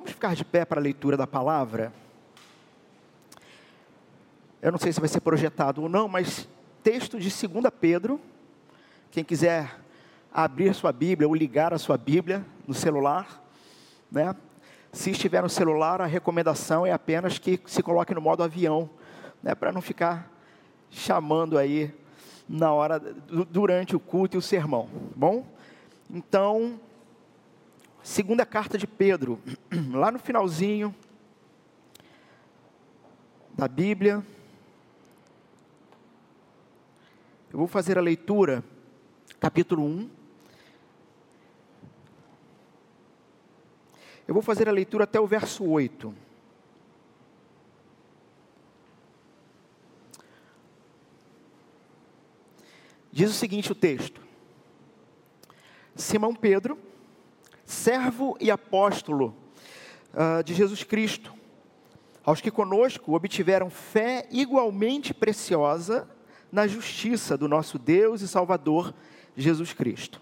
vamos 0.00 0.12
ficar 0.12 0.34
de 0.34 0.46
pé 0.46 0.64
para 0.64 0.80
a 0.80 0.82
leitura 0.82 1.14
da 1.14 1.26
palavra? 1.26 1.92
Eu 4.62 4.72
não 4.72 4.78
sei 4.78 4.94
se 4.94 4.98
vai 4.98 5.10
ser 5.10 5.20
projetado 5.20 5.82
ou 5.82 5.90
não, 5.90 6.08
mas 6.08 6.48
texto 6.82 7.20
de 7.20 7.28
2 7.28 7.64
Pedro. 7.78 8.18
Quem 9.10 9.22
quiser 9.22 9.78
abrir 10.32 10.74
sua 10.74 10.90
Bíblia 10.90 11.28
ou 11.28 11.34
ligar 11.34 11.74
a 11.74 11.78
sua 11.78 11.98
Bíblia 11.98 12.42
no 12.66 12.72
celular, 12.72 13.44
né? 14.10 14.34
Se 14.90 15.10
estiver 15.10 15.42
no 15.42 15.50
celular, 15.50 16.00
a 16.00 16.06
recomendação 16.06 16.86
é 16.86 16.92
apenas 16.92 17.38
que 17.38 17.60
se 17.66 17.82
coloque 17.82 18.14
no 18.14 18.22
modo 18.22 18.42
avião, 18.42 18.88
né, 19.42 19.54
para 19.54 19.70
não 19.70 19.82
ficar 19.82 20.32
chamando 20.90 21.58
aí 21.58 21.94
na 22.48 22.72
hora 22.72 22.98
durante 22.98 23.94
o 23.94 24.00
culto 24.00 24.36
e 24.36 24.38
o 24.38 24.42
sermão, 24.42 24.88
bom? 25.14 25.46
Então, 26.08 26.80
segunda 28.02 28.46
carta 28.46 28.78
de 28.78 28.86
Pedro, 28.86 29.40
lá 29.92 30.10
no 30.10 30.18
finalzinho 30.18 30.94
da 33.52 33.68
Bíblia, 33.68 34.24
eu 37.52 37.58
vou 37.58 37.66
fazer 37.66 37.98
a 37.98 38.00
leitura, 38.00 38.64
capítulo 39.38 39.84
1. 39.84 40.10
Eu 44.26 44.34
vou 44.34 44.42
fazer 44.42 44.68
a 44.68 44.72
leitura 44.72 45.04
até 45.04 45.18
o 45.20 45.26
verso 45.26 45.64
8. 45.64 46.14
Diz 53.10 53.30
o 53.30 53.34
seguinte 53.34 53.72
o 53.72 53.74
texto: 53.74 54.22
Simão 55.96 56.32
Pedro, 56.32 56.78
servo 57.70 58.36
e 58.40 58.50
apóstolo 58.50 59.34
uh, 60.12 60.42
de 60.42 60.52
Jesus 60.54 60.82
Cristo, 60.82 61.32
aos 62.24 62.40
que 62.40 62.50
conosco 62.50 63.14
obtiveram 63.14 63.70
fé 63.70 64.26
igualmente 64.30 65.14
preciosa 65.14 66.08
na 66.50 66.66
justiça 66.66 67.36
do 67.38 67.48
nosso 67.48 67.78
Deus 67.78 68.20
e 68.20 68.28
Salvador 68.28 68.92
Jesus 69.36 69.72
Cristo. 69.72 70.20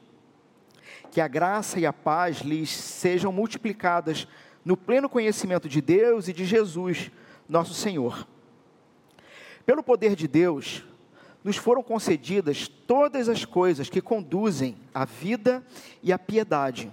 Que 1.10 1.20
a 1.20 1.26
graça 1.26 1.80
e 1.80 1.86
a 1.86 1.92
paz 1.92 2.40
lhes 2.40 2.70
sejam 2.70 3.32
multiplicadas 3.32 4.28
no 4.64 4.76
pleno 4.76 5.08
conhecimento 5.08 5.68
de 5.68 5.80
Deus 5.80 6.28
e 6.28 6.32
de 6.32 6.44
Jesus, 6.44 7.10
nosso 7.48 7.72
Senhor. 7.72 8.28
Pelo 9.64 9.82
poder 9.82 10.14
de 10.14 10.28
Deus, 10.28 10.84
nos 11.42 11.56
foram 11.56 11.82
concedidas 11.82 12.68
todas 12.68 13.28
as 13.28 13.46
coisas 13.46 13.88
que 13.88 14.02
conduzem 14.02 14.76
à 14.92 15.06
vida 15.06 15.64
e 16.02 16.12
à 16.12 16.18
piedade. 16.18 16.92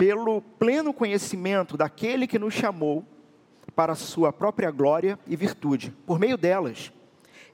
Pelo 0.00 0.40
pleno 0.40 0.94
conhecimento 0.94 1.76
daquele 1.76 2.26
que 2.26 2.38
nos 2.38 2.54
chamou 2.54 3.04
para 3.76 3.92
a 3.92 3.94
sua 3.94 4.32
própria 4.32 4.70
glória 4.70 5.18
e 5.26 5.36
virtude, 5.36 5.94
por 6.06 6.18
meio 6.18 6.38
delas, 6.38 6.90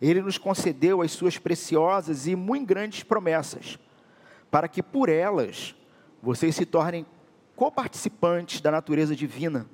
ele 0.01 0.23
nos 0.23 0.39
concedeu 0.39 1.03
as 1.03 1.11
suas 1.11 1.39
preciosas 1.39 2.29
e 2.29 2.37
muito 2.37 2.69
grandes 2.69 3.03
promessas, 3.03 3.81
para 4.49 4.69
que 4.69 4.81
por 4.81 5.09
elas 5.09 5.75
vocês 6.23 6.55
se 6.55 6.65
tornem 6.65 7.05
coparticipantes 7.57 8.61
da 8.61 8.71
natureza 8.71 9.17
divina, 9.17 9.67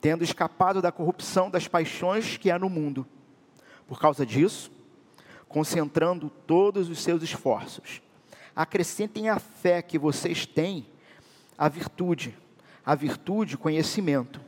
tendo 0.00 0.22
escapado 0.22 0.80
da 0.80 0.92
corrupção 0.92 1.50
das 1.50 1.66
paixões 1.66 2.36
que 2.36 2.52
há 2.52 2.58
no 2.60 2.70
mundo. 2.70 3.04
Por 3.88 3.98
causa 3.98 4.24
disso, 4.24 4.70
concentrando 5.48 6.30
todos 6.46 6.88
os 6.88 7.02
seus 7.02 7.20
esforços, 7.20 8.00
acrescentem 8.54 9.28
a 9.28 9.40
fé 9.40 9.82
que 9.82 9.98
vocês 9.98 10.46
têm 10.46 10.86
a 11.60 11.68
virtude, 11.68 12.34
a 12.86 12.94
virtude, 12.94 13.58
conhecimento, 13.58 14.40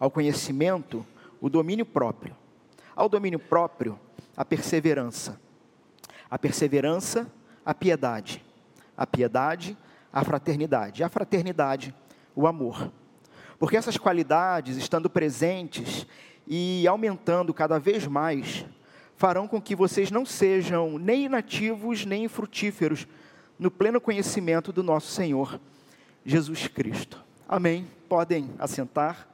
ao 0.00 0.10
conhecimento, 0.10 1.04
o 1.38 1.50
domínio 1.50 1.84
próprio, 1.84 2.34
ao 2.96 3.10
domínio 3.10 3.38
próprio, 3.38 4.00
a 4.34 4.42
perseverança, 4.42 5.38
a 6.30 6.38
perseverança, 6.38 7.30
a 7.62 7.74
piedade, 7.74 8.42
a 8.96 9.06
piedade, 9.06 9.76
a 10.10 10.24
fraternidade, 10.24 11.04
a 11.04 11.10
fraternidade, 11.10 11.94
o 12.34 12.46
amor. 12.46 12.90
Porque 13.58 13.76
essas 13.76 13.98
qualidades, 13.98 14.78
estando 14.78 15.10
presentes 15.10 16.06
e 16.46 16.88
aumentando 16.88 17.52
cada 17.52 17.78
vez 17.78 18.06
mais, 18.06 18.64
farão 19.14 19.46
com 19.46 19.60
que 19.60 19.76
vocês 19.76 20.10
não 20.10 20.24
sejam 20.24 20.98
nem 20.98 21.26
inativos 21.26 22.06
nem 22.06 22.26
frutíferos 22.28 23.06
no 23.58 23.70
pleno 23.70 24.00
conhecimento 24.00 24.72
do 24.72 24.82
nosso 24.82 25.08
Senhor 25.08 25.60
Jesus 26.28 26.66
Cristo. 26.66 27.24
Amém. 27.48 27.86
Podem 28.08 28.50
assentar. 28.58 29.28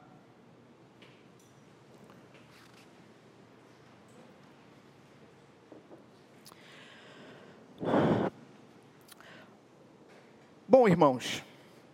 Bom, 10.67 10.87
irmãos, 10.87 11.43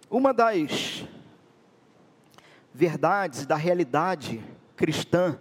uma 0.10 0.34
das 0.34 1.06
verdades 2.74 3.46
da 3.46 3.56
realidade 3.56 4.44
cristã 4.76 5.40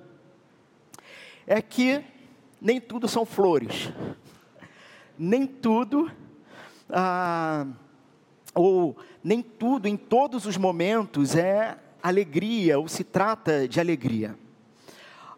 é 1.48 1.60
que 1.60 2.04
nem 2.60 2.80
tudo 2.80 3.08
são 3.08 3.26
flores, 3.26 3.92
nem 5.18 5.48
tudo, 5.48 6.08
ah, 6.88 7.66
ou 8.58 8.96
nem 9.22 9.40
tudo 9.40 9.86
em 9.86 9.96
todos 9.96 10.44
os 10.44 10.56
momentos 10.56 11.36
é 11.36 11.78
alegria, 12.02 12.76
ou 12.76 12.88
se 12.88 13.04
trata 13.04 13.68
de 13.68 13.78
alegria. 13.78 14.36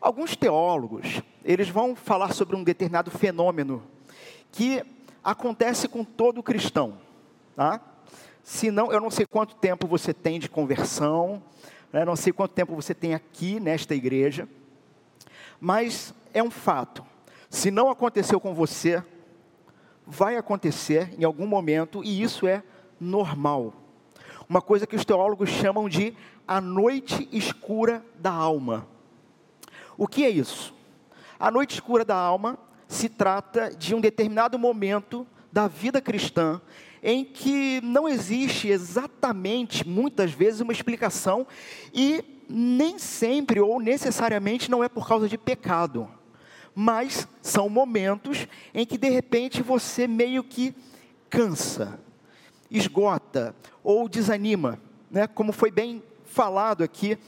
Alguns 0.00 0.34
teólogos, 0.34 1.20
eles 1.44 1.68
vão 1.68 1.94
falar 1.94 2.32
sobre 2.32 2.56
um 2.56 2.64
determinado 2.64 3.10
fenômeno 3.10 3.82
que 4.50 4.82
acontece 5.22 5.86
com 5.86 6.02
todo 6.02 6.42
cristão, 6.42 6.96
tá? 7.54 7.78
Se 8.42 8.70
não, 8.70 8.90
eu 8.90 9.02
não 9.02 9.10
sei 9.10 9.26
quanto 9.26 9.54
tempo 9.54 9.86
você 9.86 10.14
tem 10.14 10.40
de 10.40 10.48
conversão, 10.48 11.42
né? 11.92 12.06
não 12.06 12.16
sei 12.16 12.32
quanto 12.32 12.52
tempo 12.52 12.74
você 12.74 12.94
tem 12.94 13.12
aqui 13.12 13.60
nesta 13.60 13.94
igreja, 13.94 14.48
mas 15.60 16.14
é 16.32 16.42
um 16.42 16.50
fato. 16.50 17.04
Se 17.50 17.70
não 17.70 17.90
aconteceu 17.90 18.40
com 18.40 18.54
você, 18.54 19.04
vai 20.06 20.36
acontecer 20.36 21.12
em 21.18 21.24
algum 21.24 21.46
momento 21.46 22.02
e 22.02 22.22
isso 22.22 22.46
é 22.46 22.62
normal. 23.00 23.72
Uma 24.48 24.60
coisa 24.60 24.86
que 24.86 24.96
os 24.96 25.04
teólogos 25.04 25.48
chamam 25.48 25.88
de 25.88 26.14
a 26.46 26.60
noite 26.60 27.28
escura 27.32 28.04
da 28.18 28.30
alma. 28.30 28.86
O 29.96 30.06
que 30.06 30.24
é 30.24 30.30
isso? 30.30 30.74
A 31.38 31.50
noite 31.50 31.74
escura 31.74 32.04
da 32.04 32.16
alma 32.16 32.58
se 32.86 33.08
trata 33.08 33.70
de 33.70 33.94
um 33.94 34.00
determinado 34.00 34.58
momento 34.58 35.26
da 35.52 35.66
vida 35.66 36.00
cristã 36.00 36.60
em 37.02 37.24
que 37.24 37.80
não 37.82 38.08
existe 38.08 38.68
exatamente, 38.68 39.88
muitas 39.88 40.32
vezes, 40.32 40.60
uma 40.60 40.72
explicação 40.72 41.46
e 41.94 42.22
nem 42.48 42.98
sempre 42.98 43.60
ou 43.60 43.80
necessariamente 43.80 44.70
não 44.70 44.84
é 44.84 44.88
por 44.88 45.08
causa 45.08 45.28
de 45.28 45.38
pecado 45.38 46.08
mas 46.74 47.26
são 47.42 47.68
momentos 47.68 48.46
em 48.72 48.86
que 48.86 48.96
de 48.96 49.08
repente 49.08 49.62
você 49.62 50.06
meio 50.06 50.42
que 50.42 50.74
cansa, 51.28 52.00
esgota 52.70 53.54
ou 53.82 54.08
desanima, 54.08 54.80
né? 55.10 55.26
Como 55.26 55.52
foi 55.52 55.70
bem 55.70 56.02
falado 56.24 56.84
aqui 56.84 57.18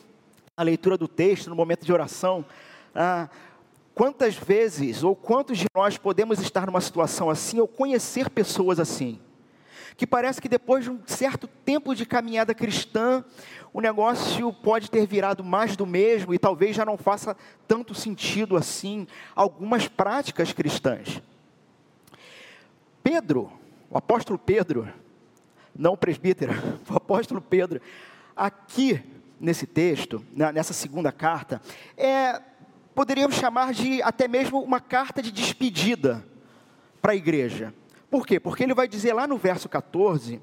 na 0.57 0.63
leitura 0.63 0.97
do 0.97 1.09
texto, 1.09 1.51
no 1.51 1.57
momento 1.57 1.85
de 1.85 1.93
oração. 1.93 2.45
Ah, 2.95 3.29
quantas 3.95 4.35
vezes 4.37 5.03
ou 5.03 5.17
quantos 5.17 5.59
de 5.59 5.67
nós 5.75 5.99
podemos 5.99 6.41
estar 6.41 6.67
numa 6.67 6.81
situação 6.81 7.29
assim 7.29 7.59
ou 7.59 7.67
conhecer 7.67 8.31
pessoas 8.31 8.79
assim? 8.79 9.19
que 9.97 10.07
parece 10.07 10.41
que 10.41 10.49
depois 10.49 10.85
de 10.85 10.91
um 10.91 11.01
certo 11.07 11.47
tempo 11.47 11.95
de 11.95 12.07
caminhada 12.07 12.55
cristã, 12.55 13.25
o 13.73 13.81
negócio 13.81 14.53
pode 14.53 14.91
ter 14.91 15.07
virado 15.07 15.45
mais 15.45 15.77
do 15.77 15.87
mesmo 15.87 16.35
e 16.35 16.39
talvez 16.39 16.77
já 16.77 16.85
não 16.85 16.97
faça 16.97 17.37
tanto 17.67 17.95
sentido 17.95 18.57
assim 18.57 19.07
algumas 19.35 19.89
práticas 19.89 20.53
cristãs. 20.53 21.23
Pedro, 23.03 23.53
o 23.91 23.99
apóstolo 23.99 24.39
Pedro, 24.39 24.89
não 25.77 25.93
o 25.93 25.97
presbítero, 25.97 26.53
o 26.89 26.97
apóstolo 26.97 27.41
Pedro, 27.41 27.81
aqui 28.37 29.03
nesse 29.41 29.67
texto, 29.67 30.25
nessa 30.33 30.73
segunda 30.73 31.11
carta, 31.11 31.61
é, 31.97 32.41
poderíamos 32.95 33.37
chamar 33.37 33.73
de 33.73 34.01
até 34.03 34.29
mesmo 34.29 34.63
uma 34.63 34.81
carta 34.81 35.21
de 35.21 35.33
despedida 35.33 36.25
para 37.01 37.13
a 37.13 37.17
igreja. 37.17 37.75
Por 38.09 38.27
quê? 38.27 38.39
Porque 38.39 38.63
ele 38.63 38.75
vai 38.75 38.87
dizer 38.87 39.13
lá 39.13 39.27
no 39.27 39.37
verso 39.37 39.69
14, 39.69 40.41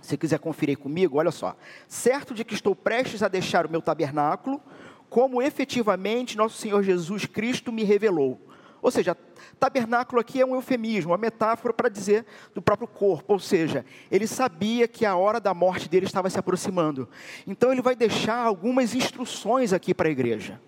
se 0.00 0.16
quiser 0.16 0.38
conferir 0.38 0.78
comigo, 0.78 1.18
olha 1.18 1.30
só. 1.30 1.56
Certo 1.88 2.34
de 2.34 2.44
que 2.44 2.54
estou 2.54 2.76
prestes 2.76 3.22
a 3.22 3.28
deixar 3.28 3.66
o 3.66 3.70
meu 3.70 3.82
tabernáculo, 3.82 4.60
como 5.08 5.42
efetivamente 5.42 6.36
nosso 6.36 6.56
Senhor 6.58 6.82
Jesus 6.82 7.24
Cristo 7.26 7.72
me 7.72 7.82
revelou. 7.82 8.40
Ou 8.80 8.90
seja, 8.90 9.16
tabernáculo 9.58 10.20
aqui 10.20 10.40
é 10.40 10.46
um 10.46 10.54
eufemismo, 10.54 11.10
uma 11.10 11.18
metáfora 11.18 11.74
para 11.74 11.88
dizer 11.88 12.24
do 12.54 12.62
próprio 12.62 12.88
corpo. 12.88 13.32
Ou 13.32 13.38
seja, 13.38 13.84
ele 14.10 14.26
sabia 14.26 14.86
que 14.88 15.04
a 15.04 15.16
hora 15.16 15.40
da 15.40 15.52
morte 15.52 15.88
dele 15.88 16.06
estava 16.06 16.30
se 16.30 16.38
aproximando. 16.38 17.08
Então 17.46 17.72
ele 17.72 17.82
vai 17.82 17.96
deixar 17.96 18.38
algumas 18.38 18.94
instruções 18.94 19.72
aqui 19.72 19.92
para 19.92 20.08
a 20.08 20.10
igreja. 20.10 20.60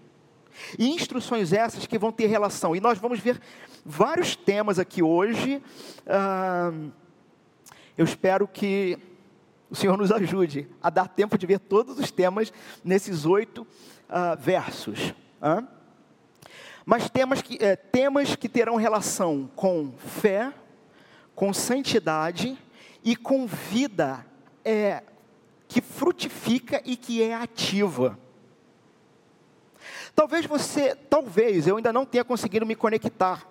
E 0.79 0.89
instruções 0.91 1.53
essas 1.53 1.87
que 1.87 1.99
vão 1.99 2.13
ter 2.13 2.27
relação. 2.27 2.77
E 2.77 2.81
nós 2.81 2.99
vamos 2.99 3.21
ver 3.21 3.41
vários 3.85 4.37
temas 4.37 4.79
aqui 4.79 5.03
hoje. 5.03 5.63
Ah, 6.07 6.73
eu 7.97 8.05
espero 8.05 8.49
que 8.49 8.99
o 9.71 9.75
Senhor 9.75 9.97
nos 9.97 10.11
ajude 10.11 10.69
a 10.83 10.91
dar 10.91 11.09
tempo 11.09 11.39
de 11.39 11.47
ver 11.47 11.61
todos 11.61 11.99
os 11.99 12.11
temas 12.11 12.53
nesses 12.85 13.25
oito 13.25 13.63
uh, 13.63 14.37
versos. 14.39 15.15
Uh? 15.41 15.80
Mas 16.85 17.11
temas 17.11 17.43
que, 17.43 17.59
é, 17.63 17.77
temas 17.77 18.37
que 18.37 18.49
terão 18.49 18.77
relação 18.77 19.51
com 19.55 19.93
fé, 19.93 20.53
com 21.35 21.53
santidade 21.53 22.59
e 23.05 23.17
com 23.17 23.47
vida 23.47 24.25
é, 24.65 25.03
que 25.69 25.81
frutifica 25.81 26.83
e 26.85 26.97
que 26.97 27.23
é 27.23 27.35
ativa. 27.35 28.19
Talvez 30.15 30.45
você, 30.47 30.95
talvez 30.95 31.67
eu 31.67 31.77
ainda 31.77 31.93
não 31.93 32.05
tenha 32.05 32.25
conseguido 32.25 32.67
me 32.67 32.75
conectar 32.75 33.47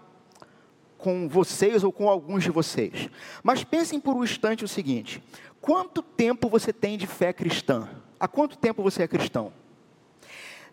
com 0.98 1.30
vocês 1.30 1.84
ou 1.84 1.92
com 1.92 2.10
alguns 2.10 2.44
de 2.44 2.52
vocês. 2.52 3.10
Mas 3.42 3.64
pensem 3.64 4.00
por 4.00 4.16
um 4.16 4.24
instante 4.24 4.64
o 4.64 4.68
seguinte: 4.68 5.24
quanto 5.62 6.02
tempo 6.02 6.50
você 6.50 6.74
tem 6.74 6.98
de 6.98 7.08
fé 7.08 7.34
cristã? 7.34 7.90
Há 8.20 8.28
quanto 8.28 8.58
tempo 8.58 8.84
você 8.84 9.04
é 9.04 9.08
cristão? 9.08 9.54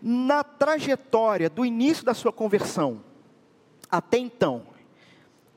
Na 0.01 0.45
trajetória 0.45 1.49
do 1.49 1.65
início 1.65 2.05
da 2.05 2.15
sua 2.15 2.33
conversão 2.33 3.01
até 3.91 4.19
então, 4.19 4.63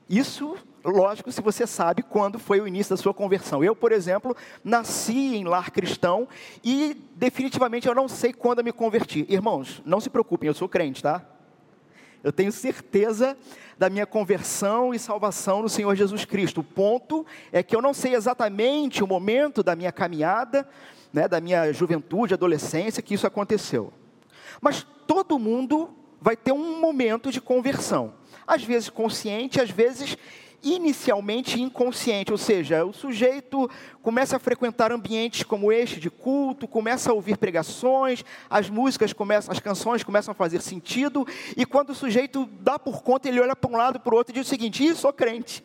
isso, 0.08 0.56
lógico, 0.84 1.30
se 1.30 1.40
você 1.40 1.66
sabe 1.66 2.02
quando 2.02 2.38
foi 2.38 2.60
o 2.60 2.66
início 2.66 2.90
da 2.90 2.96
sua 2.96 3.14
conversão. 3.14 3.62
Eu, 3.62 3.76
por 3.76 3.92
exemplo, 3.92 4.36
nasci 4.64 5.36
em 5.36 5.44
lar 5.44 5.70
cristão 5.70 6.28
e 6.64 6.96
definitivamente 7.14 7.86
eu 7.86 7.94
não 7.94 8.08
sei 8.08 8.32
quando 8.32 8.58
eu 8.58 8.64
me 8.64 8.72
converti. 8.72 9.26
Irmãos, 9.28 9.82
não 9.84 10.00
se 10.00 10.10
preocupem, 10.10 10.48
eu 10.48 10.54
sou 10.54 10.68
crente, 10.68 11.02
tá? 11.02 11.24
Eu 12.22 12.32
tenho 12.32 12.52
certeza 12.52 13.36
da 13.78 13.88
minha 13.88 14.04
conversão 14.04 14.92
e 14.92 14.98
salvação 14.98 15.62
no 15.62 15.68
Senhor 15.68 15.94
Jesus 15.94 16.24
Cristo. 16.24 16.60
O 16.60 16.64
ponto 16.64 17.24
é 17.50 17.62
que 17.62 17.74
eu 17.74 17.80
não 17.80 17.94
sei 17.94 18.14
exatamente 18.14 19.02
o 19.02 19.06
momento 19.06 19.62
da 19.62 19.74
minha 19.74 19.90
caminhada, 19.90 20.68
né, 21.12 21.26
da 21.26 21.40
minha 21.40 21.72
juventude, 21.72 22.34
adolescência, 22.34 23.02
que 23.02 23.14
isso 23.14 23.26
aconteceu. 23.26 23.92
Mas 24.60 24.86
todo 25.06 25.38
mundo 25.38 25.90
vai 26.20 26.36
ter 26.36 26.52
um 26.52 26.80
momento 26.80 27.32
de 27.32 27.40
conversão. 27.40 28.14
Às 28.46 28.62
vezes 28.62 28.88
consciente, 28.88 29.60
às 29.60 29.70
vezes 29.70 30.16
inicialmente 30.62 31.60
inconsciente, 31.60 32.30
ou 32.30 32.38
seja, 32.38 32.84
o 32.84 32.92
sujeito 32.92 33.70
começa 34.02 34.36
a 34.36 34.38
frequentar 34.38 34.92
ambientes 34.92 35.42
como 35.42 35.72
este 35.72 35.98
de 35.98 36.10
culto, 36.10 36.68
começa 36.68 37.10
a 37.10 37.14
ouvir 37.14 37.38
pregações, 37.38 38.24
as 38.48 38.68
músicas 38.68 39.12
começam, 39.12 39.52
as 39.52 39.58
canções 39.58 40.02
começam 40.02 40.32
a 40.32 40.34
fazer 40.34 40.60
sentido, 40.60 41.26
e 41.56 41.64
quando 41.64 41.90
o 41.90 41.94
sujeito 41.94 42.46
dá 42.60 42.78
por 42.78 43.02
conta, 43.02 43.28
ele 43.28 43.40
olha 43.40 43.56
para 43.56 43.70
um 43.70 43.76
lado 43.76 43.98
para 44.00 44.14
o 44.14 44.18
outro 44.18 44.32
e 44.32 44.34
diz 44.34 44.46
o 44.46 44.50
seguinte: 44.50 44.84
Ih, 44.84 44.94
sou 44.94 45.12
crente. 45.12 45.64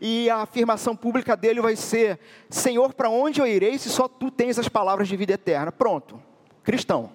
E 0.00 0.28
a 0.30 0.36
afirmação 0.36 0.96
pública 0.96 1.36
dele 1.36 1.60
vai 1.60 1.76
ser: 1.76 2.18
Senhor, 2.50 2.92
para 2.94 3.08
onde 3.08 3.40
eu 3.40 3.46
irei 3.46 3.78
se 3.78 3.88
só 3.88 4.08
tu 4.08 4.30
tens 4.30 4.58
as 4.58 4.68
palavras 4.68 5.08
de 5.08 5.16
vida 5.16 5.32
eterna? 5.32 5.72
Pronto, 5.72 6.22
cristão. 6.68 7.10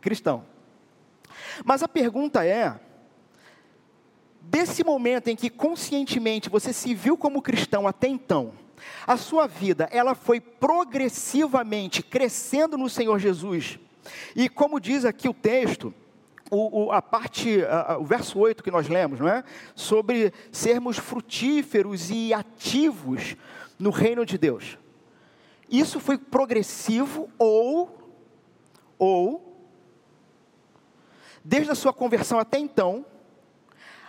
Cristão. 0.00 0.44
Mas 1.64 1.82
a 1.82 1.88
pergunta 1.88 2.46
é: 2.46 2.78
desse 4.40 4.84
momento 4.84 5.26
em 5.26 5.34
que 5.34 5.50
conscientemente 5.50 6.48
você 6.48 6.72
se 6.72 6.94
viu 6.94 7.16
como 7.16 7.42
cristão 7.42 7.88
até 7.88 8.06
então, 8.06 8.52
a 9.04 9.16
sua 9.16 9.48
vida 9.48 9.88
ela 9.90 10.14
foi 10.14 10.40
progressivamente 10.40 12.04
crescendo 12.04 12.78
no 12.78 12.88
Senhor 12.88 13.18
Jesus. 13.18 13.80
E 14.36 14.48
como 14.48 14.78
diz 14.78 15.04
aqui 15.04 15.28
o 15.28 15.34
texto, 15.34 15.92
o, 16.48 16.84
o, 16.84 16.92
a 16.92 17.02
parte, 17.02 17.64
a, 17.64 17.98
o 17.98 18.04
verso 18.04 18.38
8 18.38 18.62
que 18.62 18.70
nós 18.70 18.88
lemos, 18.88 19.18
não 19.18 19.28
é? 19.28 19.42
Sobre 19.74 20.32
sermos 20.52 20.98
frutíferos 20.98 22.10
e 22.10 22.32
ativos 22.32 23.34
no 23.76 23.90
reino 23.90 24.24
de 24.24 24.38
Deus. 24.38 24.78
Isso 25.68 25.98
foi 25.98 26.16
progressivo 26.16 27.28
ou, 27.36 28.05
ou, 28.98 29.56
desde 31.44 31.70
a 31.70 31.74
sua 31.74 31.92
conversão 31.92 32.38
até 32.38 32.58
então, 32.58 33.04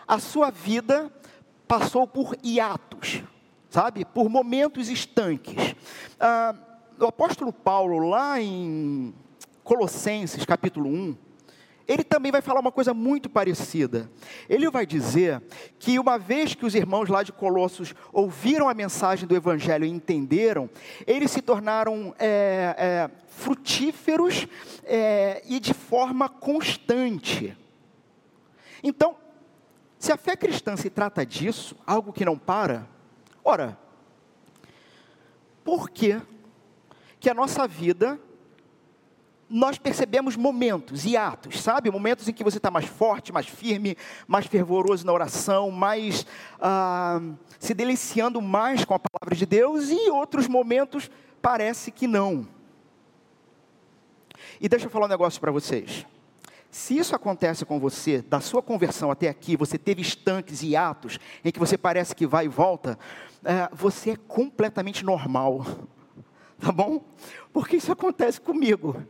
a 0.07 0.19
sua 0.19 0.49
vida 0.49 1.11
passou 1.67 2.07
por 2.07 2.35
hiatos, 2.43 3.21
sabe? 3.69 4.05
Por 4.05 4.29
momentos 4.29 4.89
estanques. 4.89 5.75
Ah, 6.19 6.55
o 6.99 7.05
apóstolo 7.05 7.51
Paulo, 7.51 8.09
lá 8.09 8.41
em 8.41 9.13
Colossenses 9.63 10.45
capítulo 10.45 10.89
1, 10.89 11.17
ele 11.87 12.03
também 12.03 12.31
vai 12.31 12.41
falar 12.41 12.59
uma 12.59 12.71
coisa 12.71 12.93
muito 12.93 13.29
parecida. 13.29 14.09
Ele 14.49 14.69
vai 14.69 14.85
dizer 14.85 15.41
que 15.79 15.97
uma 15.97 16.17
vez 16.17 16.53
que 16.53 16.65
os 16.65 16.75
irmãos 16.75 17.07
lá 17.07 17.23
de 17.23 17.31
Colossos 17.31 17.95
ouviram 18.11 18.67
a 18.67 18.73
mensagem 18.73 19.27
do 19.27 19.35
Evangelho 19.35 19.85
e 19.85 19.89
entenderam, 19.89 20.69
eles 21.05 21.31
se 21.31 21.41
tornaram 21.41 22.13
é, 22.19 22.75
é, 22.77 23.09
frutíferos 23.27 24.47
é, 24.83 25.41
e 25.45 25.59
de 25.59 25.73
forma 25.73 26.27
constante. 26.27 27.57
Então, 28.83 29.15
se 29.97 30.11
a 30.11 30.17
fé 30.17 30.35
cristã 30.35 30.75
se 30.75 30.89
trata 30.89 31.25
disso, 31.25 31.75
algo 31.85 32.11
que 32.11 32.25
não 32.25 32.37
para, 32.37 32.87
ora, 33.43 33.77
por 35.63 35.89
que 35.89 36.21
que 37.19 37.29
a 37.29 37.33
nossa 37.33 37.67
vida 37.67 38.19
nós 39.49 39.77
percebemos 39.77 40.35
momentos 40.35 41.05
e 41.05 41.15
atos, 41.15 41.61
sabe? 41.61 41.89
Momentos 41.89 42.27
em 42.27 42.33
que 42.33 42.43
você 42.43 42.57
está 42.57 42.69
mais 42.69 42.85
forte, 42.85 43.31
mais 43.31 43.47
firme, 43.47 43.97
mais 44.27 44.45
fervoroso 44.45 45.05
na 45.05 45.13
oração, 45.13 45.71
mais 45.71 46.25
ah, 46.59 47.21
se 47.59 47.73
deliciando 47.73 48.41
mais 48.41 48.83
com 48.83 48.93
a 48.93 48.99
palavra 48.99 49.35
de 49.35 49.45
Deus, 49.45 49.89
e 49.89 50.09
outros 50.09 50.47
momentos 50.47 51.09
parece 51.41 51.91
que 51.91 52.07
não. 52.07 52.47
E 54.59 54.67
deixa 54.67 54.87
eu 54.87 54.89
falar 54.89 55.05
um 55.05 55.09
negócio 55.09 55.39
para 55.39 55.51
vocês. 55.51 56.05
Se 56.69 56.97
isso 56.97 57.15
acontece 57.15 57.65
com 57.65 57.79
você, 57.79 58.21
da 58.21 58.41
sua 58.41 58.61
conversão 58.61 59.09
até 59.09 59.29
aqui, 59.29 59.55
você 59.55 59.77
teve 59.77 60.01
estanques 60.01 60.61
e 60.61 60.75
atos 60.75 61.17
em 61.43 61.51
que 61.51 61.59
você 61.59 61.77
parece 61.77 62.13
que 62.13 62.27
vai 62.27 62.45
e 62.45 62.49
volta, 62.49 62.99
é, 63.45 63.69
você 63.71 64.11
é 64.11 64.15
completamente 64.15 65.05
normal, 65.05 65.65
tá 66.59 66.71
bom? 66.71 67.01
Porque 67.53 67.77
isso 67.77 67.91
acontece 67.91 68.41
comigo. 68.41 69.01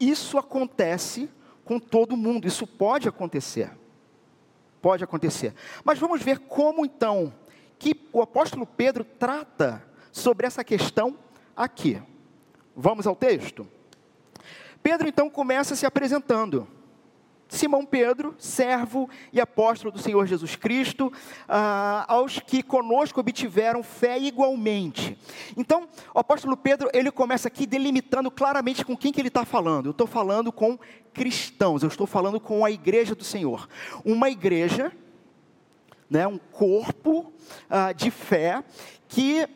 Isso 0.00 0.38
acontece 0.38 1.30
com 1.64 1.78
todo 1.78 2.16
mundo, 2.16 2.48
isso 2.48 2.66
pode 2.66 3.06
acontecer. 3.06 3.70
Pode 4.80 5.04
acontecer. 5.04 5.54
Mas 5.84 5.98
vamos 5.98 6.22
ver 6.22 6.38
como 6.38 6.84
então 6.84 7.32
que 7.78 8.08
o 8.12 8.22
apóstolo 8.22 8.66
Pedro 8.66 9.04
trata 9.04 9.84
sobre 10.10 10.46
essa 10.46 10.64
questão 10.64 11.18
aqui. 11.54 12.02
Vamos 12.74 13.06
ao 13.06 13.14
texto? 13.14 13.68
Pedro 14.82 15.06
então 15.06 15.28
começa 15.28 15.76
se 15.76 15.84
apresentando. 15.84 16.66
Simão 17.50 17.84
Pedro, 17.84 18.34
servo 18.38 19.10
e 19.32 19.40
apóstolo 19.40 19.92
do 19.92 19.98
Senhor 19.98 20.24
Jesus 20.26 20.54
Cristo, 20.54 21.12
ah, 21.48 22.04
aos 22.08 22.38
que 22.38 22.62
conosco 22.62 23.20
obtiveram 23.20 23.82
fé 23.82 24.18
igualmente. 24.18 25.18
Então, 25.56 25.88
o 26.14 26.18
apóstolo 26.20 26.56
Pedro, 26.56 26.88
ele 26.94 27.10
começa 27.10 27.48
aqui 27.48 27.66
delimitando 27.66 28.30
claramente 28.30 28.84
com 28.84 28.96
quem 28.96 29.12
que 29.12 29.20
ele 29.20 29.28
está 29.28 29.44
falando. 29.44 29.86
Eu 29.86 29.90
estou 29.90 30.06
falando 30.06 30.52
com 30.52 30.78
cristãos, 31.12 31.82
eu 31.82 31.88
estou 31.88 32.06
falando 32.06 32.40
com 32.40 32.64
a 32.64 32.70
igreja 32.70 33.14
do 33.14 33.24
Senhor. 33.24 33.68
Uma 34.04 34.30
igreja, 34.30 34.92
né, 36.08 36.26
um 36.26 36.38
corpo 36.38 37.32
ah, 37.68 37.92
de 37.92 38.10
fé, 38.10 38.62
que 39.08 39.48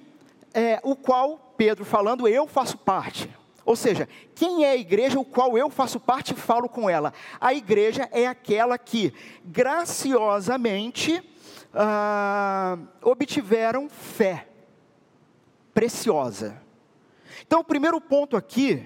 é, 0.53 0.81
o 0.83 0.97
qual 0.97 1.55
Pedro 1.57 1.85
falando, 1.85 2.27
eu 2.27 2.47
faço 2.47 2.77
parte. 2.77 3.31
Ou 3.65 3.75
seja, 3.75 4.09
quem 4.35 4.65
é 4.65 4.71
a 4.71 4.77
igreja, 4.77 5.19
o 5.19 5.25
qual 5.25 5.57
eu 5.57 5.71
faço 5.71 5.99
parte 5.99 6.33
e 6.33 6.37
falo 6.37 6.69
com 6.69 6.89
ela? 6.89 7.13
A 7.41 7.55
igreja 7.55 8.09
é 8.13 8.27
aquela 8.27 8.77
que 8.77 9.13
graciosamente 9.45 11.23
ah, 11.73 12.77
obtiveram 13.03 13.89
fé 13.89 14.49
preciosa. 15.73 16.61
Então, 17.47 17.61
o 17.61 17.65
primeiro 17.65 18.01
ponto 18.01 18.37
aqui 18.37 18.85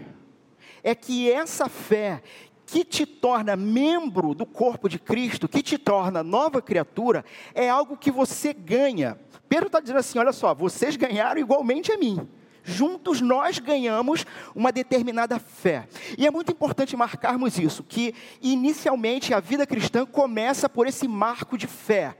é 0.82 0.94
que 0.94 1.30
essa 1.30 1.68
fé 1.68 2.22
que 2.64 2.84
te 2.84 3.04
torna 3.04 3.56
membro 3.56 4.34
do 4.34 4.46
corpo 4.46 4.88
de 4.88 4.98
Cristo, 4.98 5.48
que 5.48 5.62
te 5.62 5.76
torna 5.76 6.22
nova 6.22 6.62
criatura, 6.62 7.24
é 7.54 7.68
algo 7.68 7.96
que 7.96 8.10
você 8.10 8.52
ganha. 8.52 9.18
Pedro 9.48 9.66
está 9.66 9.80
dizendo 9.80 9.98
assim: 9.98 10.18
olha 10.18 10.32
só, 10.32 10.54
vocês 10.54 10.94
ganharam 10.94 11.40
igualmente 11.40 11.90
a 11.90 11.96
mim 11.96 12.28
juntos 12.68 13.20
nós 13.20 13.58
ganhamos 13.58 14.26
uma 14.54 14.70
determinada 14.70 15.38
fé. 15.38 15.88
E 16.16 16.26
é 16.26 16.30
muito 16.30 16.52
importante 16.52 16.96
marcarmos 16.96 17.58
isso, 17.58 17.82
que 17.82 18.14
inicialmente 18.42 19.32
a 19.32 19.40
vida 19.40 19.66
cristã 19.66 20.04
começa 20.04 20.68
por 20.68 20.86
esse 20.86 21.08
marco 21.08 21.56
de 21.56 21.66
fé. 21.66 22.16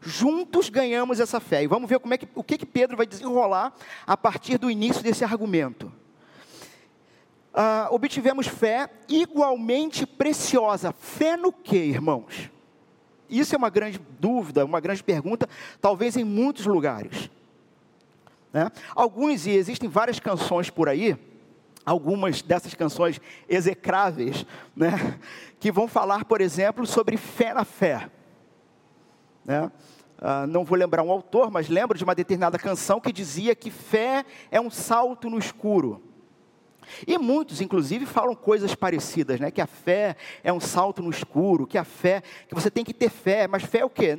Juntos 0.00 0.68
ganhamos 0.68 1.18
essa 1.18 1.40
fé. 1.40 1.62
E 1.62 1.66
vamos 1.66 1.88
ver 1.88 1.98
como 1.98 2.14
é 2.14 2.18
que, 2.18 2.28
o 2.34 2.44
que, 2.44 2.58
que 2.58 2.66
Pedro 2.66 2.96
vai 2.96 3.06
desenrolar 3.06 3.74
a 4.06 4.16
partir 4.16 4.58
do 4.58 4.70
início 4.70 5.02
desse 5.02 5.24
argumento. 5.24 5.92
Uh, 7.54 7.94
obtivemos 7.94 8.46
fé 8.46 8.90
igualmente 9.08 10.06
preciosa. 10.06 10.92
Fé 10.92 11.36
no 11.36 11.52
que, 11.52 11.76
irmãos? 11.76 12.50
Isso 13.30 13.54
é 13.54 13.58
uma 13.58 13.70
grande 13.70 13.98
dúvida, 14.20 14.64
uma 14.64 14.80
grande 14.80 15.02
pergunta, 15.02 15.48
talvez 15.80 16.16
em 16.16 16.24
muitos 16.24 16.66
lugares. 16.66 17.30
Né? 18.54 18.70
Alguns, 18.94 19.48
e 19.48 19.50
existem 19.50 19.88
várias 19.88 20.20
canções 20.20 20.70
por 20.70 20.88
aí, 20.88 21.18
algumas 21.84 22.40
dessas 22.40 22.72
canções 22.72 23.20
execráveis, 23.48 24.46
né? 24.76 25.18
que 25.58 25.72
vão 25.72 25.88
falar, 25.88 26.24
por 26.24 26.40
exemplo, 26.40 26.86
sobre 26.86 27.16
fé 27.16 27.52
na 27.52 27.64
fé. 27.64 28.08
Né? 29.44 29.72
Uh, 30.18 30.46
não 30.46 30.64
vou 30.64 30.78
lembrar 30.78 31.02
um 31.02 31.10
autor, 31.10 31.50
mas 31.50 31.68
lembro 31.68 31.98
de 31.98 32.04
uma 32.04 32.14
determinada 32.14 32.56
canção 32.56 33.00
que 33.00 33.12
dizia 33.12 33.56
que 33.56 33.72
fé 33.72 34.24
é 34.52 34.60
um 34.60 34.70
salto 34.70 35.28
no 35.28 35.36
escuro. 35.36 36.00
E 37.06 37.18
muitos, 37.18 37.60
inclusive, 37.60 38.06
falam 38.06 38.34
coisas 38.34 38.74
parecidas, 38.74 39.40
né? 39.40 39.50
Que 39.50 39.60
a 39.60 39.66
fé 39.66 40.16
é 40.42 40.52
um 40.52 40.60
salto 40.60 41.02
no 41.02 41.10
escuro, 41.10 41.66
que 41.66 41.78
a 41.78 41.84
fé, 41.84 42.22
que 42.48 42.54
você 42.54 42.70
tem 42.70 42.84
que 42.84 42.94
ter 42.94 43.10
fé, 43.10 43.46
mas 43.46 43.62
fé 43.62 43.78
é 43.78 43.84
o 43.84 43.90
quê? 43.90 44.16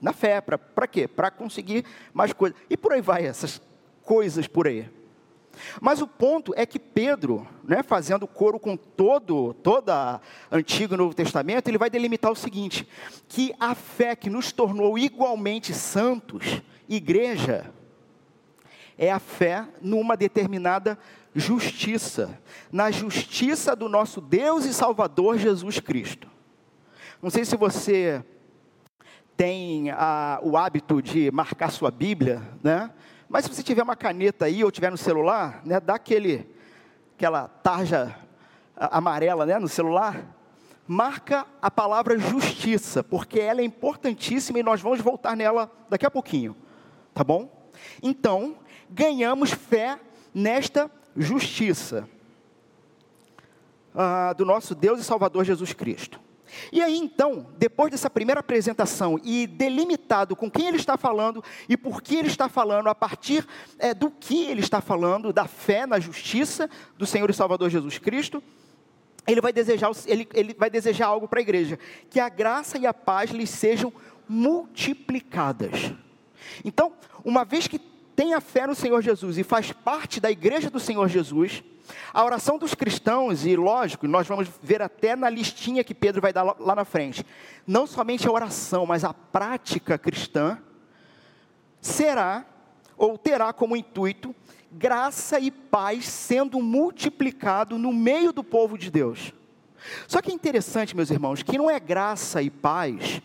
Na 0.00 0.12
fé, 0.12 0.40
para 0.40 0.86
quê? 0.86 1.08
Para 1.08 1.30
conseguir 1.30 1.84
mais 2.12 2.32
coisas. 2.32 2.58
E 2.68 2.76
por 2.76 2.92
aí 2.92 3.00
vai, 3.00 3.26
essas 3.26 3.60
coisas 4.02 4.46
por 4.46 4.66
aí. 4.66 4.88
Mas 5.80 6.00
o 6.00 6.06
ponto 6.06 6.52
é 6.56 6.66
que 6.66 6.78
Pedro, 6.78 7.46
né, 7.64 7.82
fazendo 7.82 8.26
coro 8.26 8.58
com 8.58 8.76
todo, 8.76 9.54
toda 9.54 10.20
Antigo 10.50 10.94
e 10.94 10.96
Novo 10.96 11.14
Testamento, 11.14 11.68
ele 11.68 11.78
vai 11.78 11.90
delimitar 11.90 12.30
o 12.30 12.36
seguinte: 12.36 12.86
que 13.28 13.54
a 13.58 13.74
fé 13.74 14.14
que 14.14 14.30
nos 14.30 14.52
tornou 14.52 14.98
igualmente 14.98 15.72
santos, 15.72 16.62
igreja, 16.88 17.72
é 18.98 19.10
a 19.10 19.18
fé 19.18 19.66
numa 19.80 20.16
determinada 20.16 20.98
justiça, 21.36 22.40
na 22.72 22.90
justiça 22.90 23.76
do 23.76 23.88
nosso 23.88 24.20
Deus 24.22 24.64
e 24.64 24.72
Salvador 24.72 25.36
Jesus 25.36 25.78
Cristo. 25.78 26.28
Não 27.22 27.28
sei 27.28 27.44
se 27.44 27.56
você 27.56 28.24
tem 29.36 29.90
a, 29.90 30.40
o 30.42 30.56
hábito 30.56 31.02
de 31.02 31.30
marcar 31.30 31.70
sua 31.70 31.90
Bíblia, 31.90 32.42
né? 32.62 32.90
Mas 33.28 33.44
se 33.44 33.54
você 33.54 33.62
tiver 33.62 33.82
uma 33.82 33.96
caneta 33.96 34.46
aí 34.46 34.64
ou 34.64 34.70
tiver 34.70 34.90
no 34.90 34.96
celular, 34.96 35.60
né, 35.64 35.78
dá 35.78 35.96
aquele, 35.96 36.48
aquela 37.14 37.48
tarja 37.48 38.16
amarela, 38.76 39.44
né, 39.44 39.58
no 39.58 39.68
celular, 39.68 40.34
marca 40.86 41.44
a 41.60 41.70
palavra 41.70 42.18
justiça, 42.18 43.02
porque 43.02 43.40
ela 43.40 43.60
é 43.60 43.64
importantíssima 43.64 44.60
e 44.60 44.62
nós 44.62 44.80
vamos 44.80 45.00
voltar 45.00 45.36
nela 45.36 45.70
daqui 45.90 46.06
a 46.06 46.10
pouquinho, 46.10 46.56
tá 47.12 47.24
bom? 47.24 47.70
Então, 48.02 48.56
ganhamos 48.88 49.50
fé 49.50 49.98
nesta 50.32 50.88
justiça 51.16 52.08
ah, 53.94 54.32
do 54.32 54.44
nosso 54.44 54.74
Deus 54.74 55.00
e 55.00 55.04
Salvador 55.04 55.44
Jesus 55.44 55.72
Cristo. 55.72 56.20
E 56.70 56.80
aí 56.80 56.96
então, 56.96 57.46
depois 57.58 57.90
dessa 57.90 58.08
primeira 58.08 58.40
apresentação 58.40 59.18
e 59.24 59.46
delimitado 59.46 60.36
com 60.36 60.50
quem 60.50 60.68
ele 60.68 60.76
está 60.76 60.96
falando 60.96 61.42
e 61.68 61.76
por 61.76 62.00
que 62.00 62.16
ele 62.16 62.28
está 62.28 62.48
falando, 62.48 62.88
a 62.88 62.94
partir 62.94 63.46
é, 63.78 63.92
do 63.92 64.10
que 64.10 64.44
ele 64.44 64.60
está 64.60 64.80
falando, 64.80 65.32
da 65.32 65.46
fé 65.46 65.86
na 65.86 65.98
justiça 65.98 66.70
do 66.96 67.06
Senhor 67.06 67.28
e 67.30 67.34
Salvador 67.34 67.68
Jesus 67.70 67.98
Cristo, 67.98 68.42
ele 69.26 69.40
vai 69.40 69.52
desejar, 69.52 69.90
ele, 70.06 70.28
ele 70.32 70.54
vai 70.54 70.70
desejar 70.70 71.06
algo 71.06 71.26
para 71.26 71.40
a 71.40 71.42
igreja: 71.42 71.78
que 72.08 72.20
a 72.20 72.28
graça 72.28 72.78
e 72.78 72.86
a 72.86 72.94
paz 72.94 73.30
lhes 73.30 73.50
sejam 73.50 73.92
multiplicadas. 74.28 75.92
Então, 76.64 76.92
uma 77.24 77.44
vez 77.44 77.66
que 77.66 77.78
tem 78.16 78.32
a 78.32 78.40
fé 78.40 78.66
no 78.66 78.74
Senhor 78.74 79.02
Jesus 79.02 79.36
e 79.36 79.44
faz 79.44 79.70
parte 79.70 80.18
da 80.18 80.30
igreja 80.30 80.70
do 80.70 80.80
Senhor 80.80 81.06
Jesus, 81.06 81.62
a 82.12 82.24
oração 82.24 82.58
dos 82.58 82.74
cristãos, 82.74 83.44
e 83.44 83.54
lógico, 83.54 84.08
nós 84.08 84.26
vamos 84.26 84.48
ver 84.62 84.80
até 84.80 85.14
na 85.14 85.28
listinha 85.28 85.84
que 85.84 85.94
Pedro 85.94 86.22
vai 86.22 86.32
dar 86.32 86.42
lá 86.58 86.74
na 86.74 86.84
frente, 86.84 87.24
não 87.66 87.86
somente 87.86 88.26
a 88.26 88.32
oração, 88.32 88.86
mas 88.86 89.04
a 89.04 89.12
prática 89.12 89.98
cristã, 89.98 90.58
será 91.80 92.44
ou 92.96 93.18
terá 93.18 93.52
como 93.52 93.76
intuito 93.76 94.34
graça 94.72 95.38
e 95.38 95.50
paz 95.50 96.06
sendo 96.06 96.60
multiplicado 96.60 97.78
no 97.78 97.92
meio 97.92 98.32
do 98.32 98.42
povo 98.42 98.76
de 98.76 98.90
Deus. 98.90 99.32
Só 100.08 100.20
que 100.20 100.30
é 100.30 100.34
interessante, 100.34 100.96
meus 100.96 101.10
irmãos, 101.10 101.42
que 101.42 101.56
não 101.56 101.70
é 101.70 101.78
graça 101.78 102.42
e 102.42 102.50
paz. 102.50 103.22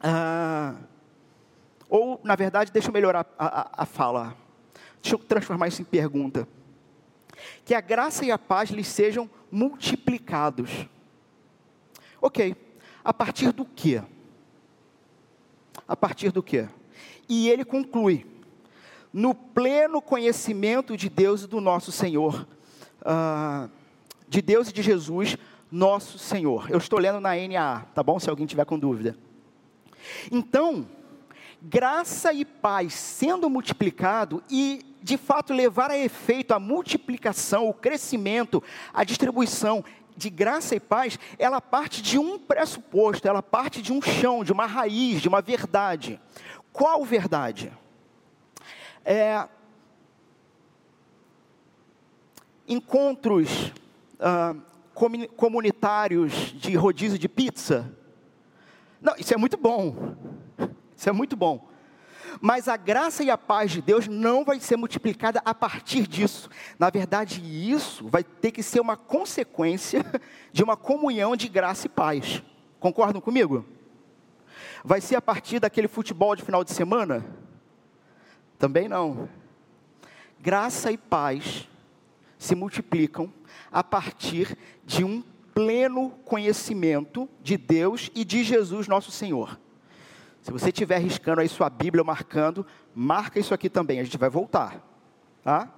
Ah, 0.00 0.74
ou, 1.88 2.20
na 2.22 2.36
verdade, 2.36 2.70
deixa 2.72 2.88
eu 2.88 2.92
melhorar 2.92 3.26
a, 3.38 3.60
a, 3.60 3.82
a 3.82 3.86
fala. 3.86 4.36
Deixa 5.02 5.14
eu 5.14 5.18
transformar 5.18 5.68
isso 5.68 5.80
em 5.80 5.84
pergunta. 5.84 6.46
Que 7.64 7.74
a 7.74 7.80
graça 7.80 8.24
e 8.24 8.30
a 8.30 8.38
paz 8.38 8.70
lhes 8.70 8.88
sejam 8.88 9.30
multiplicados. 9.50 10.86
Ok, 12.20 12.54
a 13.04 13.12
partir 13.12 13.52
do 13.52 13.64
que? 13.64 14.02
A 15.86 15.96
partir 15.96 16.30
do 16.32 16.42
que? 16.42 16.68
E 17.28 17.48
ele 17.48 17.64
conclui: 17.64 18.26
no 19.12 19.34
pleno 19.34 20.02
conhecimento 20.02 20.96
de 20.96 21.08
Deus 21.08 21.44
e 21.44 21.46
do 21.46 21.60
nosso 21.60 21.92
Senhor, 21.92 22.46
uh, 23.02 23.70
de 24.28 24.42
Deus 24.42 24.68
e 24.68 24.72
de 24.72 24.82
Jesus, 24.82 25.36
nosso 25.70 26.18
Senhor. 26.18 26.70
Eu 26.70 26.78
estou 26.78 26.98
lendo 26.98 27.20
na 27.20 27.30
NAA, 27.34 27.86
tá 27.94 28.02
bom? 28.02 28.18
Se 28.18 28.28
alguém 28.28 28.46
tiver 28.46 28.64
com 28.64 28.78
dúvida. 28.78 29.16
Então, 30.30 30.86
graça 31.60 32.32
e 32.32 32.44
paz 32.44 32.94
sendo 32.94 33.50
multiplicado 33.50 34.42
e 34.50 34.84
de 35.02 35.16
fato 35.16 35.52
levar 35.52 35.90
a 35.90 35.98
efeito 35.98 36.52
a 36.52 36.58
multiplicação, 36.58 37.68
o 37.68 37.74
crescimento, 37.74 38.62
a 38.92 39.04
distribuição 39.04 39.84
de 40.16 40.28
graça 40.30 40.74
e 40.74 40.80
paz, 40.80 41.18
ela 41.38 41.60
parte 41.60 42.02
de 42.02 42.18
um 42.18 42.38
pressuposto, 42.38 43.28
ela 43.28 43.42
parte 43.42 43.80
de 43.80 43.92
um 43.92 44.02
chão, 44.02 44.42
de 44.42 44.52
uma 44.52 44.66
raiz, 44.66 45.22
de 45.22 45.28
uma 45.28 45.40
verdade. 45.40 46.20
Qual 46.72 47.04
verdade? 47.04 47.72
É, 49.04 49.48
encontros 52.66 53.72
ah, 54.18 54.54
comunitários 55.36 56.32
de 56.32 56.74
rodízio 56.74 57.18
de 57.18 57.28
pizza. 57.28 57.90
Não, 59.00 59.14
isso 59.16 59.32
é 59.32 59.36
muito 59.36 59.56
bom. 59.56 60.16
Isso 60.98 61.08
é 61.08 61.12
muito 61.12 61.36
bom. 61.36 61.68
Mas 62.40 62.66
a 62.66 62.76
graça 62.76 63.22
e 63.22 63.30
a 63.30 63.38
paz 63.38 63.70
de 63.70 63.80
Deus 63.80 64.08
não 64.08 64.44
vai 64.44 64.58
ser 64.58 64.76
multiplicada 64.76 65.40
a 65.44 65.54
partir 65.54 66.08
disso. 66.08 66.50
Na 66.76 66.90
verdade, 66.90 67.40
isso 67.40 68.08
vai 68.08 68.24
ter 68.24 68.50
que 68.50 68.64
ser 68.64 68.80
uma 68.80 68.96
consequência 68.96 70.04
de 70.52 70.64
uma 70.64 70.76
comunhão 70.76 71.36
de 71.36 71.48
graça 71.48 71.86
e 71.86 71.88
paz. 71.88 72.42
Concordam 72.80 73.20
comigo? 73.20 73.64
Vai 74.84 75.00
ser 75.00 75.14
a 75.14 75.22
partir 75.22 75.60
daquele 75.60 75.86
futebol 75.86 76.34
de 76.34 76.42
final 76.42 76.64
de 76.64 76.72
semana? 76.72 77.24
Também 78.58 78.88
não. 78.88 79.28
Graça 80.40 80.90
e 80.90 80.98
paz 80.98 81.68
se 82.36 82.56
multiplicam 82.56 83.32
a 83.70 83.84
partir 83.84 84.58
de 84.84 85.04
um 85.04 85.22
pleno 85.54 86.10
conhecimento 86.24 87.28
de 87.40 87.56
Deus 87.56 88.10
e 88.16 88.24
de 88.24 88.42
Jesus, 88.42 88.88
nosso 88.88 89.12
Senhor. 89.12 89.58
Se 90.48 90.52
você 90.52 90.68
estiver 90.68 90.96
riscando 90.96 91.42
aí 91.42 91.48
sua 91.48 91.68
Bíblia 91.68 92.02
marcando, 92.02 92.66
marca 92.94 93.38
isso 93.38 93.52
aqui 93.52 93.68
também, 93.68 94.00
a 94.00 94.02
gente 94.02 94.16
vai 94.16 94.30
voltar. 94.30 94.82
Tá? 95.44 95.70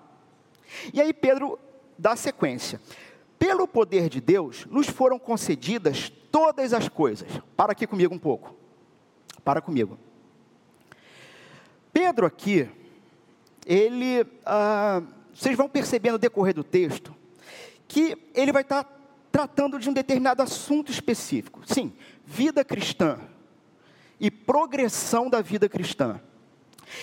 E 0.94 1.00
aí 1.00 1.12
Pedro 1.12 1.58
dá 1.98 2.14
sequência. 2.14 2.80
Pelo 3.36 3.66
poder 3.66 4.08
de 4.08 4.20
Deus, 4.20 4.66
nos 4.66 4.86
foram 4.86 5.18
concedidas 5.18 6.08
todas 6.30 6.72
as 6.72 6.88
coisas. 6.88 7.28
Para 7.56 7.72
aqui 7.72 7.84
comigo 7.84 8.14
um 8.14 8.18
pouco. 8.18 8.54
Para 9.44 9.60
comigo. 9.60 9.98
Pedro 11.92 12.24
aqui, 12.24 12.70
ele, 13.66 14.24
ah, 14.46 15.02
vocês 15.34 15.56
vão 15.56 15.68
perceber 15.68 16.12
no 16.12 16.18
decorrer 16.18 16.54
do 16.54 16.62
texto, 16.62 17.12
que 17.88 18.16
ele 18.36 18.52
vai 18.52 18.62
estar 18.62 18.84
tratando 19.32 19.80
de 19.80 19.90
um 19.90 19.92
determinado 19.92 20.40
assunto 20.44 20.92
específico. 20.92 21.60
Sim, 21.66 21.92
vida 22.24 22.64
cristã, 22.64 23.18
e 24.20 24.30
progressão 24.30 25.30
da 25.30 25.40
vida 25.40 25.68
cristã. 25.68 26.20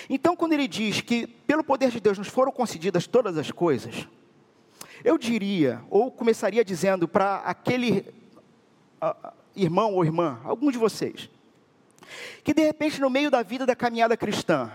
Então, 0.10 0.36
quando 0.36 0.54
ele 0.54 0.68
diz 0.68 1.02
que 1.02 1.26
pelo 1.26 1.64
poder 1.64 1.90
de 1.90 2.00
Deus 2.00 2.18
nos 2.18 2.28
foram 2.28 2.52
concedidas 2.52 3.08
todas 3.08 3.38
as 3.38 3.52
coisas, 3.52 4.08
eu 5.04 5.18
diria, 5.18 5.82
ou 5.90 6.12
começaria 6.12 6.64
dizendo 6.64 7.08
para 7.08 7.38
aquele 7.38 8.06
uh, 9.02 9.32
irmão 9.56 9.94
ou 9.94 10.06
irmã, 10.06 10.40
algum 10.44 10.72
de 10.72 10.78
vocês, 10.78 11.30
que 12.44 12.54
de 12.54 12.62
repente 12.62 13.02
no 13.02 13.10
meio 13.10 13.32
da 13.32 13.42
vida 13.42 13.66
da 13.66 13.76
caminhada 13.76 14.16
cristã, 14.16 14.72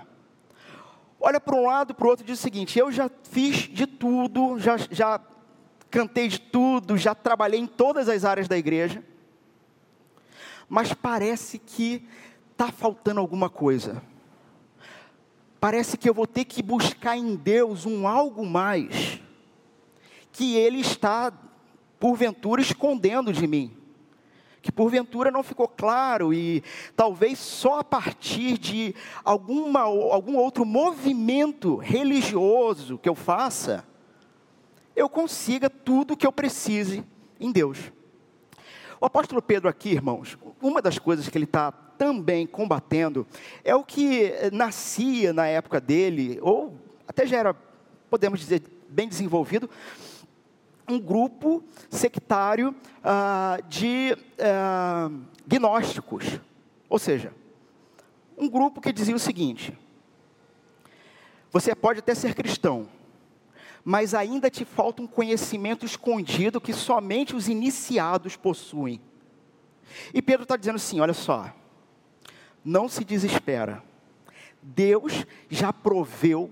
olha 1.21 1.41
para 1.41 1.55
um 1.55 1.67
lado, 1.67 1.95
para 1.95 2.07
o 2.07 2.11
outro 2.11 2.25
e 2.25 2.27
diz 2.27 2.39
o 2.39 2.43
seguinte: 2.43 2.79
eu 2.79 2.91
já 2.91 3.11
fiz 3.31 3.69
de 3.69 3.87
tudo, 3.87 4.59
já, 4.59 4.77
já 4.91 5.21
cantei 5.91 6.29
de 6.29 6.41
tudo, 6.41 6.97
já 6.97 7.15
trabalhei 7.15 7.61
em 7.61 7.67
todas 7.67 8.09
as 8.09 8.25
áreas 8.25 8.49
da 8.49 8.57
igreja, 8.57 9.03
mas 10.69 10.93
parece 10.93 11.59
que 11.59 12.07
está 12.63 12.71
faltando 12.71 13.19
alguma 13.19 13.51
coisa. 13.51 14.01
Parece 15.59 15.97
que 15.97 16.09
eu 16.09 16.15
vou 16.15 16.29
ter 16.29 16.45
que 16.45 16.63
buscar 16.63 17.17
em 17.17 17.35
Deus 17.35 17.85
um 17.85 18.07
algo 18.07 18.47
mais 18.47 19.21
que 20.31 20.57
Ele 20.57 20.79
está, 20.79 21.33
porventura, 21.99 22.63
escondendo 22.63 23.33
de 23.33 23.47
mim 23.47 23.77
que 24.61 24.71
porventura 24.71 25.29
não 25.29 25.43
ficou 25.43 25.67
claro 25.67 26.33
e 26.33 26.63
talvez 26.95 27.37
só 27.41 27.81
a 27.81 27.85
partir 27.85 28.57
de 28.57 28.95
alguma, 29.25 29.81
algum 29.81 30.37
outro 30.37 30.65
movimento 30.65 31.75
religioso 31.75 32.97
que 32.97 33.09
eu 33.09 33.15
faça, 33.17 33.85
eu 34.95 35.09
consiga 35.09 35.69
tudo 35.69 36.15
o 36.15 36.17
que 36.17 36.25
eu 36.25 36.31
precise 36.31 37.05
em 37.41 37.51
Deus. 37.51 37.91
O 39.01 39.07
apóstolo 39.07 39.43
Pedro 39.43 39.69
aqui, 39.69 39.89
irmãos, 39.89 40.39
uma 40.61 40.81
das 40.81 40.97
coisas 40.97 41.29
que 41.29 41.37
ele 41.37 41.45
está 41.45 41.75
também 42.03 42.49
combatendo 42.49 43.25
é 43.63 43.77
o 43.77 43.85
que 43.85 44.33
nascia 44.53 45.33
na 45.33 45.47
época 45.47 45.81
dele, 45.81 46.37
ou 46.43 46.77
até 47.07 47.25
já 47.25 47.39
era, 47.39 47.55
podemos 48.11 48.41
dizer, 48.41 48.61
bem 48.89 49.07
desenvolvido, 49.07 49.71
um 50.89 50.99
grupo 50.99 51.63
sectário 51.89 52.75
ah, 53.05 53.57
de 53.69 54.17
ah, 54.41 55.13
gnósticos. 55.47 56.41
Ou 56.89 56.99
seja, 56.99 57.33
um 58.37 58.49
grupo 58.49 58.81
que 58.81 58.93
dizia 58.93 59.15
o 59.15 59.21
seguinte: 59.21 59.73
você 61.53 61.73
pode 61.73 62.01
até 62.01 62.17
ser 62.17 62.35
cristão, 62.35 62.89
mas 63.85 64.13
ainda 64.13 64.51
te 64.51 64.65
falta 64.65 65.01
um 65.01 65.07
conhecimento 65.07 65.87
escondido 65.87 66.61
que 66.61 66.73
somente 66.73 67.37
os 67.37 67.47
iniciados 67.47 68.35
possuem. 68.35 69.01
E 70.13 70.21
Pedro 70.21 70.43
está 70.43 70.57
dizendo 70.57 70.77
assim: 70.77 70.99
olha 70.99 71.15
só, 71.15 71.62
não 72.65 72.89
se 72.89 73.05
desespera, 73.05 73.83
Deus 74.63 75.27
já 75.51 75.73
proveu 75.73 76.51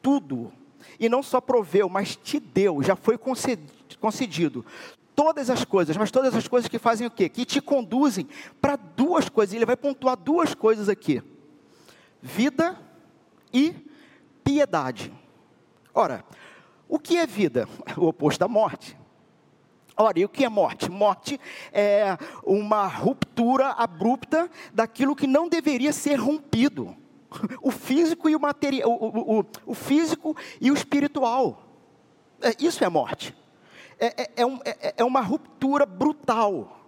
tudo 0.00 0.52
e 0.98 1.08
não 1.08 1.22
só 1.22 1.40
proveu, 1.40 1.88
mas 1.88 2.16
te 2.16 2.38
deu, 2.38 2.82
já 2.82 2.96
foi 2.96 3.18
concedido. 3.18 4.64
Todas 5.14 5.50
as 5.50 5.64
coisas, 5.64 5.96
mas 5.96 6.10
todas 6.10 6.34
as 6.34 6.46
coisas 6.46 6.68
que 6.68 6.78
fazem 6.78 7.06
o 7.06 7.10
quê? 7.10 7.28
Que 7.28 7.44
te 7.44 7.60
conduzem 7.60 8.28
para 8.60 8.76
duas 8.76 9.28
coisas. 9.28 9.54
Ele 9.54 9.66
vai 9.66 9.76
pontuar 9.76 10.16
duas 10.16 10.54
coisas 10.54 10.88
aqui: 10.88 11.20
vida 12.22 12.78
e 13.52 13.74
piedade. 14.44 15.12
Ora, 15.92 16.24
o 16.88 16.98
que 16.98 17.16
é 17.16 17.26
vida? 17.26 17.68
O 17.96 18.06
oposto 18.06 18.38
da 18.38 18.46
morte. 18.46 18.96
Ora, 20.00 20.20
e 20.20 20.24
o 20.24 20.28
que 20.28 20.44
é 20.44 20.48
morte? 20.48 20.88
Morte 20.88 21.40
é 21.72 22.16
uma 22.44 22.86
ruptura 22.86 23.70
abrupta 23.70 24.48
daquilo 24.72 25.16
que 25.16 25.26
não 25.26 25.48
deveria 25.48 25.92
ser 25.92 26.14
rompido. 26.14 26.96
o 27.60 27.72
físico 27.72 28.28
e 28.28 28.36
o 28.36 28.40
material, 28.40 28.88
o, 28.88 29.40
o, 29.40 29.44
o, 29.66 29.74
físico 29.74 30.36
e 30.60 30.70
o 30.70 30.74
espiritual. 30.74 31.62
É, 32.40 32.54
isso 32.60 32.84
é 32.84 32.88
morte. 32.88 33.34
É, 33.98 34.22
é, 34.22 34.30
é, 34.36 34.46
um, 34.46 34.60
é, 34.64 34.94
é 34.98 35.04
uma 35.04 35.20
ruptura 35.20 35.84
brutal 35.84 36.78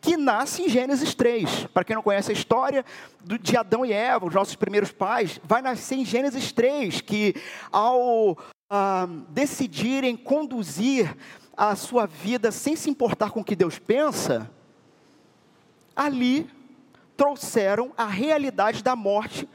que 0.00 0.16
nasce 0.16 0.62
em 0.62 0.68
Gênesis 0.68 1.14
3. 1.14 1.66
Para 1.66 1.84
quem 1.84 1.94
não 1.94 2.02
conhece 2.02 2.32
a 2.32 2.34
história 2.34 2.84
de 3.22 3.56
Adão 3.56 3.86
e 3.86 3.92
Eva, 3.92 4.26
os 4.26 4.34
nossos 4.34 4.56
primeiros 4.56 4.90
pais, 4.90 5.40
vai 5.44 5.62
nascer 5.62 5.94
em 5.94 6.04
Gênesis 6.04 6.50
3, 6.50 7.00
que 7.02 7.36
ao 7.70 8.36
ah, 8.68 9.06
decidirem 9.28 10.16
conduzir 10.16 11.16
a 11.56 11.74
sua 11.74 12.06
vida 12.06 12.52
sem 12.52 12.76
se 12.76 12.90
importar 12.90 13.30
com 13.30 13.40
o 13.40 13.44
que 13.44 13.56
Deus 13.56 13.78
pensa, 13.78 14.50
ali 15.94 16.48
trouxeram 17.16 17.92
a 17.96 18.04
realidade 18.04 18.82
da 18.82 18.94
morte 18.94 19.48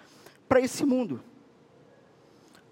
para 0.49 0.59
esse 0.59 0.83
mundo. 0.83 1.23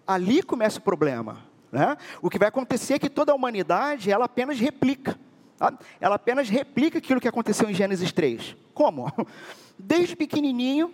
Ali 0.08 0.42
começa 0.42 0.80
o 0.80 0.82
problema. 0.82 1.46
Né? 1.72 1.96
O 2.22 2.30
que 2.30 2.40
vai 2.40 2.48
acontecer 2.48 2.96
é 2.96 3.00
que 3.00 3.10
toda 3.10 3.32
a 3.32 3.36
humanidade 3.36 4.12
ela 4.12 4.26
apenas 4.26 4.60
replica. 4.60 5.20
Tá? 5.58 5.78
Ela 6.02 6.16
apenas 6.16 6.50
replica 6.50 6.98
aquilo 6.98 7.22
que 7.22 7.28
aconteceu 7.28 7.70
em 7.70 7.74
Gênesis 7.74 8.12
3. 8.12 8.56
Como? 8.74 9.14
Desde 9.78 10.16
pequenininho, 10.16 10.92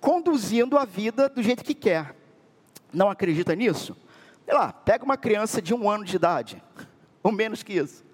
conduzindo 0.00 0.78
a 0.78 0.84
vida 0.84 1.28
do 1.28 1.42
jeito 1.42 1.64
que 1.64 1.74
quer. 1.74 2.14
Não 2.92 3.10
acredita 3.10 3.56
nisso? 3.56 3.96
Sei 4.44 4.54
lá, 4.54 4.72
pega 4.72 5.04
uma 5.04 5.16
criança 5.16 5.60
de 5.60 5.74
um 5.74 5.90
ano 5.90 6.04
de 6.04 6.14
idade, 6.14 6.62
ou 7.24 7.32
menos 7.32 7.62
que 7.62 7.72
isso. 7.72 8.04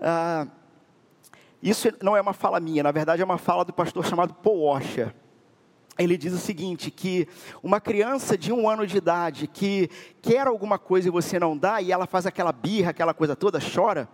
Ah, 0.00 0.46
isso 1.62 1.88
não 2.00 2.16
é 2.16 2.20
uma 2.20 2.32
fala 2.32 2.60
minha, 2.60 2.82
na 2.82 2.92
verdade 2.92 3.20
é 3.20 3.24
uma 3.24 3.38
fala 3.38 3.64
do 3.64 3.72
pastor 3.72 4.06
chamado 4.06 4.32
Paul 4.32 4.62
Washer. 4.62 5.12
Ele 5.98 6.16
diz 6.16 6.32
o 6.32 6.38
seguinte: 6.38 6.90
que 6.90 7.26
uma 7.62 7.80
criança 7.80 8.38
de 8.38 8.52
um 8.52 8.68
ano 8.68 8.86
de 8.86 8.96
idade 8.96 9.46
que 9.46 9.90
quer 10.22 10.46
alguma 10.46 10.78
coisa 10.78 11.08
e 11.08 11.10
você 11.10 11.38
não 11.38 11.56
dá, 11.58 11.82
e 11.82 11.90
ela 11.90 12.06
faz 12.06 12.24
aquela 12.24 12.52
birra, 12.52 12.90
aquela 12.90 13.12
coisa 13.12 13.34
toda, 13.34 13.58
chora. 13.58 14.08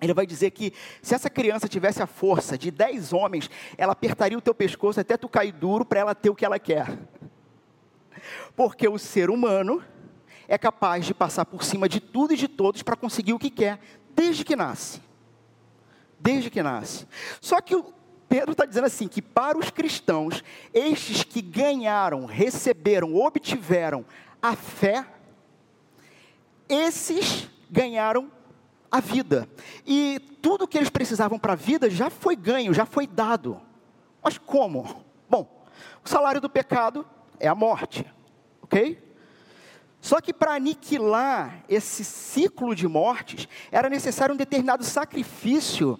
Ele 0.00 0.14
vai 0.14 0.24
dizer 0.24 0.52
que 0.52 0.72
se 1.02 1.12
essa 1.12 1.28
criança 1.28 1.66
tivesse 1.66 2.00
a 2.00 2.06
força 2.06 2.56
de 2.56 2.70
dez 2.70 3.12
homens, 3.12 3.50
ela 3.76 3.92
apertaria 3.92 4.38
o 4.38 4.40
teu 4.40 4.54
pescoço 4.54 5.00
até 5.00 5.16
tu 5.16 5.28
cair 5.28 5.50
duro 5.50 5.84
para 5.84 5.98
ela 5.98 6.14
ter 6.14 6.30
o 6.30 6.36
que 6.36 6.44
ela 6.44 6.58
quer. 6.58 6.96
Porque 8.54 8.88
o 8.88 8.96
ser 8.96 9.28
humano 9.28 9.82
é 10.48 10.58
capaz 10.58 11.04
de 11.04 11.14
passar 11.14 11.44
por 11.44 11.62
cima 11.62 11.88
de 11.88 12.00
tudo 12.00 12.32
e 12.32 12.36
de 12.36 12.48
todos 12.48 12.82
para 12.82 12.96
conseguir 12.96 13.34
o 13.34 13.38
que 13.38 13.50
quer, 13.50 13.78
desde 14.14 14.44
que 14.44 14.56
nasce 14.56 15.00
desde 16.18 16.50
que 16.50 16.62
nasce. 16.62 17.06
Só 17.40 17.60
que 17.60 17.76
o 17.76 17.92
Pedro 18.28 18.52
está 18.52 18.64
dizendo 18.64 18.86
assim: 18.86 19.08
que 19.08 19.22
para 19.22 19.58
os 19.58 19.70
cristãos, 19.70 20.42
estes 20.72 21.22
que 21.22 21.40
ganharam, 21.40 22.26
receberam, 22.26 23.14
obtiveram 23.14 24.04
a 24.42 24.54
fé, 24.56 25.06
esses 26.68 27.48
ganharam 27.70 28.30
a 28.90 29.00
vida. 29.00 29.48
E 29.86 30.18
tudo 30.42 30.66
que 30.66 30.76
eles 30.76 30.90
precisavam 30.90 31.38
para 31.38 31.52
a 31.52 31.56
vida 31.56 31.88
já 31.88 32.10
foi 32.10 32.34
ganho, 32.34 32.74
já 32.74 32.84
foi 32.84 33.06
dado. 33.06 33.60
Mas 34.22 34.38
como? 34.38 35.04
Bom, 35.28 35.64
o 36.04 36.08
salário 36.08 36.40
do 36.40 36.50
pecado 36.50 37.06
é 37.38 37.46
a 37.46 37.54
morte, 37.54 38.04
ok? 38.62 39.07
Só 40.00 40.20
que 40.20 40.32
para 40.32 40.54
aniquilar 40.54 41.64
esse 41.68 42.04
ciclo 42.04 42.74
de 42.74 42.86
mortes, 42.86 43.48
era 43.70 43.90
necessário 43.90 44.34
um 44.34 44.38
determinado 44.38 44.84
sacrifício 44.84 45.98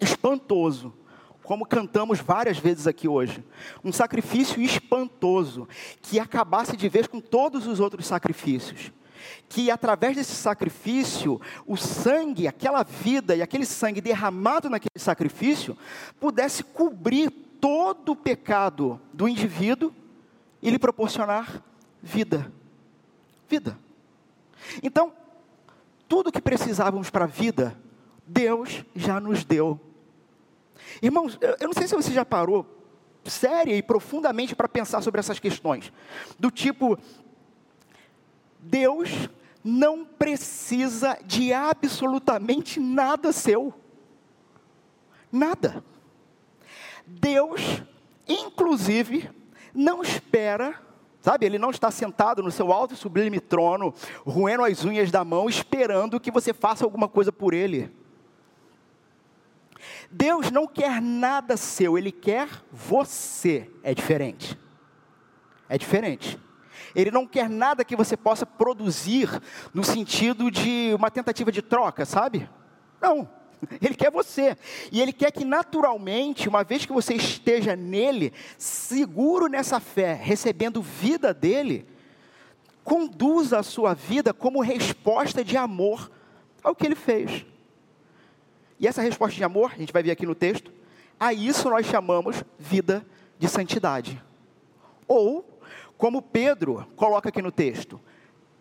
espantoso, 0.00 0.94
como 1.42 1.66
cantamos 1.66 2.20
várias 2.20 2.58
vezes 2.58 2.86
aqui 2.86 3.08
hoje. 3.08 3.44
Um 3.84 3.92
sacrifício 3.92 4.60
espantoso, 4.60 5.68
que 6.02 6.18
acabasse 6.18 6.76
de 6.76 6.88
vez 6.88 7.06
com 7.06 7.20
todos 7.20 7.66
os 7.66 7.80
outros 7.80 8.06
sacrifícios. 8.06 8.92
Que 9.48 9.70
através 9.70 10.16
desse 10.16 10.34
sacrifício, 10.34 11.40
o 11.66 11.76
sangue, 11.76 12.46
aquela 12.46 12.84
vida 12.84 13.34
e 13.34 13.42
aquele 13.42 13.64
sangue 13.64 14.00
derramado 14.00 14.70
naquele 14.70 14.98
sacrifício, 14.98 15.76
pudesse 16.20 16.62
cobrir 16.62 17.30
todo 17.60 18.12
o 18.12 18.16
pecado 18.16 19.00
do 19.12 19.28
indivíduo 19.28 19.92
e 20.62 20.70
lhe 20.70 20.78
proporcionar 20.78 21.62
vida. 22.02 22.52
Vida. 23.48 23.78
Então, 24.82 25.12
tudo 26.08 26.32
que 26.32 26.40
precisávamos 26.40 27.10
para 27.10 27.24
a 27.24 27.28
vida, 27.28 27.76
Deus 28.26 28.84
já 28.94 29.20
nos 29.20 29.44
deu 29.44 29.80
Irmãos, 31.02 31.38
eu 31.60 31.66
não 31.66 31.74
sei 31.74 31.86
se 31.86 31.94
você 31.94 32.12
já 32.12 32.24
parou 32.24 32.66
séria 33.24 33.76
e 33.76 33.82
profundamente 33.82 34.54
para 34.54 34.68
pensar 34.68 35.02
sobre 35.02 35.20
essas 35.20 35.38
questões. 35.38 35.92
Do 36.38 36.50
tipo, 36.50 36.98
Deus 38.60 39.28
não 39.62 40.04
precisa 40.04 41.18
de 41.24 41.52
absolutamente 41.52 42.78
nada 42.78 43.32
seu. 43.32 43.74
Nada. 45.30 45.84
Deus, 47.06 47.60
inclusive, 48.28 49.28
não 49.74 50.02
espera, 50.02 50.80
sabe, 51.26 51.44
Ele 51.44 51.58
não 51.58 51.70
está 51.70 51.90
sentado 51.90 52.40
no 52.40 52.52
seu 52.52 52.72
alto 52.72 52.94
e 52.94 52.96
sublime 52.96 53.40
trono, 53.40 53.92
roendo 54.24 54.62
as 54.62 54.84
unhas 54.84 55.10
da 55.10 55.24
mão, 55.24 55.48
esperando 55.48 56.20
que 56.20 56.30
você 56.30 56.54
faça 56.54 56.84
alguma 56.84 57.08
coisa 57.08 57.32
por 57.32 57.52
Ele. 57.52 57.92
Deus 60.08 60.52
não 60.52 60.68
quer 60.68 61.02
nada 61.02 61.56
seu, 61.56 61.98
Ele 61.98 62.12
quer 62.12 62.48
você. 62.70 63.68
É 63.82 63.92
diferente. 63.92 64.56
É 65.68 65.76
diferente. 65.76 66.38
Ele 66.94 67.10
não 67.10 67.26
quer 67.26 67.50
nada 67.50 67.84
que 67.84 67.96
você 67.96 68.16
possa 68.16 68.46
produzir 68.46 69.28
no 69.74 69.82
sentido 69.82 70.48
de 70.48 70.92
uma 70.94 71.10
tentativa 71.10 71.50
de 71.50 71.60
troca, 71.60 72.04
sabe? 72.04 72.48
Não. 73.00 73.28
Ele 73.82 73.94
quer 73.94 74.10
você. 74.10 74.56
E 74.90 75.00
Ele 75.00 75.12
quer 75.12 75.30
que 75.30 75.44
naturalmente, 75.44 76.48
uma 76.48 76.64
vez 76.64 76.84
que 76.84 76.92
você 76.92 77.14
esteja 77.14 77.76
nele, 77.76 78.32
seguro 78.58 79.48
nessa 79.48 79.80
fé, 79.80 80.14
recebendo 80.14 80.82
vida 80.82 81.32
dele, 81.34 81.86
conduza 82.86 83.58
a 83.58 83.64
sua 83.64 83.94
vida 83.94 84.32
como 84.32 84.62
resposta 84.62 85.42
de 85.42 85.56
amor 85.56 86.08
ao 86.62 86.72
que 86.72 86.86
ele 86.86 86.94
fez. 86.94 87.44
E 88.78 88.86
essa 88.86 89.02
resposta 89.02 89.34
de 89.36 89.42
amor, 89.42 89.72
a 89.74 89.78
gente 89.78 89.92
vai 89.92 90.04
ver 90.04 90.12
aqui 90.12 90.24
no 90.24 90.36
texto, 90.36 90.70
a 91.18 91.32
isso 91.32 91.68
nós 91.68 91.84
chamamos 91.84 92.44
vida 92.56 93.04
de 93.40 93.48
santidade. 93.48 94.22
Ou, 95.08 95.60
como 95.98 96.22
Pedro 96.22 96.86
coloca 96.94 97.28
aqui 97.28 97.42
no 97.42 97.50
texto, 97.50 98.00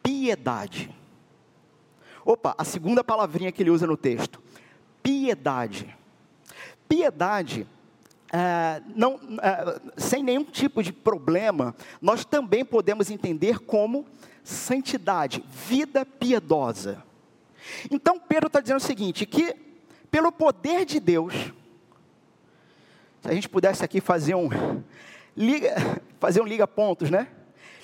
piedade. 0.02 0.90
Opa, 2.26 2.56
a 2.58 2.64
segunda 2.64 3.04
palavrinha 3.04 3.52
que 3.52 3.62
ele 3.62 3.70
usa 3.70 3.86
no 3.86 3.96
texto, 3.96 4.42
piedade. 5.06 5.96
Piedade, 6.90 7.68
é, 8.34 8.82
não, 8.96 9.20
é, 9.40 9.80
sem 9.98 10.24
nenhum 10.24 10.44
tipo 10.44 10.82
de 10.82 10.92
problema, 10.92 11.76
nós 12.02 12.26
também 12.26 12.66
podemos 12.66 13.12
entender 13.12 13.60
como 13.60 14.08
santidade, 14.44 15.46
vida 15.68 16.04
piedosa. 16.04 17.04
Então 17.92 18.20
Pedro 18.20 18.48
está 18.48 18.60
dizendo 18.60 18.78
o 18.78 18.84
seguinte: 18.84 19.28
que 19.28 19.56
pelo 20.10 20.32
poder 20.32 20.86
de 20.86 21.00
Deus, 21.00 21.36
se 23.22 23.30
a 23.30 23.34
gente 23.34 23.48
pudesse 23.48 23.86
aqui 23.86 24.02
fazer 24.02 24.34
um 24.34 24.50
liga, 25.38 25.76
fazer 26.20 26.42
um 26.42 26.46
liga 26.46 26.68
pontos, 26.68 27.12
né? 27.12 27.28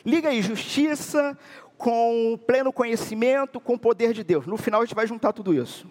Liga 0.03 0.29
aí 0.29 0.41
justiça 0.41 1.37
com 1.77 2.39
pleno 2.47 2.73
conhecimento, 2.73 3.59
com 3.59 3.75
o 3.75 3.79
poder 3.79 4.11
de 4.11 4.23
Deus. 4.23 4.47
No 4.47 4.57
final 4.57 4.81
a 4.81 4.85
gente 4.85 4.95
vai 4.95 5.05
juntar 5.05 5.33
tudo 5.33 5.53
isso. 5.53 5.87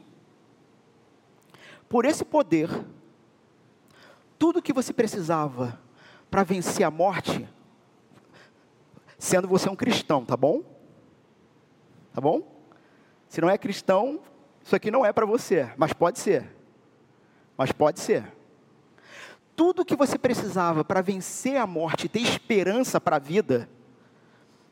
Por 1.90 2.05
esse 2.05 2.24
poder, 2.24 2.70
tudo 4.38 4.62
que 4.62 4.72
você 4.72 4.92
precisava 4.92 5.76
para 6.31 6.44
vencer 6.44 6.87
a 6.87 6.90
morte, 6.90 7.48
sendo 9.18 9.48
você 9.48 9.68
um 9.68 9.74
cristão, 9.74 10.24
tá 10.24 10.37
bom? 10.37 10.62
Tá 12.12 12.20
bom? 12.20 12.64
Se 13.29 13.40
não 13.40 13.50
é 13.50 13.59
cristão, 13.59 14.20
isso 14.62 14.76
aqui 14.76 14.88
não 14.88 15.05
é 15.05 15.12
para 15.12 15.26
você, 15.26 15.68
mas 15.76 15.92
pode 15.92 16.20
ser. 16.20 16.55
Mas 17.59 17.72
pode 17.72 17.98
ser. 17.98 18.24
Tudo 19.57 19.85
que 19.85 19.96
você 19.96 20.16
precisava 20.16 20.85
para 20.85 21.03
vencer 21.03 21.57
a 21.57 21.66
morte 21.66 22.09
ter 22.09 22.20
esperança 22.20 23.00
para 23.00 23.16
a 23.16 23.18
vida, 23.18 23.68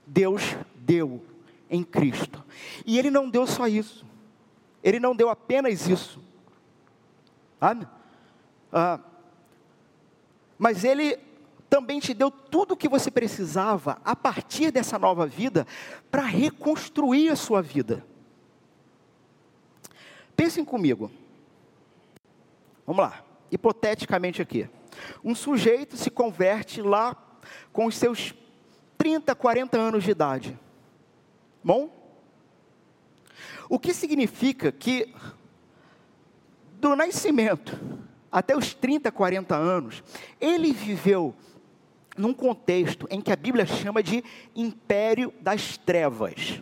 Deus 0.06 0.56
deu 0.76 1.20
em 1.68 1.82
Cristo. 1.82 2.44
E 2.86 2.96
Ele 2.96 3.10
não 3.10 3.28
deu 3.28 3.44
só 3.44 3.66
isso. 3.66 4.06
Ele 4.84 5.00
não 5.00 5.16
deu 5.16 5.28
apenas 5.28 5.88
isso. 5.88 6.27
Ah, 7.60 9.00
mas 10.58 10.84
Ele 10.84 11.18
também 11.68 12.00
te 12.00 12.14
deu 12.14 12.30
tudo 12.30 12.72
o 12.72 12.76
que 12.76 12.88
você 12.88 13.10
precisava 13.10 14.00
a 14.04 14.16
partir 14.16 14.70
dessa 14.70 14.98
nova 14.98 15.26
vida 15.26 15.66
para 16.10 16.22
reconstruir 16.22 17.28
a 17.28 17.36
sua 17.36 17.60
vida. 17.60 18.04
Pensem 20.34 20.64
comigo. 20.64 21.10
Vamos 22.86 23.02
lá, 23.02 23.22
hipoteticamente 23.50 24.40
aqui. 24.40 24.68
Um 25.22 25.34
sujeito 25.34 25.96
se 25.96 26.10
converte 26.10 26.80
lá 26.80 27.16
com 27.72 27.86
os 27.86 27.96
seus 27.96 28.34
30, 28.96 29.34
40 29.34 29.78
anos 29.78 30.04
de 30.04 30.10
idade. 30.10 30.58
Bom? 31.62 31.90
O 33.68 33.78
que 33.78 33.92
significa 33.92 34.72
que 34.72 35.14
do 36.80 36.94
nascimento 36.94 37.78
até 38.30 38.56
os 38.56 38.74
30, 38.74 39.10
40 39.10 39.56
anos, 39.56 40.02
ele 40.40 40.72
viveu 40.72 41.34
num 42.16 42.34
contexto 42.34 43.06
em 43.10 43.20
que 43.20 43.32
a 43.32 43.36
Bíblia 43.36 43.64
chama 43.66 44.02
de 44.02 44.22
império 44.54 45.32
das 45.40 45.76
trevas. 45.76 46.60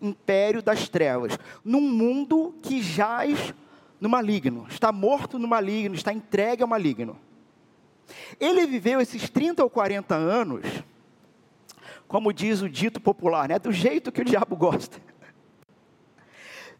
Império 0.00 0.62
das 0.62 0.88
trevas. 0.88 1.38
Num 1.64 1.80
mundo 1.80 2.54
que 2.62 2.82
jaz 2.82 3.52
no 4.00 4.08
maligno, 4.08 4.66
está 4.68 4.90
morto 4.90 5.38
no 5.38 5.46
maligno, 5.46 5.94
está 5.94 6.12
entregue 6.12 6.62
ao 6.62 6.68
maligno. 6.68 7.18
Ele 8.40 8.66
viveu 8.66 9.00
esses 9.00 9.28
30 9.28 9.62
ou 9.62 9.68
40 9.68 10.14
anos, 10.14 10.64
como 12.08 12.32
diz 12.32 12.62
o 12.62 12.68
dito 12.68 12.98
popular, 12.98 13.48
né, 13.48 13.58
do 13.58 13.70
jeito 13.70 14.10
que 14.10 14.22
o 14.22 14.24
diabo 14.24 14.56
gosta 14.56 15.09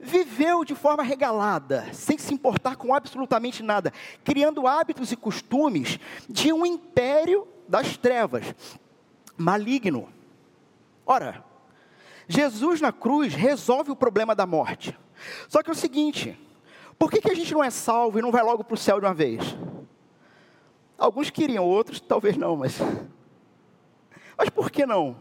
viveu 0.01 0.65
de 0.65 0.75
forma 0.75 1.03
regalada, 1.03 1.93
sem 1.93 2.17
se 2.17 2.33
importar 2.33 2.77
com 2.77 2.95
absolutamente 2.95 3.63
nada, 3.63 3.93
criando 4.25 4.67
hábitos 4.67 5.13
e 5.13 5.17
costumes 5.17 6.01
de 6.29 6.53
um 6.53 6.65
império 6.65 7.47
das 7.69 7.97
trevas, 7.97 8.55
maligno. 9.37 10.09
Ora, 11.05 11.45
Jesus 12.27 12.81
na 12.81 12.93
cruz 12.93 13.35
resolve 13.35 13.91
o 13.91 13.97
problema 13.97 14.35
da 14.35 14.47
morte. 14.47 14.99
Só 15.49 15.63
que 15.63 15.69
é 15.69 15.73
o 15.73 15.77
seguinte: 15.77 16.39
por 16.99 17.11
que, 17.11 17.21
que 17.21 17.31
a 17.31 17.35
gente 17.35 17.53
não 17.53 17.63
é 17.63 17.71
salvo 17.71 18.19
e 18.19 18.23
não 18.23 18.31
vai 18.31 18.43
logo 18.43 18.65
para 18.65 18.75
o 18.75 18.79
céu 18.79 18.99
de 18.99 19.07
uma 19.07 19.15
vez? 19.15 19.57
Alguns 20.97 21.29
queriam, 21.31 21.65
outros 21.65 22.01
talvez 22.01 22.37
não, 22.37 22.57
mas. 22.57 22.79
Mas 24.39 24.49
por 24.49 24.71
que 24.71 24.87
não? 24.87 25.21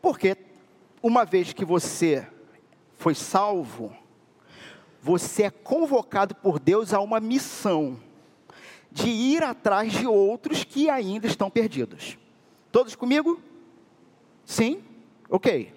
Porque 0.00 0.36
uma 1.02 1.24
vez 1.24 1.52
que 1.52 1.64
você 1.64 2.24
foi 2.96 3.16
salvo, 3.16 3.92
você 5.02 5.44
é 5.44 5.50
convocado 5.50 6.34
por 6.34 6.58
Deus 6.58 6.92
a 6.92 7.00
uma 7.00 7.20
missão 7.20 7.98
de 8.92 9.08
ir 9.08 9.42
atrás 9.42 9.92
de 9.92 10.06
outros 10.06 10.64
que 10.64 10.90
ainda 10.90 11.26
estão 11.26 11.50
perdidos. 11.50 12.18
Todos 12.70 12.94
comigo? 12.94 13.40
Sim? 14.44 14.82
Ok. 15.28 15.72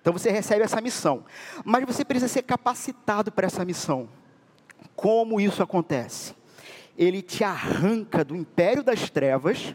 Então 0.00 0.12
você 0.12 0.30
recebe 0.30 0.64
essa 0.64 0.80
missão. 0.80 1.24
Mas 1.64 1.84
você 1.84 2.04
precisa 2.04 2.28
ser 2.28 2.42
capacitado 2.42 3.32
para 3.32 3.46
essa 3.46 3.64
missão. 3.64 4.08
Como 4.94 5.40
isso 5.40 5.62
acontece? 5.62 6.34
Ele 6.96 7.22
te 7.22 7.44
arranca 7.44 8.24
do 8.24 8.34
império 8.34 8.82
das 8.82 9.10
trevas, 9.10 9.74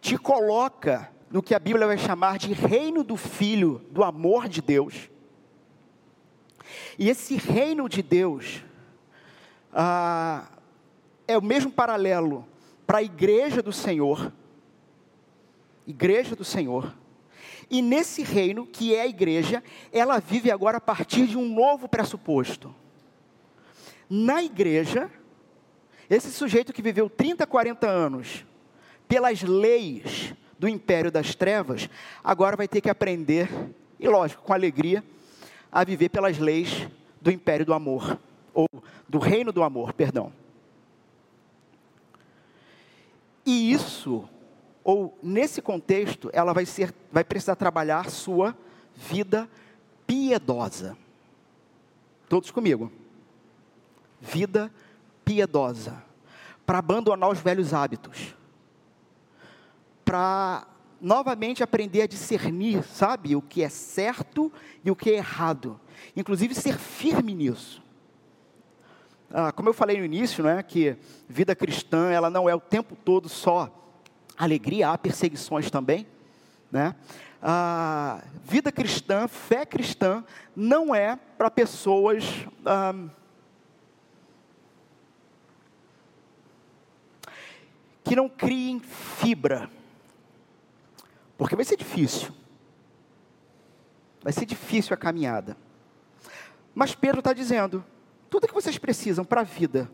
te 0.00 0.16
coloca 0.16 1.10
no 1.30 1.42
que 1.42 1.54
a 1.54 1.58
Bíblia 1.58 1.86
vai 1.86 1.98
chamar 1.98 2.38
de 2.38 2.52
reino 2.52 3.04
do 3.04 3.16
Filho, 3.16 3.82
do 3.90 4.02
amor 4.02 4.48
de 4.48 4.60
Deus 4.60 5.10
e 6.98 7.08
esse 7.08 7.36
reino 7.36 7.88
de 7.88 8.02
Deus 8.02 8.62
ah, 9.72 10.48
é 11.26 11.36
o 11.38 11.42
mesmo 11.42 11.70
paralelo 11.70 12.46
para 12.86 12.98
a 12.98 13.02
igreja 13.02 13.62
do 13.62 13.72
Senhor. 13.72 14.32
Igreja 15.86 16.34
do 16.34 16.44
Senhor. 16.44 16.94
E 17.70 17.80
nesse 17.80 18.22
reino, 18.22 18.66
que 18.66 18.94
é 18.94 19.02
a 19.02 19.06
igreja, 19.06 19.62
ela 19.92 20.18
vive 20.18 20.50
agora 20.50 20.78
a 20.78 20.80
partir 20.80 21.26
de 21.26 21.38
um 21.38 21.48
novo 21.48 21.88
pressuposto. 21.88 22.74
Na 24.08 24.42
igreja, 24.42 25.08
esse 26.08 26.32
sujeito 26.32 26.72
que 26.72 26.82
viveu 26.82 27.08
30, 27.08 27.46
40 27.46 27.88
anos 27.88 28.44
pelas 29.06 29.42
leis 29.42 30.34
do 30.58 30.68
império 30.68 31.12
das 31.12 31.34
trevas, 31.36 31.88
agora 32.22 32.56
vai 32.56 32.66
ter 32.66 32.80
que 32.80 32.90
aprender, 32.90 33.48
e 34.00 34.08
lógico, 34.08 34.42
com 34.42 34.52
alegria, 34.52 35.04
a 35.70 35.84
viver 35.84 36.08
pelas 36.08 36.38
leis 36.38 36.88
do 37.20 37.30
império 37.30 37.64
do 37.64 37.72
amor, 37.72 38.18
ou 38.52 38.66
do 39.08 39.18
reino 39.18 39.52
do 39.52 39.62
amor, 39.62 39.92
perdão. 39.92 40.32
E 43.44 43.72
isso, 43.72 44.28
ou 44.84 45.18
nesse 45.22 45.60
contexto, 45.60 46.30
ela 46.32 46.52
vai 46.52 46.66
ser, 46.66 46.94
vai 47.10 47.24
precisar 47.24 47.56
trabalhar 47.56 48.10
sua 48.10 48.56
vida 48.94 49.48
piedosa. 50.06 50.96
Todos 52.28 52.50
comigo. 52.50 52.92
Vida 54.20 54.70
piedosa. 55.24 56.02
Para 56.64 56.78
abandonar 56.78 57.30
os 57.30 57.40
velhos 57.40 57.74
hábitos. 57.74 58.34
Para 60.04 60.66
novamente 61.00 61.62
aprender 61.62 62.02
a 62.02 62.06
discernir, 62.06 62.84
sabe, 62.84 63.34
o 63.34 63.42
que 63.42 63.62
é 63.62 63.68
certo 63.68 64.52
e 64.84 64.90
o 64.90 64.96
que 64.96 65.10
é 65.10 65.14
errado. 65.14 65.80
Inclusive 66.14 66.54
ser 66.54 66.78
firme 66.78 67.34
nisso. 67.34 67.82
Ah, 69.32 69.52
como 69.52 69.68
eu 69.68 69.72
falei 69.72 69.98
no 69.98 70.04
início, 70.04 70.42
não 70.42 70.50
é 70.50 70.62
que 70.62 70.96
vida 71.28 71.54
cristã 71.54 72.10
ela 72.10 72.28
não 72.28 72.48
é 72.48 72.54
o 72.54 72.60
tempo 72.60 72.96
todo 72.96 73.28
só 73.28 73.70
alegria, 74.36 74.90
há 74.90 74.98
perseguições 74.98 75.70
também, 75.70 76.06
né? 76.70 76.94
Ah, 77.42 78.22
vida 78.44 78.70
cristã, 78.70 79.26
fé 79.28 79.64
cristã, 79.64 80.24
não 80.54 80.94
é 80.94 81.16
para 81.16 81.50
pessoas 81.50 82.24
ah, 82.66 82.94
que 88.02 88.16
não 88.16 88.28
criem 88.28 88.80
fibra 88.80 89.70
porque 91.40 91.56
vai 91.56 91.64
ser 91.64 91.78
difícil. 91.78 92.30
Vai 94.22 94.30
ser 94.30 94.44
difícil 94.44 94.92
a 94.92 94.96
caminhada. 94.98 95.56
Mas 96.74 96.94
Pedro 96.94 97.20
está 97.20 97.32
dizendo 97.32 97.82
tudo 98.28 98.46
que 98.46 98.52
vocês 98.52 98.76
precisam 98.76 99.24
para 99.24 99.40
a 99.40 99.44
vida 99.44 99.90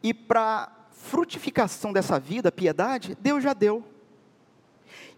e 0.00 0.14
para 0.14 0.70
frutificação 0.92 1.92
dessa 1.92 2.20
vida, 2.20 2.52
piedade, 2.52 3.18
Deus 3.20 3.42
já 3.42 3.52
deu. 3.52 3.84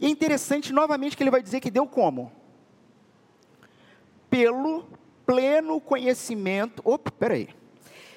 E 0.01 0.07
é 0.07 0.09
interessante 0.09 0.73
novamente 0.73 1.15
que 1.15 1.23
ele 1.23 1.31
vai 1.31 1.43
dizer 1.43 1.61
que 1.61 1.71
deu 1.71 1.87
como? 1.87 2.33
Pelo 4.31 4.89
pleno 5.27 5.79
conhecimento. 5.79 6.81
Opa, 6.87 7.11
peraí. 7.11 7.51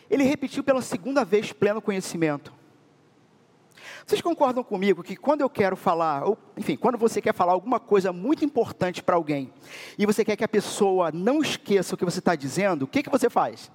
Ele 0.10 0.24
repetiu 0.24 0.64
pela 0.64 0.82
segunda 0.82 1.26
vez 1.26 1.52
pleno 1.52 1.82
conhecimento. 1.82 2.54
Vocês 4.06 4.22
concordam 4.22 4.64
comigo 4.64 5.04
que 5.04 5.16
quando 5.16 5.42
eu 5.42 5.50
quero 5.50 5.76
falar, 5.76 6.24
ou, 6.24 6.38
enfim, 6.58 6.76
quando 6.76 6.98
você 6.98 7.22
quer 7.22 7.34
falar 7.34 7.54
alguma 7.54 7.80
coisa 7.80 8.12
muito 8.12 8.44
importante 8.44 9.04
para 9.04 9.16
alguém, 9.16 9.52
e 9.98 10.06
você 10.06 10.24
quer 10.24 10.36
que 10.36 10.44
a 10.44 10.48
pessoa 10.48 11.12
não 11.12 11.42
esqueça 11.42 11.96
o 11.96 11.98
que 11.98 12.06
você 12.06 12.20
está 12.20 12.36
dizendo, 12.36 12.84
o 12.84 12.88
que, 12.88 13.04
que 13.04 13.10
você 13.10 13.30
faz? 13.30 13.72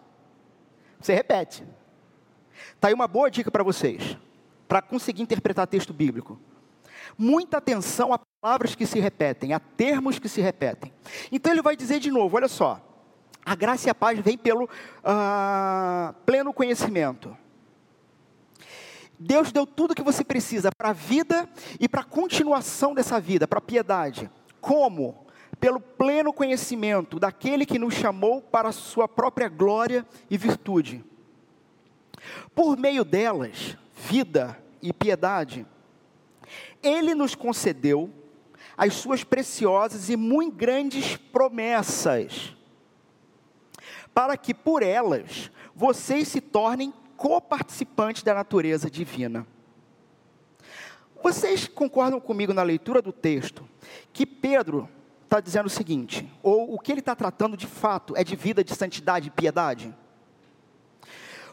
Você 1.01 1.15
repete. 1.15 1.65
Está 2.75 2.89
aí 2.89 2.95
uma 2.95 3.09
boa 3.09 3.31
dica 3.31 3.51
para 3.51 3.63
vocês, 3.63 4.17
para 4.69 4.83
conseguir 4.83 5.23
interpretar 5.23 5.67
texto 5.67 5.93
bíblico. 5.93 6.39
Muita 7.17 7.59
atenção 7.59 8.13
a 8.13 8.21
palavras 8.41 8.75
que 8.75 8.87
se 8.87 8.99
repetem, 8.99 9.53
a 9.53 9.61
termos 9.61 10.19
que 10.19 10.29
se 10.29 10.41
repetem. 10.41 10.93
Então 11.31 11.53
ele 11.53 11.63
vai 11.63 11.77
dizer 11.77 11.99
de 11.99 12.11
novo: 12.11 12.37
olha 12.37 12.49
só, 12.49 12.81
a 13.45 13.55
graça 13.55 13.89
e 13.89 13.91
a 13.91 13.95
paz 13.95 14.19
vem 14.21 14.37
pelo 14.37 14.65
uh, 14.65 16.15
pleno 16.25 16.53
conhecimento. 16.53 17.37
Deus 19.23 19.53
deu 19.53 19.67
tudo 19.67 19.91
o 19.91 19.95
que 19.95 20.03
você 20.03 20.25
precisa 20.25 20.71
para 20.73 20.89
a 20.89 20.95
vida 20.95 21.47
e 21.79 21.87
para 21.87 22.01
a 22.01 22.05
continuação 22.05 22.95
dessa 22.95 23.21
vida, 23.21 23.47
para 23.47 23.59
a 23.59 23.63
piedade. 23.63 24.31
Como? 24.63 25.27
Pelo 25.61 25.79
pleno 25.79 26.33
conhecimento 26.33 27.21
daquele 27.21 27.67
que 27.67 27.79
nos 27.79 27.93
chamou 27.93 28.41
para 28.41 28.71
a 28.71 28.73
sua 28.73 29.07
própria 29.07 29.47
glória 29.47 30.07
e 30.31 30.39
virtude. 30.39 31.05
Por 32.55 32.79
meio 32.79 33.05
delas, 33.05 33.77
vida 33.95 34.59
e 34.81 34.91
piedade, 34.91 35.67
ele 36.83 37.15
nos 37.15 37.35
concedeu 37.35 38.11
as 38.75 38.95
suas 38.95 39.23
preciosas 39.23 40.09
e 40.09 40.17
muito 40.17 40.57
grandes 40.57 41.19
promessas, 41.19 42.57
para 44.15 44.35
que 44.39 44.55
por 44.55 44.83
elas 44.83 45.51
vocês 45.75 46.27
se 46.29 46.41
tornem 46.41 46.91
coparticipantes 47.21 48.23
da 48.23 48.33
natureza 48.33 48.91
divina. 48.91 49.47
Vocês 51.23 51.69
concordam 51.69 52.19
comigo 52.19 52.55
na 52.55 52.63
leitura 52.63 53.03
do 53.03 53.13
texto 53.13 53.69
que 54.11 54.25
Pedro 54.25 54.89
está 55.25 55.39
dizendo 55.39 55.67
o 55.67 55.71
seguinte, 55.71 56.27
ou 56.43 56.75
o 56.75 56.79
que 56.79 56.91
ele 56.91 57.01
está 57.01 57.15
tratando 57.15 57.59
de 57.59 57.67
fato 57.67 58.17
é 58.17 58.25
de 58.25 58.35
vida 58.35 58.65
de 58.65 58.75
santidade 58.75 59.29
e 59.29 59.31
piedade? 59.31 59.95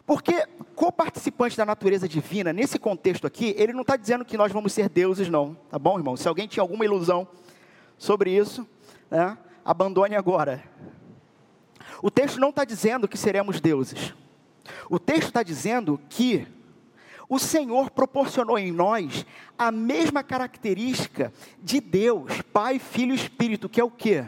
Porque 0.06 0.48
coparticipante 0.74 1.58
da 1.58 1.66
natureza 1.66 2.08
divina, 2.08 2.54
nesse 2.54 2.80
contexto 2.80 3.28
aqui, 3.28 3.54
ele 3.58 3.74
não 3.74 3.82
está 3.82 3.98
dizendo 3.98 4.24
que 4.24 4.38
nós 4.38 4.54
vamos 4.54 4.72
ser 4.72 4.88
deuses, 4.88 5.28
não, 5.28 5.54
tá 5.70 5.78
bom, 5.78 5.98
irmão? 6.00 6.16
Se 6.16 6.30
alguém 6.30 6.48
tinha 6.48 6.64
alguma 6.64 6.86
ilusão 6.86 7.28
sobre 7.98 8.32
isso, 8.32 8.66
né, 9.12 9.38
abandone 9.66 10.16
agora. 10.16 10.64
O 12.02 12.10
texto 12.10 12.40
não 12.40 12.52
está 12.52 12.64
dizendo 12.64 13.06
que 13.06 13.18
seremos 13.18 13.60
deuses. 13.60 14.14
O 14.90 15.00
texto 15.00 15.28
está 15.28 15.44
dizendo 15.44 16.00
que 16.10 16.48
o 17.30 17.38
Senhor 17.38 17.92
proporcionou 17.92 18.58
em 18.58 18.72
nós 18.72 19.26
a 19.58 19.72
mesma 19.72 20.24
característica 20.24 21.34
de 21.62 21.82
Deus, 21.82 22.42
Pai, 22.54 22.80
Filho 22.80 23.12
e 23.12 23.16
Espírito, 23.16 23.68
que 23.68 23.82
é 23.82 23.84
o 23.84 23.92
que? 23.92 24.26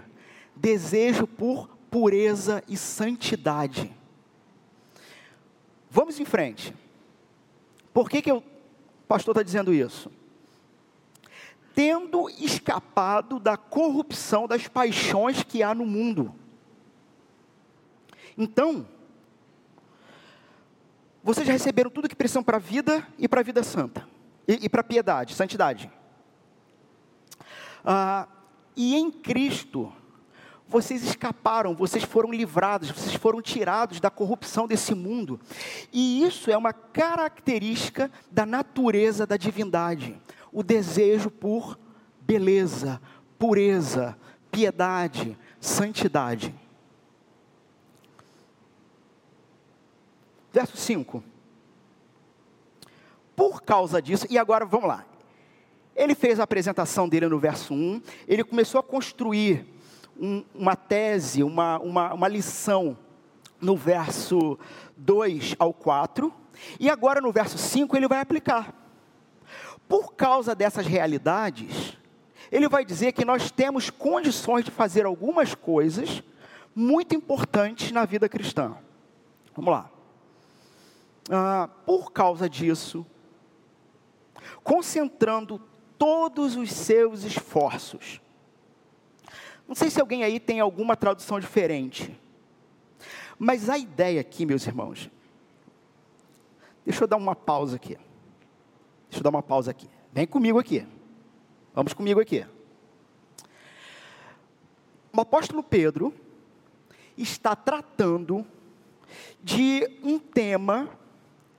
Desejo 0.56 1.26
por 1.26 1.70
pureza 1.90 2.64
e 2.68 2.76
santidade. 2.76 3.96
Vamos 5.90 6.20
em 6.20 6.26
frente. 6.26 6.74
Por 7.94 8.10
que, 8.10 8.22
que 8.22 8.32
o 8.32 8.44
pastor 9.08 9.34
está 9.34 9.44
dizendo 9.44 9.74
isso? 9.74 10.12
Tendo 11.74 12.30
escapado 12.30 13.40
da 13.40 13.56
corrupção 13.56 14.48
das 14.48 14.68
paixões 14.68 15.42
que 15.42 15.64
há 15.64 15.74
no 15.74 15.86
mundo. 15.86 16.36
Então, 18.38 18.86
vocês 21.24 21.46
já 21.46 21.54
receberam 21.54 21.90
tudo 21.90 22.10
que 22.10 22.16
precisam 22.16 22.44
para 22.44 22.58
a 22.58 22.60
vida 22.60 23.06
e 23.18 23.28
para 23.28 23.42
a 23.42 23.44
vida 23.44 23.64
santa. 23.64 24.08
E, 24.48 24.66
e 24.66 24.70
para 24.70 24.82
a 24.82 24.84
piedade, 24.84 25.36
santidade. 25.36 25.92
Ah, 27.84 28.28
e 28.76 28.96
em 28.96 29.12
Cristo, 29.12 29.92
vocês 30.68 31.04
escaparam, 31.04 31.76
vocês 31.76 32.04
foram 32.04 32.32
livrados, 32.32 32.92
vocês 32.92 33.16
foram 33.16 33.42
tirados 33.42 34.00
da 34.00 34.10
corrupção 34.10 34.68
desse 34.68 34.94
mundo. 34.94 35.40
E 35.92 36.24
isso 36.24 36.52
é 36.52 36.58
uma 36.58 36.72
característica 36.72 38.12
da 38.32 38.46
natureza 38.46 39.26
da 39.26 39.36
divindade: 39.36 40.16
o 40.52 40.62
desejo 40.62 41.32
por 41.32 41.78
beleza, 42.22 43.02
pureza, 43.40 44.16
piedade, 44.52 45.38
santidade. 45.60 46.54
Verso 50.52 50.76
5. 50.78 51.24
Por 53.36 53.62
causa 53.62 54.02
disso, 54.02 54.26
e 54.30 54.38
agora 54.38 54.66
vamos 54.66 54.88
lá. 54.88 55.06
Ele 55.96 56.16
fez 56.16 56.40
a 56.40 56.44
apresentação 56.44 57.08
dele 57.08 57.28
no 57.28 57.40
verso 57.40 57.74
1, 57.74 58.02
ele 58.28 58.44
começou 58.44 58.80
a 58.80 58.84
construir 58.84 59.66
um, 60.18 60.44
uma 60.54 60.76
tese, 60.76 61.44
uma, 61.44 61.78
uma, 61.80 62.14
uma 62.14 62.28
lição 62.28 62.98
no 63.62 63.76
verso 63.76 64.58
2 64.98 65.56
ao 65.60 65.74
4, 65.74 66.34
e 66.80 66.90
agora 66.90 67.22
no 67.22 67.32
verso 67.32 67.58
5 67.58 67.96
ele 67.96 68.08
vai 68.08 68.20
aplicar. 68.20 68.74
Por 69.88 70.14
causa 70.14 70.54
dessas 70.54 70.86
realidades, 70.86 71.98
ele 72.52 72.68
vai 72.68 72.84
dizer 72.84 73.12
que 73.12 73.26
nós 73.26 73.52
temos 73.52 73.90
condições 73.90 74.66
de 74.66 74.72
fazer 74.72 75.06
algumas 75.06 75.56
coisas 75.56 76.24
muito 76.76 77.16
importantes 77.16 77.92
na 77.92 78.06
vida 78.06 78.30
cristã. 78.30 78.76
Vamos 79.56 79.72
lá. 79.72 79.99
Ah, 81.30 81.70
por 81.86 82.12
causa 82.12 82.50
disso, 82.50 83.06
concentrando 84.64 85.62
todos 85.98 86.56
os 86.56 86.72
seus 86.72 87.24
esforços 87.24 88.22
não 89.70 89.76
sei 89.76 89.92
se 89.92 90.02
alguém 90.02 90.24
aí 90.24 90.40
tem 90.40 90.60
alguma 90.60 90.98
tradução 90.98 91.40
diferente. 91.40 92.20
Mas 93.38 93.70
a 93.70 93.78
ideia 93.78 94.20
aqui, 94.20 94.44
meus 94.44 94.66
irmãos, 94.66 95.12
deixa 96.84 97.04
eu 97.04 97.08
dar 97.08 97.18
uma 97.18 97.36
pausa 97.36 97.76
aqui. 97.76 97.96
Deixa 99.08 99.20
eu 99.20 99.22
dar 99.22 99.30
uma 99.30 99.44
pausa 99.44 99.70
aqui. 99.70 99.88
Vem 100.12 100.26
comigo 100.26 100.58
aqui. 100.58 100.88
Vamos 101.72 101.94
comigo 101.94 102.20
aqui. 102.20 102.48
O 105.16 105.22
apóstolo 105.22 105.62
Pedro 105.62 106.12
está 107.16 107.56
tratando 107.56 108.44
de 109.40 109.88
um 110.02 110.18
tema 110.18 110.90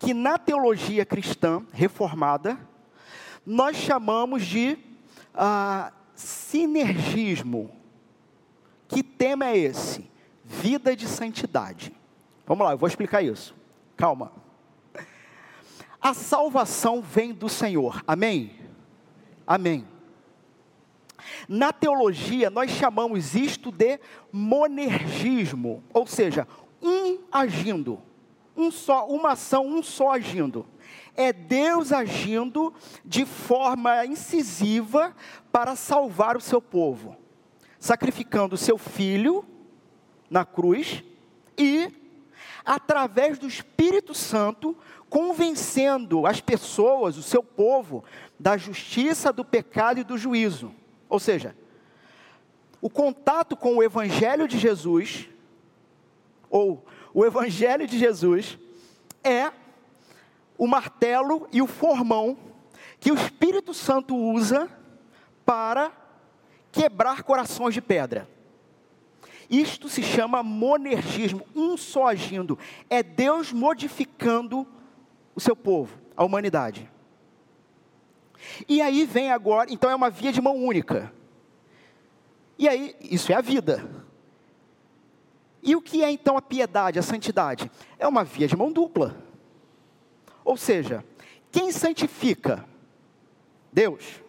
que 0.00 0.12
na 0.12 0.36
teologia 0.36 1.06
cristã 1.06 1.64
reformada 1.72 2.58
nós 3.46 3.76
chamamos 3.76 4.44
de 4.44 4.76
ah, 5.32 5.92
sinergismo 6.16 7.78
que 8.90 9.04
tema 9.04 9.46
é 9.46 9.56
esse? 9.56 10.10
Vida 10.44 10.96
de 10.96 11.06
santidade. 11.06 11.94
Vamos 12.44 12.66
lá, 12.66 12.72
eu 12.72 12.78
vou 12.78 12.88
explicar 12.88 13.22
isso. 13.22 13.54
Calma. 13.96 14.32
A 16.02 16.12
salvação 16.12 17.00
vem 17.00 17.32
do 17.32 17.48
Senhor. 17.48 18.02
Amém? 18.04 18.52
Amém. 19.46 19.86
Na 21.48 21.72
teologia, 21.72 22.50
nós 22.50 22.72
chamamos 22.72 23.36
isto 23.36 23.70
de 23.70 24.00
monergismo, 24.32 25.84
ou 25.92 26.06
seja, 26.06 26.48
um 26.82 27.18
agindo, 27.30 28.02
um 28.61 28.70
só, 28.70 29.07
uma 29.07 29.33
ação, 29.33 29.66
um 29.66 29.83
só 29.83 30.12
agindo. 30.12 30.66
É 31.16 31.33
Deus 31.33 31.92
agindo 31.92 32.73
de 33.05 33.25
forma 33.25 34.07
incisiva 34.07 35.14
para 35.51 35.75
salvar 35.75 36.37
o 36.37 36.40
seu 36.40 36.61
povo 36.62 37.16
sacrificando 37.81 38.55
o 38.55 38.59
seu 38.59 38.77
filho 38.77 39.42
na 40.29 40.44
cruz 40.44 41.03
e, 41.57 41.90
através 42.64 43.38
do 43.38 43.49
Espírito 43.49 44.14
Santo, 44.14 44.77
convencendo 45.09 46.27
as 46.27 46.40
pessoas, 46.42 47.16
o 47.16 47.23
seu 47.23 47.42
povo, 47.42 48.05
da 48.38 48.57
justiça, 48.57 49.33
do 49.33 49.44
pecado 49.44 49.99
e 49.99 50.05
do 50.05 50.18
juízo. 50.18 50.73
Ou 51.09 51.18
seja, 51.18 51.57
o 52.83 52.90
contato 52.90 53.57
com 53.57 53.77
o 53.77 53.83
Evangelho 53.83 54.46
de 54.46 54.59
Jesus, 54.59 55.29
ou 56.51 56.85
o 57.12 57.25
Evangelho 57.25 57.87
de 57.87 57.99
Jesus, 57.99 58.59
é 59.23 59.53
o 60.57 60.66
martelo 60.66 61.49
e 61.53 61.61
o 61.62 61.66
formão 61.66 62.37
que 62.99 63.11
o 63.11 63.14
Espírito 63.14 63.73
Santo 63.73 64.14
usa 64.14 64.68
para 65.44 65.90
quebrar 66.70 67.23
corações 67.23 67.75
de 67.75 67.81
pedra. 67.81 68.29
Isto 69.49 69.88
se 69.88 70.03
chama 70.03 70.42
monergismo, 70.42 71.44
um 71.57 71.77
só 71.77 72.07
agindo. 72.07 72.59
É 72.88 73.03
Deus 73.03 73.53
modificando 73.53 74.66
o 75.35 75.40
seu 75.40 75.57
povo, 75.57 75.99
a 76.16 76.25
humanidade. 76.25 76.88
E 78.68 78.81
aí 78.81 79.05
vem 79.05 79.33
agora, 79.33 79.73
então 79.73 79.90
é 79.90 79.94
uma 79.94 80.09
via 80.11 80.31
de 80.31 80.40
mão 80.40 80.57
única. 80.57 81.12
E 82.59 82.68
aí, 82.68 82.94
isso 83.01 83.33
é 83.33 83.35
a 83.35 83.40
vida. 83.40 83.88
E 85.62 85.77
o 85.77 85.83
que 85.83 86.03
é 86.03 86.11
então 86.11 86.37
a 86.37 86.42
piedade, 86.42 86.99
a 86.99 87.03
santidade? 87.03 87.70
É 87.99 88.07
uma 88.07 88.25
via 88.25 88.49
de 88.49 88.57
mão 88.57 88.73
dupla. 88.73 89.16
Ou 90.44 90.57
seja, 90.57 91.05
quem 91.53 91.70
santifica? 91.70 92.64
Deus. 93.73 94.20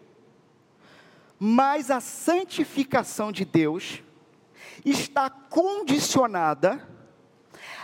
Mas 1.39 1.89
a 1.89 2.00
santificação 2.00 3.32
de 3.32 3.46
Deus 3.46 4.04
está 4.86 5.30
condicionada 5.30 6.88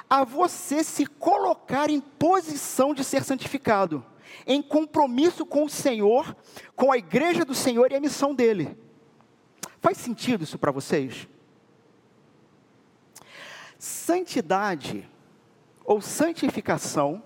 a 0.09 0.23
você 0.23 0.83
se 0.83 1.05
colocar 1.05 1.89
em 1.89 1.99
posição 1.99 2.93
de 2.93 3.03
ser 3.03 3.23
santificado, 3.23 4.05
em 4.45 4.61
compromisso 4.61 5.45
com 5.45 5.65
o 5.65 5.69
Senhor, 5.69 6.35
com 6.75 6.91
a 6.91 6.97
igreja 6.97 7.43
do 7.43 7.55
Senhor 7.55 7.91
e 7.91 7.95
a 7.95 7.99
missão 7.99 8.33
dele. 8.33 8.77
Faz 9.79 9.97
sentido 9.97 10.43
isso 10.43 10.57
para 10.57 10.71
vocês? 10.71 11.27
Santidade 13.77 15.07
ou 15.85 16.01
santificação 16.01 17.23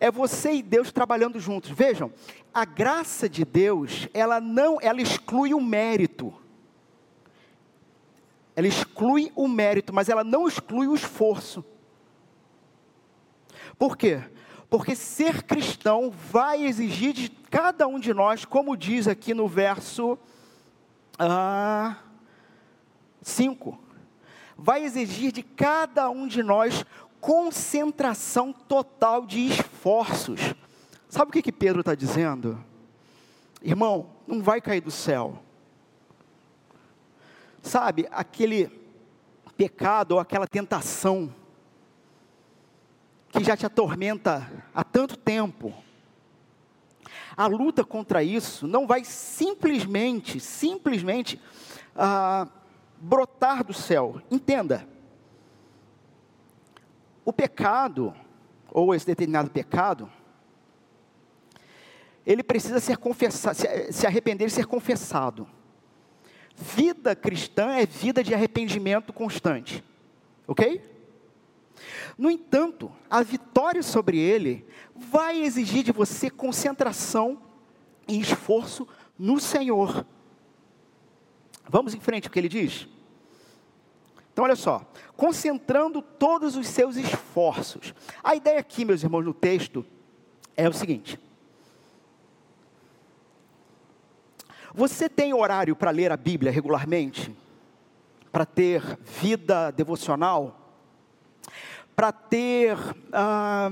é 0.00 0.10
você 0.10 0.54
e 0.54 0.62
Deus 0.62 0.90
trabalhando 0.90 1.38
juntos. 1.38 1.70
Vejam, 1.70 2.12
a 2.52 2.64
graça 2.64 3.28
de 3.28 3.44
Deus, 3.44 4.08
ela 4.14 4.40
não, 4.40 4.78
ela 4.80 5.00
exclui 5.00 5.52
o 5.52 5.60
mérito. 5.60 6.34
Ela 8.56 8.66
exclui 8.66 9.30
o 9.36 9.46
mérito, 9.46 9.92
mas 9.92 10.08
ela 10.08 10.24
não 10.24 10.48
exclui 10.48 10.86
o 10.86 10.94
esforço. 10.94 11.64
Por 13.78 13.96
quê? 13.96 14.22
Porque 14.68 14.94
ser 14.94 15.42
cristão 15.42 16.10
vai 16.10 16.64
exigir 16.64 17.12
de 17.12 17.28
cada 17.28 17.86
um 17.86 17.98
de 17.98 18.14
nós, 18.14 18.44
como 18.44 18.76
diz 18.76 19.06
aqui 19.06 19.34
no 19.34 19.48
verso 19.48 20.18
5, 23.22 23.78
ah, 23.78 23.89
vai 24.62 24.84
exigir 24.84 25.32
de 25.32 25.42
cada 25.42 26.10
um 26.10 26.28
de 26.28 26.42
nós 26.42 26.84
concentração 27.18 28.52
total 28.52 29.24
de 29.24 29.46
esforços. 29.46 30.54
Sabe 31.08 31.30
o 31.30 31.32
que, 31.32 31.42
que 31.42 31.52
Pedro 31.52 31.80
está 31.80 31.94
dizendo? 31.94 32.62
Irmão, 33.62 34.10
não 34.26 34.42
vai 34.42 34.60
cair 34.60 34.82
do 34.82 34.90
céu. 34.90 35.42
Sabe, 37.62 38.06
aquele 38.10 38.70
pecado 39.56 40.12
ou 40.12 40.20
aquela 40.20 40.46
tentação 40.46 41.34
que 43.30 43.42
já 43.42 43.56
te 43.56 43.64
atormenta 43.64 44.50
há 44.74 44.84
tanto 44.84 45.16
tempo. 45.16 45.74
A 47.36 47.46
luta 47.46 47.82
contra 47.82 48.22
isso 48.22 48.66
não 48.66 48.86
vai 48.86 49.04
simplesmente, 49.04 50.38
simplesmente 50.38 51.40
ah, 51.96 52.46
brotar 53.00 53.64
do 53.64 53.72
céu. 53.72 54.20
Entenda, 54.30 54.86
o 57.24 57.32
pecado, 57.32 58.14
ou 58.70 58.94
esse 58.94 59.06
determinado 59.06 59.50
pecado, 59.50 60.10
ele 62.26 62.42
precisa 62.42 62.78
ser 62.78 62.98
confessado, 62.98 63.56
se 63.90 64.06
arrepender 64.06 64.46
e 64.46 64.50
ser 64.50 64.66
confessado. 64.66 65.48
Vida 66.54 67.16
cristã 67.16 67.72
é 67.76 67.86
vida 67.86 68.22
de 68.22 68.34
arrependimento 68.34 69.12
constante. 69.12 69.82
Ok? 70.46 70.82
No 72.18 72.30
entanto, 72.30 72.92
a 73.08 73.22
vitória 73.22 73.82
sobre 73.82 74.18
ele 74.18 74.66
vai 74.94 75.40
exigir 75.40 75.82
de 75.82 75.92
você 75.92 76.28
concentração 76.28 77.40
e 78.06 78.20
esforço 78.20 78.86
no 79.18 79.40
Senhor. 79.40 80.04
Vamos 81.70 81.94
em 81.94 82.00
frente 82.00 82.26
o 82.26 82.30
que 82.30 82.38
ele 82.38 82.48
diz? 82.48 82.88
Então, 84.32 84.44
olha 84.44 84.56
só, 84.56 84.84
concentrando 85.16 86.02
todos 86.02 86.56
os 86.56 86.66
seus 86.66 86.96
esforços. 86.96 87.94
A 88.24 88.34
ideia 88.34 88.58
aqui, 88.58 88.84
meus 88.84 89.04
irmãos, 89.04 89.24
no 89.24 89.32
texto 89.32 89.86
é 90.56 90.68
o 90.68 90.72
seguinte: 90.72 91.18
Você 94.74 95.08
tem 95.08 95.32
horário 95.32 95.76
para 95.76 95.92
ler 95.92 96.10
a 96.10 96.16
Bíblia 96.16 96.50
regularmente? 96.50 97.34
Para 98.32 98.44
ter 98.44 98.98
vida 99.04 99.70
devocional? 99.70 100.74
Para 101.94 102.10
ter. 102.10 102.76
Ah, 103.12 103.70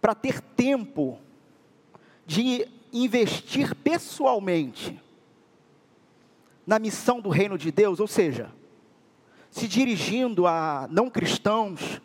para 0.00 0.14
ter 0.14 0.40
tempo 0.40 1.18
de 2.24 2.77
investir 2.92 3.74
pessoalmente 3.74 5.00
na 6.66 6.78
missão 6.78 7.20
do 7.20 7.28
reino 7.28 7.56
de 7.56 7.72
Deus, 7.72 7.98
ou 8.00 8.06
seja, 8.06 8.52
se 9.50 9.66
dirigindo 9.66 10.46
a 10.46 10.86
não 10.90 11.08
cristãos 11.08 12.00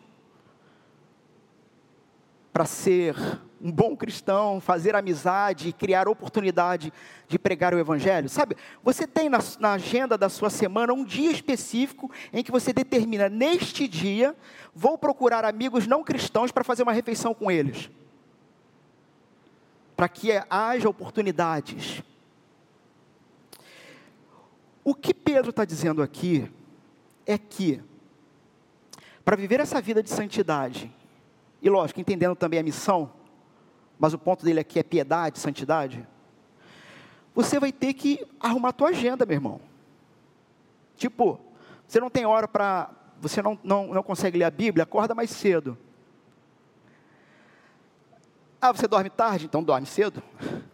para 2.52 2.64
ser 2.64 3.14
um 3.60 3.72
bom 3.72 3.96
cristão, 3.96 4.60
fazer 4.60 4.94
amizade, 4.94 5.72
criar 5.72 6.06
oportunidade 6.06 6.92
de 7.26 7.38
pregar 7.38 7.74
o 7.74 7.78
Evangelho. 7.78 8.28
Sabe, 8.28 8.56
você 8.82 9.06
tem 9.06 9.28
na, 9.28 9.38
na, 9.58 9.72
agenda 9.72 10.18
da 10.18 10.28
sua 10.28 10.50
semana 10.50 10.92
um 10.92 11.02
dia 11.02 11.30
específico 11.30 12.10
em 12.32 12.42
que 12.42 12.52
você 12.52 12.72
determina, 12.72 13.28
neste 13.28 13.88
dia, 13.88 14.36
vou 14.74 14.98
procurar 14.98 15.44
amigos 15.46 15.86
não 15.86 16.04
cristãos 16.04 16.52
para 16.52 16.62
fazer 16.62 16.82
uma 16.82 16.92
refeição 16.92 17.32
com 17.32 17.50
eles. 17.50 17.90
Para 20.04 20.10
que 20.10 20.32
haja 20.50 20.86
oportunidades. 20.86 22.02
O 24.84 24.94
que 24.94 25.14
Pedro 25.14 25.48
está 25.48 25.64
dizendo 25.64 26.02
aqui 26.02 26.52
é 27.24 27.38
que, 27.38 27.82
para 29.24 29.34
viver 29.34 29.60
essa 29.60 29.80
vida 29.80 30.02
de 30.02 30.10
santidade, 30.10 30.94
e 31.62 31.70
lógico, 31.70 32.02
entendendo 32.02 32.36
também 32.36 32.60
a 32.60 32.62
missão, 32.62 33.14
mas 33.98 34.12
o 34.12 34.18
ponto 34.18 34.44
dele 34.44 34.60
aqui 34.60 34.78
é 34.78 34.82
piedade, 34.82 35.38
santidade. 35.38 36.06
Você 37.34 37.58
vai 37.58 37.72
ter 37.72 37.94
que 37.94 38.26
arrumar 38.38 38.68
a 38.68 38.72
tua 38.72 38.90
agenda, 38.90 39.24
meu 39.24 39.36
irmão. 39.36 39.58
Tipo, 40.98 41.40
você 41.88 41.98
não 41.98 42.10
tem 42.10 42.26
hora 42.26 42.46
para. 42.46 42.90
Você 43.22 43.40
não, 43.40 43.58
não, 43.64 43.86
não 43.86 44.02
consegue 44.02 44.36
ler 44.36 44.44
a 44.44 44.50
Bíblia, 44.50 44.82
acorda 44.82 45.14
mais 45.14 45.30
cedo. 45.30 45.78
Ah, 48.66 48.72
você 48.72 48.88
dorme 48.88 49.10
tarde? 49.10 49.44
Então 49.44 49.62
dorme 49.62 49.86
cedo. 49.86 50.22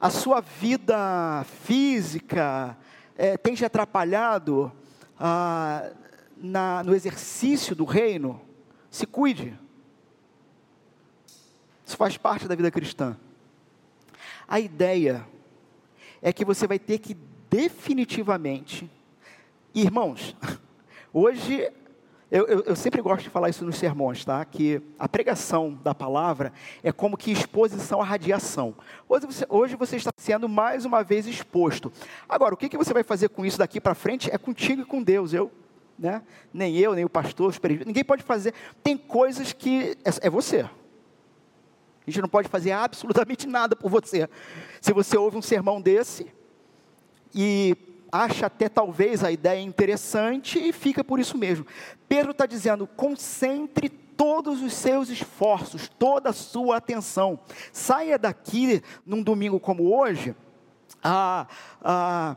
A 0.00 0.08
sua 0.08 0.40
vida 0.40 1.44
física 1.64 2.78
é, 3.16 3.36
tem 3.36 3.56
te 3.56 3.64
atrapalhado 3.64 4.70
ah, 5.18 5.90
na, 6.36 6.84
no 6.84 6.94
exercício 6.94 7.74
do 7.74 7.84
reino? 7.84 8.40
Se 8.88 9.04
cuide. 9.04 9.58
Isso 11.84 11.96
faz 11.96 12.16
parte 12.16 12.46
da 12.46 12.54
vida 12.54 12.70
cristã. 12.70 13.16
A 14.46 14.60
ideia 14.60 15.26
é 16.22 16.32
que 16.32 16.44
você 16.44 16.68
vai 16.68 16.78
ter 16.78 17.00
que 17.00 17.16
definitivamente, 17.50 18.88
irmãos, 19.74 20.36
hoje 21.12 21.68
eu, 22.30 22.46
eu, 22.46 22.60
eu, 22.60 22.76
sempre 22.76 23.00
gosto 23.00 23.22
de 23.22 23.30
falar 23.30 23.48
isso 23.48 23.64
nos 23.64 23.76
sermões, 23.76 24.22
tá? 24.22 24.44
Que 24.44 24.82
a 24.98 25.08
pregação 25.08 25.78
da 25.82 25.94
palavra 25.94 26.52
é 26.82 26.92
como 26.92 27.16
que 27.16 27.32
exposição 27.32 28.02
à 28.02 28.04
radiação. 28.04 28.74
Hoje 29.08 29.26
você, 29.26 29.46
hoje 29.48 29.76
você 29.76 29.96
está 29.96 30.10
sendo 30.18 30.46
mais 30.46 30.84
uma 30.84 31.02
vez 31.02 31.26
exposto. 31.26 31.90
Agora, 32.28 32.52
o 32.52 32.56
que, 32.56 32.68
que 32.68 32.76
você 32.76 32.92
vai 32.92 33.02
fazer 33.02 33.30
com 33.30 33.46
isso 33.46 33.58
daqui 33.58 33.80
para 33.80 33.94
frente 33.94 34.30
é 34.30 34.36
contigo 34.36 34.82
e 34.82 34.84
com 34.84 35.02
Deus. 35.02 35.32
Eu, 35.32 35.50
né? 35.98 36.22
Nem 36.52 36.76
eu, 36.76 36.94
nem 36.94 37.04
o 37.04 37.08
pastor, 37.08 37.54
ninguém 37.86 38.04
pode 38.04 38.22
fazer. 38.22 38.52
Tem 38.82 38.94
coisas 38.96 39.54
que 39.54 39.96
é, 40.04 40.26
é 40.26 40.30
você. 40.30 40.60
A 40.60 42.10
gente 42.10 42.20
não 42.20 42.28
pode 42.28 42.48
fazer 42.48 42.72
absolutamente 42.72 43.46
nada 43.46 43.74
por 43.74 43.90
você. 43.90 44.28
Se 44.82 44.92
você 44.92 45.16
ouve 45.16 45.38
um 45.38 45.42
sermão 45.42 45.80
desse 45.80 46.26
e 47.34 47.74
acha 48.10 48.46
até 48.46 48.68
talvez 48.68 49.22
a 49.22 49.30
ideia 49.30 49.60
interessante 49.60 50.58
e 50.58 50.72
fica 50.72 51.04
por 51.04 51.20
isso 51.20 51.36
mesmo. 51.36 51.66
Pedro 52.08 52.32
está 52.32 52.46
dizendo: 52.46 52.86
concentre 52.86 53.88
todos 53.88 54.62
os 54.62 54.72
seus 54.72 55.08
esforços, 55.08 55.88
toda 55.98 56.30
a 56.30 56.32
sua 56.32 56.76
atenção. 56.78 57.38
Saia 57.72 58.18
daqui 58.18 58.82
num 59.06 59.22
domingo 59.22 59.60
como 59.60 59.94
hoje, 59.96 60.34
ah, 61.02 61.46
ah, 61.80 62.36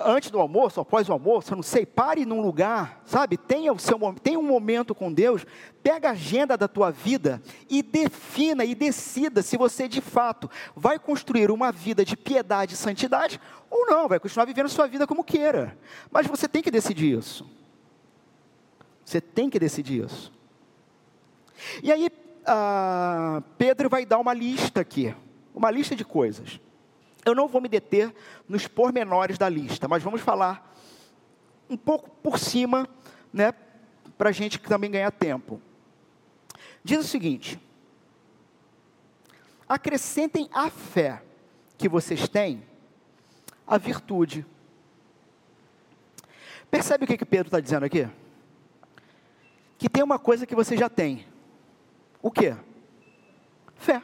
antes 0.00 0.30
do 0.30 0.40
almoço, 0.40 0.80
após 0.80 1.08
o 1.08 1.12
almoço, 1.12 1.52
eu 1.52 1.56
não 1.56 1.62
sei, 1.62 1.86
pare 1.86 2.26
num 2.26 2.40
lugar, 2.40 3.00
sabe? 3.04 3.36
Tenha, 3.36 3.72
o 3.72 3.78
seu, 3.78 3.98
tenha 4.22 4.38
um 4.38 4.42
momento 4.42 4.94
com 4.94 5.12
Deus, 5.12 5.46
pega 5.82 6.08
a 6.08 6.12
agenda 6.12 6.56
da 6.56 6.66
tua 6.66 6.90
vida 6.90 7.40
e 7.68 7.82
defina 7.82 8.64
e 8.64 8.74
decida 8.74 9.42
se 9.42 9.56
você 9.56 9.86
de 9.86 10.00
fato 10.00 10.50
vai 10.74 10.98
construir 10.98 11.50
uma 11.50 11.70
vida 11.70 12.04
de 12.04 12.16
piedade 12.16 12.74
e 12.74 12.76
santidade 12.76 13.40
ou 13.70 13.86
não, 13.86 14.08
vai 14.08 14.18
continuar 14.18 14.44
vivendo 14.44 14.68
sua 14.68 14.86
vida 14.86 15.06
como 15.06 15.22
queira. 15.22 15.78
Mas 16.10 16.26
você 16.26 16.48
tem 16.48 16.62
que 16.62 16.70
decidir 16.70 17.16
isso. 17.16 17.48
Você 19.04 19.20
tem 19.20 19.48
que 19.48 19.58
decidir 19.58 20.04
isso. 20.04 20.32
E 21.82 21.92
aí, 21.92 22.10
ah, 22.44 23.42
Pedro 23.56 23.88
vai 23.88 24.04
dar 24.04 24.18
uma 24.18 24.34
lista 24.34 24.80
aqui, 24.80 25.14
uma 25.54 25.70
lista 25.70 25.94
de 25.94 26.04
coisas. 26.04 26.60
Eu 27.24 27.34
não 27.34 27.46
vou 27.48 27.60
me 27.60 27.68
deter 27.68 28.14
nos 28.48 28.66
pormenores 28.66 29.36
da 29.36 29.48
lista, 29.48 29.86
mas 29.86 30.02
vamos 30.02 30.20
falar 30.20 30.74
um 31.68 31.76
pouco 31.76 32.10
por 32.22 32.38
cima, 32.38 32.88
né, 33.32 33.52
para 34.18 34.30
a 34.30 34.32
gente 34.32 34.58
também 34.58 34.90
ganhar 34.90 35.10
tempo. 35.10 35.60
Diz 36.82 36.98
o 36.98 37.08
seguinte: 37.08 37.60
acrescentem 39.68 40.48
a 40.52 40.68
fé 40.68 41.22
que 41.78 41.88
vocês 41.88 42.28
têm 42.28 42.62
a 43.66 43.78
virtude. 43.78 44.44
Percebe 46.70 47.04
o 47.04 47.06
que, 47.06 47.16
que 47.16 47.24
Pedro 47.24 47.48
está 47.48 47.60
dizendo 47.60 47.84
aqui? 47.84 48.08
Que 49.78 49.88
tem 49.88 50.02
uma 50.02 50.18
coisa 50.18 50.46
que 50.46 50.54
você 50.54 50.76
já 50.76 50.88
tem. 50.88 51.26
O 52.20 52.30
que? 52.30 52.54
Fé. 53.76 54.02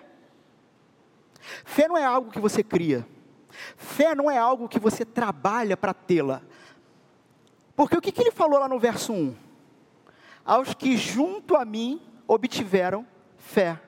Fé 1.64 1.88
não 1.88 1.96
é 1.96 2.04
algo 2.04 2.30
que 2.30 2.40
você 2.40 2.62
cria. 2.62 3.06
Fé 3.76 4.14
não 4.14 4.30
é 4.30 4.36
algo 4.36 4.68
que 4.68 4.78
você 4.78 5.04
trabalha 5.04 5.76
para 5.76 5.94
tê-la. 5.94 6.42
Porque 7.74 7.96
o 7.96 8.00
que, 8.00 8.12
que 8.12 8.22
ele 8.22 8.30
falou 8.30 8.58
lá 8.58 8.68
no 8.68 8.78
verso 8.78 9.12
1? 9.12 9.34
Aos 10.44 10.74
que 10.74 10.96
junto 10.96 11.56
a 11.56 11.64
mim 11.64 12.00
obtiveram 12.26 13.06
fé, 13.36 13.80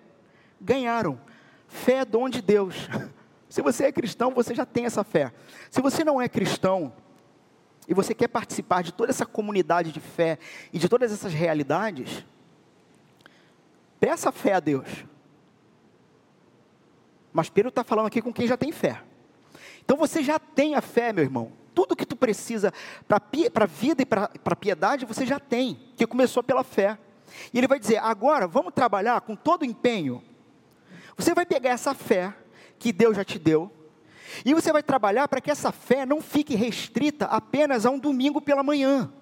ganharam. 0.61 1.21
Fé 1.67 1.99
é 1.99 2.05
dom 2.05 2.29
de 2.29 2.43
Deus. 2.43 2.89
Se 3.49 3.63
você 3.63 3.87
é 3.87 3.93
cristão, 3.93 4.33
você 4.33 4.55
já 4.55 4.67
tem 4.67 4.85
essa 4.85 5.03
fé. 5.03 5.33
Se 5.71 5.81
você 5.81 6.05
não 6.05 6.21
é 6.21 6.29
cristão, 6.29 6.93
e 7.89 7.95
você 7.95 8.15
quer 8.15 8.29
participar 8.29 8.83
de 8.83 8.93
toda 8.93 9.11
essa 9.11 9.25
comunidade 9.25 9.91
de 9.91 9.99
fé 9.99 10.39
e 10.71 10.79
de 10.79 10.91
todas 10.91 11.11
essas 11.11 11.33
realidades, 11.33 12.23
peça 13.99 14.31
fé 14.31 14.53
a 14.53 14.61
Deus. 14.61 14.87
Mas 17.33 17.49
Pedro 17.49 17.69
está 17.69 17.85
falando 17.85 18.07
aqui 18.07 18.23
com 18.23 18.33
quem 18.33 18.47
já 18.47 18.57
tem 18.57 18.73
fé. 18.73 19.03
Então 19.85 19.97
você 19.97 20.23
já 20.23 20.39
tem 20.39 20.75
a 20.75 20.81
fé, 20.81 21.13
meu 21.13 21.25
irmão. 21.25 21.53
Tudo 21.75 21.97
que 21.97 22.05
tu 22.05 22.17
precisa 22.17 22.73
para 23.07 23.19
a 23.19 23.67
vida 23.67 24.03
e 24.03 24.07
para 24.07 24.31
a 24.45 24.57
piedade, 24.57 25.07
você 25.07 25.25
já 25.25 25.39
tem, 25.39 25.79
que 25.97 26.07
começou 26.07 26.43
pela 26.43 26.65
fé. 26.65 26.99
E 27.53 27.59
ele 27.59 27.69
vai 27.69 27.79
dizer: 27.79 27.99
agora 27.99 28.47
vamos 28.47 28.73
trabalhar 28.75 29.21
com 29.21 29.37
todo 29.37 29.63
o 29.63 29.65
empenho. 29.65 30.23
Você 31.17 31.35
vai 31.35 31.47
pegar 31.47 31.71
essa 31.71 31.95
fé 31.95 32.35
que 32.79 32.93
Deus 32.93 33.17
já 33.17 33.25
te 33.25 33.39
deu, 33.39 33.73
e 34.45 34.55
você 34.55 34.73
vai 34.73 34.83
trabalhar 34.83 35.27
para 35.29 35.41
que 35.41 35.51
essa 35.51 35.73
fé 35.73 36.07
não 36.07 36.21
fique 36.21 36.55
restrita 36.55 37.27
apenas 37.27 37.87
a 37.87 37.91
um 37.91 37.99
domingo 37.99 38.41
pela 38.41 38.63
manhã. 38.63 39.13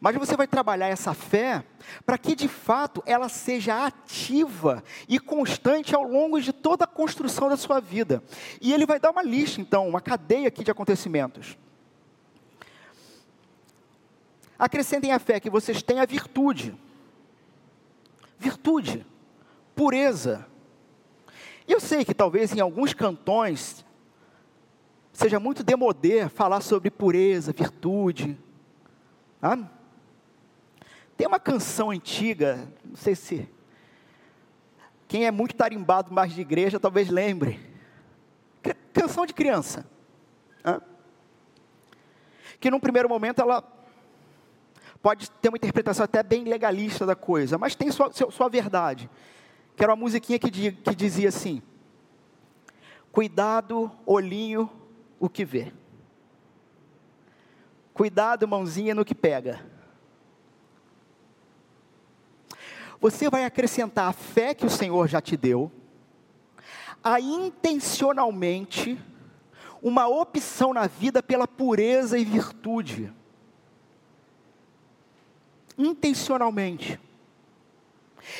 Mas 0.00 0.16
você 0.16 0.36
vai 0.36 0.46
trabalhar 0.46 0.88
essa 0.88 1.14
fé 1.14 1.64
para 2.04 2.18
que 2.18 2.34
de 2.34 2.48
fato 2.48 3.02
ela 3.06 3.28
seja 3.28 3.86
ativa 3.86 4.82
e 5.08 5.18
constante 5.18 5.94
ao 5.94 6.02
longo 6.02 6.40
de 6.40 6.52
toda 6.52 6.84
a 6.84 6.86
construção 6.86 7.48
da 7.48 7.56
sua 7.56 7.80
vida. 7.80 8.22
E 8.60 8.72
ele 8.72 8.86
vai 8.86 9.00
dar 9.00 9.10
uma 9.10 9.22
lista, 9.22 9.60
então, 9.60 9.88
uma 9.88 10.00
cadeia 10.00 10.48
aqui 10.48 10.64
de 10.64 10.70
acontecimentos. 10.70 11.56
Acrescentem 14.58 15.12
a 15.12 15.18
fé 15.18 15.40
que 15.40 15.50
vocês 15.50 15.82
têm 15.82 15.98
a 15.98 16.06
virtude. 16.06 16.74
Virtude, 18.38 19.04
pureza. 19.74 20.46
Eu 21.66 21.80
sei 21.80 22.04
que 22.04 22.14
talvez 22.14 22.54
em 22.54 22.60
alguns 22.60 22.92
cantões 22.94 23.84
seja 25.12 25.38
muito 25.38 25.62
demodê 25.62 26.28
falar 26.28 26.60
sobre 26.60 26.90
pureza, 26.90 27.52
virtude. 27.52 28.38
Tem 31.16 31.26
uma 31.26 31.40
canção 31.40 31.90
antiga, 31.90 32.72
não 32.84 32.96
sei 32.96 33.14
se. 33.14 33.48
Quem 35.08 35.26
é 35.26 35.30
muito 35.30 35.54
tarimbado 35.54 36.12
mais 36.12 36.32
de 36.32 36.40
igreja 36.40 36.78
talvez 36.78 37.08
lembre. 37.08 37.60
Canção 38.92 39.26
de 39.26 39.34
criança. 39.34 39.84
Que 42.60 42.70
num 42.70 42.78
primeiro 42.78 43.08
momento 43.08 43.42
ela 43.42 43.62
pode 45.02 45.28
ter 45.32 45.48
uma 45.48 45.56
interpretação 45.56 46.04
até 46.04 46.22
bem 46.22 46.44
legalista 46.44 47.04
da 47.04 47.16
coisa, 47.16 47.58
mas 47.58 47.74
tem 47.74 47.90
sua, 47.90 48.12
sua 48.12 48.48
verdade. 48.48 49.10
Que 49.74 49.82
era 49.82 49.92
uma 49.92 50.00
musiquinha 50.00 50.38
que, 50.38 50.50
que 50.50 50.94
dizia 50.94 51.28
assim: 51.28 51.60
Cuidado, 53.10 53.90
olhinho, 54.06 54.70
o 55.18 55.28
que 55.28 55.44
vê. 55.44 55.72
Cuidado, 57.94 58.48
mãozinha, 58.48 58.94
no 58.94 59.04
que 59.04 59.14
pega. 59.14 59.60
Você 63.00 63.28
vai 63.28 63.44
acrescentar 63.44 64.08
a 64.08 64.12
fé 64.12 64.54
que 64.54 64.64
o 64.64 64.70
Senhor 64.70 65.08
já 65.08 65.20
te 65.20 65.36
deu, 65.36 65.70
a 67.02 67.20
intencionalmente 67.20 68.98
uma 69.82 70.06
opção 70.06 70.72
na 70.72 70.86
vida 70.86 71.22
pela 71.22 71.48
pureza 71.48 72.16
e 72.16 72.24
virtude. 72.24 73.12
Intencionalmente. 75.76 77.00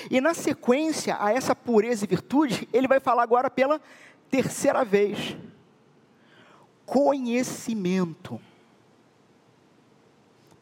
E 0.09 0.21
na 0.21 0.33
sequência 0.33 1.17
a 1.19 1.33
essa 1.33 1.57
pureza 1.57 2.05
e 2.05 2.09
virtude, 2.09 2.69
ele 2.73 2.87
vai 2.87 3.01
falar 3.01 3.25
agora 3.25 3.51
pela 3.51 3.81
terceira 4.31 4.85
vez: 4.85 5.37
conhecimento 6.87 8.41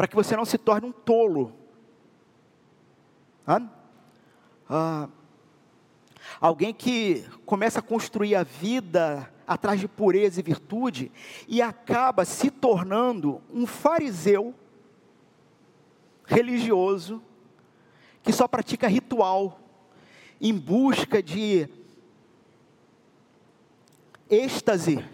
para 0.01 0.09
que 0.09 0.17
você 0.17 0.35
não 0.35 0.47
se 0.47 0.57
torne 0.57 0.87
um 0.87 0.93
tolo. 0.93 1.53
Ah, 4.67 5.11
alguém 6.41 6.73
que 6.73 7.23
começa 7.45 7.81
a 7.81 7.83
construir 7.83 8.35
a 8.35 8.43
vida 8.43 9.31
atrás 9.47 9.79
de 9.79 9.87
pureza 9.87 10.41
e 10.41 10.43
virtude 10.43 11.13
e 11.47 11.61
acaba 11.61 12.25
se 12.25 12.51
tornando 12.51 13.43
um 13.53 13.67
fariseu 13.67 14.55
religioso 16.25 17.23
que 18.23 18.33
só 18.33 18.49
pratica 18.49 18.89
ritual 18.89 19.61
em 20.41 20.57
busca 20.57 21.23
de 21.23 21.69
êxtase 24.31 25.05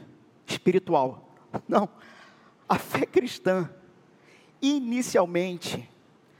espiritual. 0.46 1.28
Não, 1.66 1.88
a 2.68 2.78
fé 2.78 3.04
cristã 3.04 3.68
inicialmente 4.72 5.88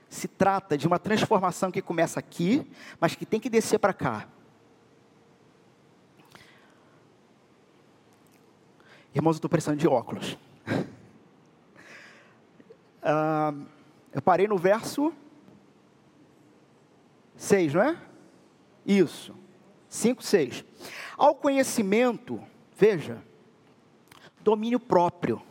se 0.09 0.29
trata 0.29 0.79
de 0.79 0.87
uma 0.87 0.99
transformação 0.99 1.71
que 1.71 1.83
começa 1.83 2.19
aqui, 2.19 2.67
mas 3.01 3.15
que 3.15 3.27
tem 3.27 3.39
que 3.39 3.51
descer 3.51 3.79
para 3.79 3.93
cá. 3.93 4.29
Irmãos, 9.15 9.35
eu 9.35 9.39
estou 9.39 9.51
precisando 9.51 9.79
de 9.79 9.89
óculos. 9.89 10.39
Uh, 13.03 13.67
eu 14.13 14.23
parei 14.23 14.47
no 14.47 14.59
verso 14.59 15.13
6, 17.37 17.75
não 17.75 17.83
é? 17.83 17.97
Isso. 18.85 19.35
5, 19.89 20.23
6. 20.23 20.65
Ao 21.17 21.35
conhecimento, 21.35 22.43
veja, 22.77 23.23
domínio 24.41 24.79
próprio 24.79 25.43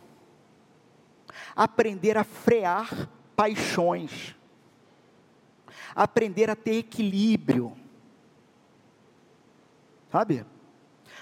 aprender 1.56 2.18
a 2.18 2.24
frear 2.24 3.08
paixões, 3.34 4.36
aprender 5.94 6.50
a 6.50 6.54
ter 6.54 6.74
equilíbrio, 6.74 7.74
sabe? 10.12 10.44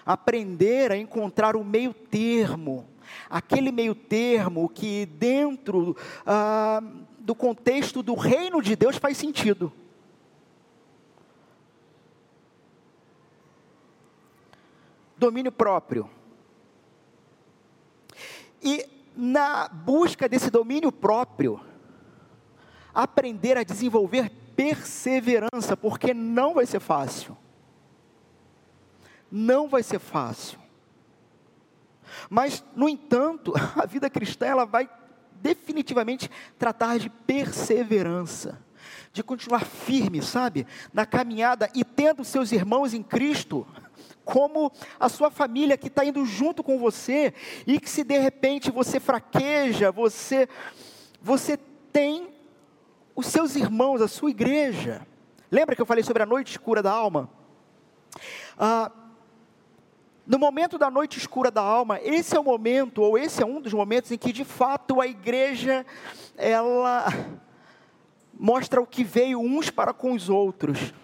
Aprender 0.05 0.91
a 0.91 0.97
encontrar 0.97 1.55
o 1.55 1.63
meio 1.63 1.95
termo, 1.95 2.87
aquele 3.31 3.71
meio 3.71 3.95
termo 3.95 4.69
que 4.69 5.07
dentro 5.07 5.97
ah, 6.27 6.83
do 7.21 7.35
contexto 7.35 8.03
do 8.03 8.15
reino 8.15 8.61
de 8.61 8.75
Deus 8.75 8.97
faz 8.97 9.17
sentido. 9.17 9.73
Domínio 15.17 15.53
próprio. 15.53 16.11
E 18.63 18.94
na 19.17 19.69
busca 19.69 20.29
desse 20.29 20.51
domínio 20.51 20.91
próprio, 20.91 21.61
aprender 22.93 23.57
a 23.57 23.63
desenvolver 23.63 24.31
perseverança, 24.57 25.77
porque 25.77 26.15
não 26.15 26.55
vai 26.55 26.67
ser 26.67 26.81
fácil. 26.81 27.37
Não 29.31 29.69
vai 29.69 29.83
ser 29.83 29.99
fácil. 29.99 30.59
Mas, 32.31 32.65
no 32.75 32.89
entanto, 32.89 33.53
a 33.77 33.87
vida 33.87 34.09
cristã 34.09 34.47
ela 34.47 34.65
vai 34.65 34.89
definitivamente 35.43 36.31
tratar 36.59 36.99
de 36.99 37.11
perseverança, 37.11 38.63
de 39.13 39.23
continuar 39.23 39.65
firme, 39.65 40.23
sabe, 40.23 40.67
na 40.93 41.05
caminhada 41.05 41.71
e 41.75 41.85
tendo 41.85 42.25
seus 42.25 42.53
irmãos 42.53 42.95
em 42.95 43.03
Cristo 43.03 43.67
como 44.25 44.73
a 44.99 45.09
sua 45.09 45.31
família 45.31 45.77
que 45.77 45.89
está 45.89 46.05
indo 46.05 46.25
junto 46.25 46.63
com 46.63 46.79
você 46.79 47.35
e 47.67 47.79
que 47.79 47.89
se 47.89 48.03
de 48.03 48.19
repente 48.19 48.71
você 48.71 48.99
fraqueja, 48.99 49.93
você 49.93 50.49
você 51.21 51.57
tem 51.93 52.29
os 53.15 53.27
seus 53.27 53.57
irmãos, 53.57 54.03
a 54.03 54.09
sua 54.09 54.31
igreja. 54.31 55.07
Lembra 55.51 55.77
que 55.77 55.81
eu 55.81 55.87
falei 55.87 56.03
sobre 56.03 56.23
a 56.23 56.27
noite 56.27 56.51
escura 56.51 56.83
da 56.83 56.91
alma? 56.91 57.31
Ah, 58.59 58.91
no 60.27 60.39
momento 60.39 60.79
da 60.79 60.91
noite 60.91 61.19
escura 61.19 61.51
da 61.51 61.61
alma, 61.61 62.01
esse 62.03 62.35
é 62.35 62.41
o 62.41 62.45
momento, 62.45 63.03
ou 63.03 63.19
esse 63.19 63.43
é 63.43 63.47
um 63.47 63.61
dos 63.61 63.73
momentos 63.73 64.11
em 64.11 64.19
que 64.19 64.33
de 64.33 64.45
fato 64.45 65.01
a 65.01 65.07
igreja, 65.07 65.85
ela 66.37 67.07
mostra 68.33 68.81
o 68.81 68.87
que 68.87 69.05
veio 69.05 69.39
uns 69.39 69.71
para 69.71 69.93
com 69.93 70.13
os 70.13 70.29
outros, 70.29 70.95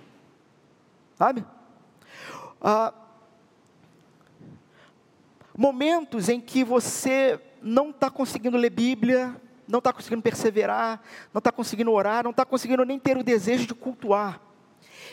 sabe? 1.14 1.44
Ah, 2.60 2.92
momentos 5.60 6.30
em 6.30 6.40
que 6.40 6.64
você 6.64 7.38
não 7.60 7.90
está 7.90 8.08
conseguindo 8.08 8.56
ler 8.56 8.70
Bíblia, 8.70 9.38
não 9.68 9.78
está 9.78 9.92
conseguindo 9.92 10.22
perseverar, 10.22 11.02
não 11.34 11.38
está 11.38 11.52
conseguindo 11.52 11.92
orar, 11.92 12.24
não 12.24 12.30
está 12.30 12.46
conseguindo 12.46 12.82
nem 12.82 12.98
ter 12.98 13.18
o 13.18 13.22
desejo 13.22 13.66
de 13.66 13.74
cultuar. 13.74 14.40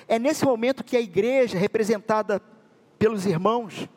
É 0.08 0.18
nesse 0.18 0.46
momento 0.46 0.86
que 0.86 0.96
a 0.96 1.02
igreja, 1.02 1.58
representada 1.58 2.42
pelos 2.98 3.26
irmãos, 3.26 3.90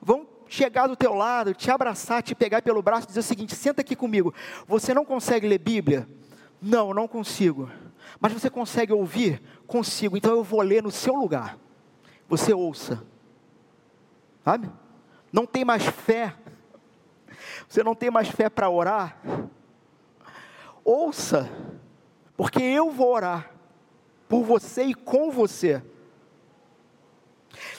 vão 0.00 0.24
chegar 0.46 0.86
do 0.86 0.94
teu 0.94 1.12
lado, 1.12 1.52
te 1.52 1.68
abraçar, 1.68 2.22
te 2.22 2.32
pegar 2.32 2.62
pelo 2.62 2.80
braço 2.80 3.06
e 3.06 3.08
dizer 3.08 3.20
o 3.20 3.24
seguinte: 3.24 3.56
senta 3.56 3.80
aqui 3.80 3.96
comigo. 3.96 4.32
Você 4.68 4.94
não 4.94 5.04
consegue 5.04 5.48
ler 5.48 5.58
Bíblia? 5.58 6.08
Não, 6.62 6.94
não 6.94 7.08
consigo. 7.08 7.68
Mas 8.20 8.32
você 8.32 8.48
consegue 8.48 8.92
ouvir? 8.92 9.42
Consigo. 9.66 10.16
Então 10.16 10.30
eu 10.30 10.44
vou 10.44 10.62
ler 10.62 10.80
no 10.80 10.92
seu 10.92 11.16
lugar. 11.16 11.58
Você 12.28 12.54
ouça. 12.54 13.02
Sabe? 14.44 14.70
Não 15.36 15.44
tem 15.44 15.66
mais 15.66 15.84
fé. 15.84 16.34
Você 17.68 17.82
não 17.82 17.94
tem 17.94 18.10
mais 18.10 18.26
fé 18.28 18.48
para 18.48 18.70
orar? 18.70 19.20
Ouça, 20.82 21.50
porque 22.38 22.62
eu 22.62 22.90
vou 22.90 23.12
orar 23.12 23.50
por 24.26 24.42
você 24.42 24.84
e 24.84 24.94
com 24.94 25.30
você. 25.30 25.82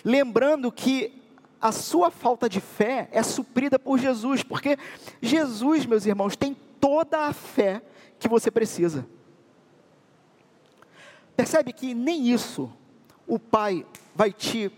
Lembrando 0.06 0.72
que 0.72 1.20
a 1.60 1.72
sua 1.72 2.12
falta 2.12 2.48
de 2.48 2.62
fé 2.62 3.10
é 3.12 3.24
suprida 3.24 3.80
por 3.80 3.98
Jesus, 3.98 4.44
porque 4.44 4.78
Jesus, 5.20 5.84
meus 5.88 6.06
irmãos, 6.06 6.36
tem 6.36 6.56
toda 6.80 7.22
a 7.22 7.34
fé 7.34 7.82
que 8.20 8.28
você 8.28 8.52
precisa. 8.52 9.04
Percebe 11.36 11.74
que 11.74 11.96
nem 11.96 12.30
isso 12.30 12.72
o 13.26 13.40
Pai 13.40 13.84
vai 14.14 14.32
te. 14.32 14.72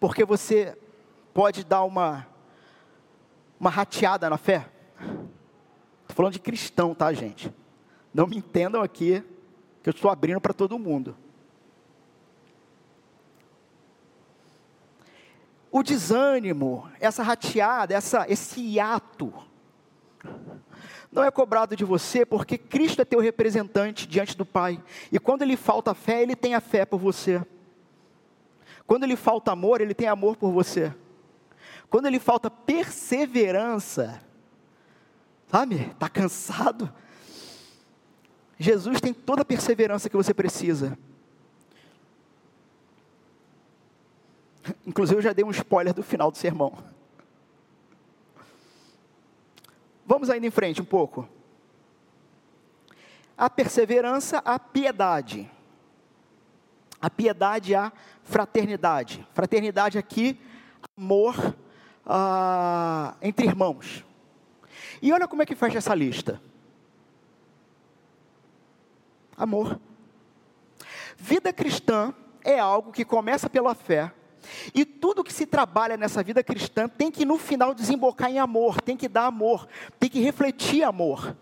Porque 0.00 0.24
você 0.24 0.76
pode 1.32 1.62
dar 1.62 1.84
uma, 1.84 2.26
uma 3.60 3.70
rateada 3.70 4.28
na 4.28 4.36
fé. 4.38 4.66
Estou 4.98 6.16
falando 6.16 6.32
de 6.32 6.40
cristão, 6.40 6.94
tá, 6.94 7.12
gente? 7.12 7.54
Não 8.12 8.26
me 8.26 8.38
entendam 8.38 8.82
aqui, 8.82 9.22
que 9.82 9.88
eu 9.88 9.92
estou 9.92 10.10
abrindo 10.10 10.40
para 10.40 10.52
todo 10.52 10.78
mundo. 10.78 11.14
o 15.70 15.82
desânimo, 15.82 16.90
essa 16.98 17.22
rateada, 17.22 17.94
essa, 17.94 18.26
esse 18.28 18.60
hiato, 18.60 19.32
não 21.12 21.22
é 21.22 21.30
cobrado 21.30 21.76
de 21.76 21.84
você, 21.84 22.26
porque 22.26 22.58
Cristo 22.58 23.02
é 23.02 23.04
teu 23.04 23.20
representante 23.20 24.06
diante 24.06 24.36
do 24.36 24.44
Pai. 24.44 24.82
E 25.10 25.18
quando 25.18 25.44
lhe 25.44 25.56
falta 25.56 25.94
fé, 25.94 26.22
Ele 26.22 26.36
tem 26.36 26.54
a 26.54 26.60
fé 26.60 26.84
por 26.84 26.98
você. 26.98 27.44
Quando 28.90 29.06
lhe 29.06 29.14
falta 29.14 29.52
amor, 29.52 29.80
Ele 29.80 29.94
tem 29.94 30.08
amor 30.08 30.34
por 30.34 30.50
você. 30.50 30.92
Quando 31.88 32.08
lhe 32.08 32.18
falta 32.18 32.50
perseverança, 32.50 34.20
sabe, 35.46 35.92
está 35.92 36.08
cansado. 36.08 36.92
Jesus 38.58 39.00
tem 39.00 39.14
toda 39.14 39.42
a 39.42 39.44
perseverança 39.44 40.10
que 40.10 40.16
você 40.16 40.34
precisa. 40.34 40.98
Inclusive, 44.84 45.18
eu 45.18 45.22
já 45.22 45.32
dei 45.32 45.44
um 45.44 45.52
spoiler 45.52 45.94
do 45.94 46.02
final 46.02 46.28
do 46.28 46.36
sermão. 46.36 46.76
Vamos 50.04 50.28
ainda 50.28 50.48
em 50.48 50.50
frente 50.50 50.82
um 50.82 50.84
pouco. 50.84 51.28
A 53.38 53.48
perseverança, 53.48 54.38
a 54.38 54.58
piedade. 54.58 55.48
A 57.00 57.08
piedade, 57.08 57.74
a 57.74 57.92
fraternidade. 58.22 59.26
Fraternidade 59.32 59.98
aqui, 59.98 60.38
amor 60.96 61.54
ah, 62.06 63.14
entre 63.22 63.46
irmãos. 63.46 64.04
E 65.00 65.12
olha 65.12 65.28
como 65.28 65.42
é 65.42 65.46
que 65.46 65.54
fecha 65.54 65.78
essa 65.78 65.94
lista. 65.94 66.40
Amor. 69.36 69.80
Vida 71.16 71.52
cristã 71.52 72.14
é 72.44 72.58
algo 72.58 72.92
que 72.92 73.04
começa 73.04 73.48
pela 73.48 73.74
fé 73.74 74.12
e 74.74 74.84
tudo 74.84 75.24
que 75.24 75.32
se 75.32 75.46
trabalha 75.46 75.96
nessa 75.96 76.22
vida 76.22 76.42
cristã 76.42 76.88
tem 76.88 77.10
que 77.10 77.24
no 77.24 77.38
final 77.38 77.74
desembocar 77.74 78.30
em 78.30 78.38
amor, 78.38 78.80
tem 78.80 78.96
que 78.96 79.08
dar 79.08 79.26
amor, 79.26 79.68
tem 79.98 80.08
que 80.08 80.20
refletir 80.20 80.82
amor. 80.82 81.36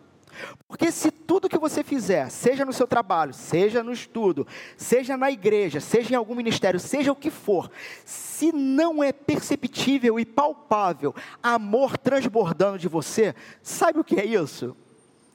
Porque 0.66 0.91
se 0.91 1.11
tudo 1.11 1.49
que 1.49 1.59
você 1.59 1.82
fizer, 1.82 2.30
seja 2.30 2.64
no 2.64 2.72
seu 2.72 2.86
trabalho, 2.86 3.32
seja 3.32 3.82
no 3.82 3.93
estudo, 3.93 4.47
seja 4.76 5.16
na 5.16 5.30
igreja, 5.30 5.80
seja 5.80 6.12
em 6.12 6.16
algum 6.16 6.34
ministério, 6.34 6.80
seja 6.80 7.12
o 7.12 7.16
que 7.16 7.30
for, 7.30 7.70
se 8.05 8.53
não 8.53 9.03
é 9.03 9.12
perceptível 9.12 10.18
e 10.18 10.24
palpável 10.24 11.14
amor 11.43 11.97
transbordando 11.97 12.78
de 12.78 12.89
você, 12.89 13.34
sabe 13.62 14.01
o 14.01 14.05
que 14.05 14.20
é 14.20 14.24
isso? 14.24 14.76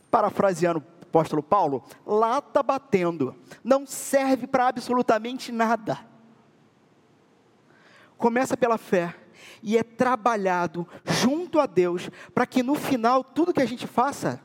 Parafraseando 0.10 0.80
o 0.80 1.04
apóstolo 1.04 1.43
Paulo, 1.43 1.84
lata 2.06 2.64
batendo, 2.64 3.36
não 3.64 3.86
serve 3.86 4.47
para 4.47 4.68
absolutamente 4.68 5.51
nada 5.51 6.14
começa 8.24 8.56
pela 8.56 8.78
fé 8.78 9.14
e 9.62 9.78
é 9.78 9.84
trabalhado 9.84 10.88
junto 11.04 11.60
a 11.60 11.66
Deus 11.66 12.10
para 12.34 12.45
que 12.45 12.64
no 12.64 12.74
final 12.74 13.22
tudo 13.22 13.54
que 13.54 13.62
a 13.62 13.66
gente 13.66 13.86
faça 13.86 14.39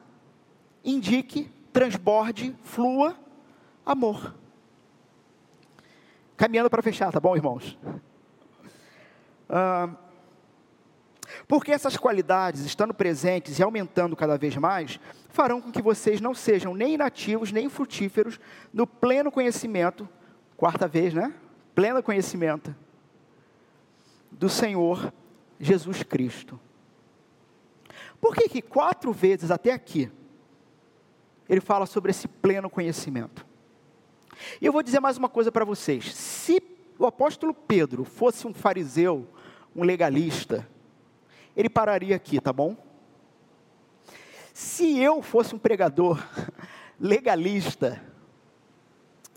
indique, 0.85 1.51
transborde, 1.73 2.55
flua 2.63 3.17
amor. 3.85 4.35
Caminhando 6.37 6.71
para 6.71 6.83
fechar, 6.83 7.11
tá 7.11 7.19
bom, 7.19 7.35
irmãos? 7.35 7.79
Ah, 9.49 9.89
porque 11.47 11.73
essas 11.73 11.97
qualidades, 11.97 12.65
estando 12.65 12.93
presentes 12.93 13.59
e 13.59 13.63
aumentando 13.63 14.15
cada 14.15 14.37
vez 14.37 14.57
mais, 14.57 15.01
farão 15.31 15.61
com 15.61 15.73
que 15.73 15.83
vocês 15.83 16.21
não 16.21 16.35
sejam 16.35 16.75
nem 16.75 16.95
inativos, 16.95 17.53
nem 17.53 17.69
frutíferos 17.69 18.39
no 18.73 18.87
pleno 18.87 19.33
conhecimento, 19.33 20.09
quarta 20.57 20.87
vez, 20.87 21.15
né? 21.15 21.35
Pleno 21.75 22.03
conhecimento 22.03 22.75
do 24.31 24.49
Senhor 24.49 25.13
Jesus 25.59 26.03
Cristo. 26.03 26.61
Por 28.21 28.35
que, 28.35 28.49
que 28.49 28.63
quatro 28.63 29.13
vezes 29.13 29.51
até 29.51 29.73
aqui 29.73 30.11
ele 31.49 31.61
fala 31.61 31.87
sobre 31.87 32.11
esse 32.11 32.29
pleno 32.29 32.69
conhecimento? 32.69 33.47
E 34.61 34.67
eu 34.67 34.73
vou 34.73 34.83
dizer 34.83 35.01
mais 35.01 35.17
uma 35.17 35.29
coisa 35.29 35.51
para 35.51 35.65
vocês: 35.65 36.15
se 36.15 36.63
o 36.99 37.07
apóstolo 37.07 37.55
Pedro 37.55 38.05
fosse 38.05 38.47
um 38.47 38.55
fariseu, 38.55 39.27
um 39.75 39.83
legalista, 39.85 40.69
ele 41.57 41.69
pararia 41.69 42.17
aqui, 42.17 42.41
tá 42.41 42.53
bom? 42.53 42.77
Se 44.53 44.99
eu 44.99 45.23
fosse 45.23 45.55
um 45.55 45.59
pregador 45.59 46.21
legalista, 46.99 48.03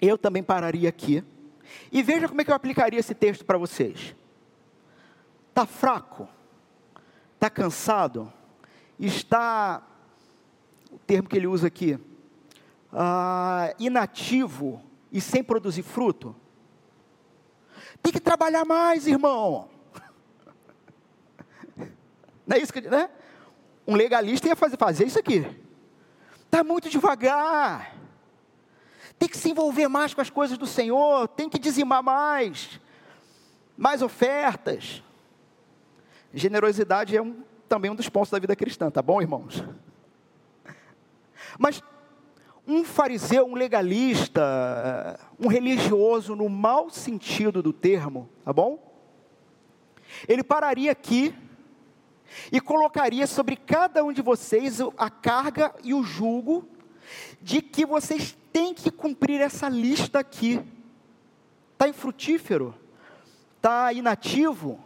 eu 0.02 0.18
também 0.18 0.42
pararia 0.42 0.90
aqui. 0.90 1.24
E 1.92 2.02
veja 2.02 2.28
como 2.28 2.42
é 2.42 2.44
que 2.44 2.52
eu 2.52 2.56
aplicaria 2.56 3.00
esse 3.00 3.14
texto 3.14 3.46
para 3.46 3.58
vocês. 3.58 4.16
Está 5.50 5.66
fraco? 5.66 6.28
Está 7.36 7.50
cansado? 7.50 8.32
Está, 9.00 9.82
o 10.92 11.00
termo 11.00 11.30
que 11.30 11.36
ele 11.36 11.48
usa 11.48 11.68
aqui, 11.68 11.94
uh, 12.92 13.74
inativo 13.80 14.82
e 15.12 15.22
sem 15.22 15.44
produzir 15.44 15.84
fruto? 15.84 16.36
Tem 18.02 18.12
que 18.12 18.20
trabalhar 18.20 18.66
mais, 18.66 19.08
irmão. 19.08 19.70
Não 22.46 22.58
é 22.58 22.60
isso 22.60 22.74
que, 22.74 22.82
né? 22.82 23.10
Um 23.88 23.96
legalista 23.96 24.48
ia 24.48 24.56
fazer, 24.56 24.78
fazer 24.78 25.06
isso 25.06 25.20
aqui. 25.20 25.46
Está 26.46 26.64
muito 26.64 26.90
devagar. 26.90 27.96
Tem 29.18 29.30
que 29.30 29.38
se 29.38 29.52
envolver 29.52 29.88
mais 29.88 30.14
com 30.14 30.22
as 30.22 30.30
coisas 30.30 30.58
do 30.58 30.66
Senhor. 30.66 31.28
Tem 31.30 31.50
que 31.50 31.60
dizimar 31.60 32.04
mais. 32.04 32.80
Mais 33.78 34.02
ofertas. 34.02 35.04
Generosidade 36.34 37.16
é 37.16 37.22
um, 37.22 37.44
também 37.68 37.92
um 37.92 37.96
dos 37.96 38.10
pontos 38.10 38.32
da 38.32 38.40
vida 38.40 38.56
cristã, 38.56 38.90
tá 38.90 39.02
bom, 39.02 39.22
irmãos? 39.22 39.64
Mas 41.58 41.82
um 42.68 42.84
fariseu, 42.84 43.46
um 43.46 43.56
legalista, 43.56 45.20
um 45.40 45.48
religioso 45.48 46.36
no 46.36 46.48
mau 46.48 46.90
sentido 46.90 47.62
do 47.62 47.74
termo, 47.74 48.30
tá 48.46 48.54
bom? 48.54 48.92
Ele 50.28 50.44
pararia 50.44 50.92
aqui 50.92 51.34
e 52.52 52.62
colocaria 52.62 53.28
sobre 53.28 53.56
cada 53.56 54.04
um 54.04 54.14
de 54.14 54.22
vocês 54.22 54.80
a 54.98 55.10
carga 55.10 55.74
e 55.84 55.94
o 55.94 56.04
jugo 56.04 56.68
de 57.42 57.62
que 57.62 57.86
vocês 57.86 58.38
têm 58.54 58.74
que 58.74 58.92
cumprir 58.92 59.42
essa 59.42 59.68
lista 59.68 60.20
aqui. 60.20 60.62
Está 61.74 61.88
infrutífero? 61.88 62.76
Está 63.58 63.92
inativo? 63.92 64.80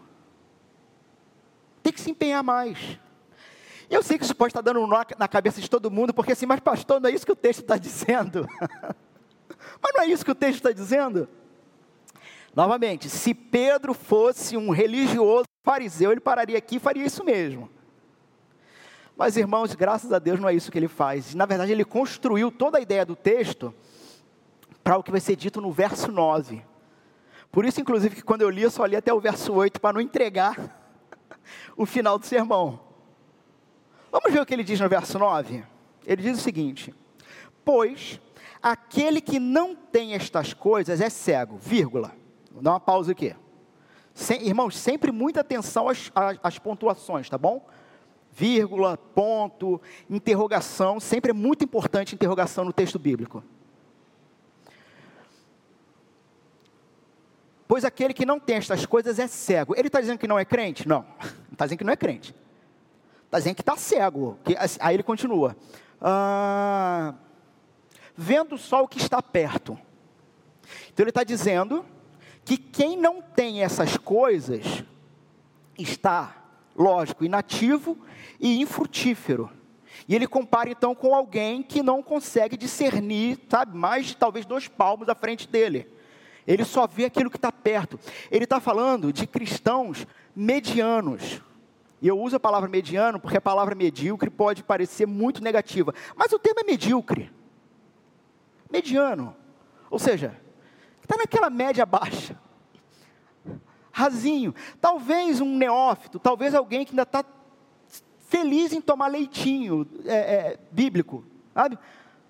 Tem 1.84 1.94
que 1.94 2.02
se 2.02 2.10
empenhar 2.10 2.44
mais. 2.44 3.00
Eu 3.90 4.02
sei 4.02 4.18
que 4.18 4.24
isso 4.24 4.36
pode 4.36 4.52
estar 4.52 4.62
dando 4.62 4.80
um 4.80 4.88
nó 4.88 5.04
na 5.18 5.28
cabeça 5.28 5.62
de 5.62 5.70
todo 5.70 5.92
mundo, 5.92 6.14
porque 6.14 6.32
assim, 6.32 6.46
mas 6.46 6.60
pastor, 6.60 7.00
não 7.00 7.10
é 7.10 7.14
isso 7.14 7.26
que 7.26 7.32
o 7.32 7.36
texto 7.36 7.62
está 7.62 7.78
dizendo. 7.78 8.48
mas 9.82 9.94
não 9.94 10.04
é 10.04 10.08
isso 10.08 10.26
que 10.26 10.32
o 10.32 10.36
texto 10.36 10.58
está 10.58 10.72
dizendo. 10.72 11.28
Novamente, 12.56 13.10
se 13.10 13.34
Pedro 13.34 13.94
fosse 13.94 14.56
um 14.56 14.70
religioso 14.70 15.46
fariseu, 15.62 16.12
ele 16.12 16.22
pararia 16.22 16.58
aqui 16.58 16.78
e 16.78 16.80
faria 16.80 17.06
isso 17.06 17.24
mesmo. 17.24 17.70
Mas, 19.18 19.38
irmãos, 19.38 19.74
graças 19.76 20.12
a 20.12 20.20
Deus 20.20 20.40
não 20.40 20.48
é 20.48 20.54
isso 20.54 20.72
que 20.72 20.78
ele 20.78 20.88
faz. 20.88 21.36
Na 21.36 21.46
verdade, 21.46 21.72
ele 21.72 21.86
construiu 21.86 22.52
toda 22.52 22.78
a 22.78 22.82
ideia 22.82 23.06
do 23.06 23.16
texto 23.16 23.74
para 24.84 24.98
o 24.98 25.04
que 25.04 25.12
vai 25.12 25.20
ser 25.20 25.36
dito 25.36 25.60
no 25.60 25.72
verso 25.72 26.12
9. 26.12 26.64
Por 27.52 27.66
isso, 27.66 27.82
inclusive, 27.82 28.16
que 28.16 28.22
quando 28.22 28.42
eu 28.42 28.50
li, 28.50 28.62
eu 28.62 28.72
só 28.72 28.86
li 28.86 28.96
até 28.96 29.14
o 29.14 29.20
verso 29.20 29.54
8 29.54 29.80
para 29.80 29.94
não 29.94 30.02
entregar 30.02 30.58
o 31.76 31.86
final 31.86 32.20
do 32.20 32.26
sermão. 32.26 32.85
Vamos 34.16 34.32
ver 34.32 34.40
o 34.40 34.46
que 34.46 34.54
ele 34.54 34.64
diz 34.64 34.80
no 34.80 34.88
verso 34.88 35.20
9? 35.20 35.62
Ele 36.08 36.22
diz 36.22 36.38
o 36.38 36.42
seguinte: 36.42 36.96
Pois 37.66 38.18
aquele 38.64 39.20
que 39.20 39.42
não 39.42 39.76
tem 39.76 40.14
estas 40.14 40.54
coisas 40.54 41.02
é 41.02 41.10
cego, 41.10 41.58
vírgula. 41.58 42.14
Vou 42.50 42.64
dar 42.64 42.72
uma 42.72 42.80
pausa 42.80 43.12
aqui. 43.12 43.36
Sem, 44.14 44.48
irmãos, 44.48 44.78
sempre 44.78 45.12
muita 45.12 45.42
atenção 45.42 45.90
às, 45.90 46.14
às, 46.16 46.40
às 46.42 46.58
pontuações, 46.58 47.30
tá 47.30 47.38
bom? 47.38 47.68
Vírgula, 48.32 48.96
ponto, 48.96 49.82
interrogação, 50.10 50.98
sempre 50.98 51.32
é 51.32 51.34
muito 51.34 51.66
importante 51.66 52.16
interrogação 52.16 52.64
no 52.64 52.72
texto 52.72 52.98
bíblico. 52.98 53.44
Pois 57.68 57.84
aquele 57.84 58.14
que 58.14 58.26
não 58.26 58.40
tem 58.40 58.56
estas 58.56 58.86
coisas 58.86 59.20
é 59.20 59.28
cego. 59.28 59.76
Ele 59.76 59.88
está 59.88 60.00
dizendo 60.00 60.20
que 60.20 60.28
não 60.28 60.40
é 60.40 60.46
crente? 60.46 60.88
Não. 60.88 61.06
Está 61.52 61.66
dizendo 61.66 61.80
que 61.80 61.84
não 61.84 61.92
é 61.92 61.98
crente. 61.98 62.34
Está 63.36 63.40
dizendo 63.40 63.56
que 63.56 63.62
está 63.62 63.76
cego. 63.76 64.40
Que, 64.46 64.56
assim, 64.56 64.80
aí 64.82 64.96
ele 64.96 65.04
continua. 65.04 65.58
Ah, 66.00 67.16
vendo 68.16 68.58
só 68.58 68.82
o 68.82 68.88
que 68.88 68.98
está 68.98 69.22
perto. 69.22 69.78
Então 70.94 71.04
ele 71.04 71.10
está 71.10 71.24
dizendo 71.24 71.86
que 72.46 72.58
quem 72.58 72.98
não 72.98 73.22
tem 73.22 73.62
essas 73.62 73.98
coisas 73.98 74.86
está, 75.78 76.46
lógico, 76.74 77.26
inativo 77.26 77.98
e 78.40 78.62
infrutífero. 78.62 79.52
E 80.08 80.16
ele 80.16 80.28
compara 80.28 80.70
então 80.70 80.96
com 80.96 81.14
alguém 81.14 81.62
que 81.62 81.84
não 81.84 82.02
consegue 82.02 82.56
discernir, 82.56 83.38
sabe, 83.50 83.76
mais 83.76 84.06
de 84.06 84.18
talvez 84.18 84.46
dois 84.46 84.70
palmos 84.70 85.10
à 85.10 85.16
frente 85.16 85.46
dele. 85.46 85.92
Ele 86.48 86.64
só 86.64 86.88
vê 86.88 87.04
aquilo 87.04 87.30
que 87.30 87.38
está 87.38 87.52
perto. 87.52 88.00
Ele 88.32 88.46
está 88.46 88.62
falando 88.62 89.12
de 89.12 89.28
cristãos 89.28 90.08
medianos. 90.34 91.42
E 92.02 92.08
eu 92.08 92.20
uso 92.20 92.36
a 92.36 92.40
palavra 92.40 92.70
mediano 92.70 93.20
porque 93.20 93.38
a 93.38 93.42
palavra 93.42 93.74
medíocre 93.76 94.30
pode 94.30 94.64
parecer 94.64 95.06
muito 95.06 95.44
negativa. 95.44 95.94
Mas 96.16 96.32
o 96.32 96.40
termo 96.40 96.60
é 96.60 96.64
medíocre. 96.64 97.32
Mediano. 98.70 99.36
Ou 99.90 100.00
seja, 100.00 100.40
está 101.02 101.18
naquela 101.18 101.50
média 101.50 101.86
baixa. 101.86 102.38
Rasinho. 103.92 104.54
Talvez 104.82 105.40
um 105.40 105.56
neófito, 105.56 106.20
talvez 106.20 106.54
alguém 106.54 106.84
que 106.84 106.92
ainda 106.92 107.04
está 107.04 107.24
feliz 108.28 108.74
em 108.74 108.82
tomar 108.82 109.08
leitinho 109.08 109.88
é, 110.06 110.16
é, 110.16 110.60
bíblico. 110.72 111.24
Sabe? 111.54 111.80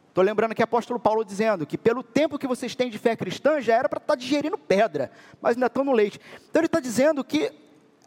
Estou 0.07 0.23
lembrando 0.23 0.55
que 0.55 0.61
o 0.61 0.63
apóstolo 0.63 0.99
Paulo 0.99 1.25
dizendo 1.25 1.65
que 1.65 1.77
pelo 1.77 2.03
tempo 2.03 2.37
que 2.37 2.47
vocês 2.47 2.75
têm 2.75 2.89
de 2.89 2.97
fé 2.97 3.15
cristã, 3.15 3.59
já 3.59 3.75
era 3.75 3.89
para 3.89 3.97
estar 3.97 4.13
tá 4.13 4.15
digerindo 4.15 4.57
pedra, 4.57 5.11
mas 5.41 5.55
ainda 5.55 5.65
estão 5.65 5.83
no 5.83 5.91
leite. 5.91 6.21
Então 6.49 6.61
ele 6.61 6.67
está 6.67 6.79
dizendo 6.79 7.23
que 7.23 7.51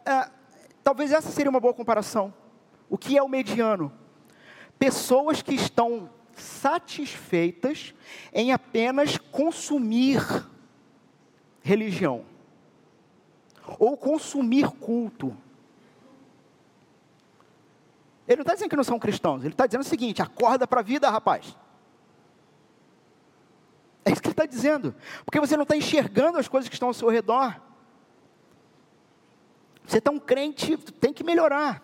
é, 0.05 0.29
Talvez 0.89 1.11
essa 1.11 1.29
seria 1.29 1.51
uma 1.51 1.59
boa 1.59 1.71
comparação. 1.71 2.33
O 2.89 2.97
que 2.97 3.15
é 3.15 3.21
o 3.21 3.29
mediano? 3.29 3.93
Pessoas 4.79 5.39
que 5.39 5.53
estão 5.53 6.09
satisfeitas 6.33 7.93
em 8.33 8.51
apenas 8.51 9.15
consumir 9.15 10.19
religião 11.61 12.25
ou 13.77 13.95
consumir 13.95 14.67
culto. 14.79 15.37
Ele 18.27 18.37
não 18.37 18.41
está 18.41 18.55
dizendo 18.55 18.69
que 18.71 18.75
não 18.75 18.83
são 18.83 18.97
cristãos, 18.97 19.43
ele 19.43 19.53
está 19.53 19.67
dizendo 19.67 19.81
o 19.81 19.87
seguinte: 19.87 20.23
acorda 20.23 20.65
para 20.65 20.79
a 20.79 20.83
vida, 20.83 21.07
rapaz. 21.07 21.55
É 24.03 24.11
isso 24.11 24.23
que 24.23 24.29
ele 24.29 24.33
está 24.33 24.47
dizendo, 24.47 24.95
porque 25.23 25.39
você 25.39 25.55
não 25.55 25.63
está 25.63 25.77
enxergando 25.77 26.39
as 26.39 26.47
coisas 26.47 26.67
que 26.67 26.73
estão 26.73 26.87
ao 26.87 26.95
seu 26.95 27.09
redor. 27.09 27.68
Você 29.89 29.97
é 29.97 30.01
tão 30.01 30.19
crente, 30.19 30.77
tem 30.77 31.11
que 31.11 31.23
melhorar. 31.23 31.81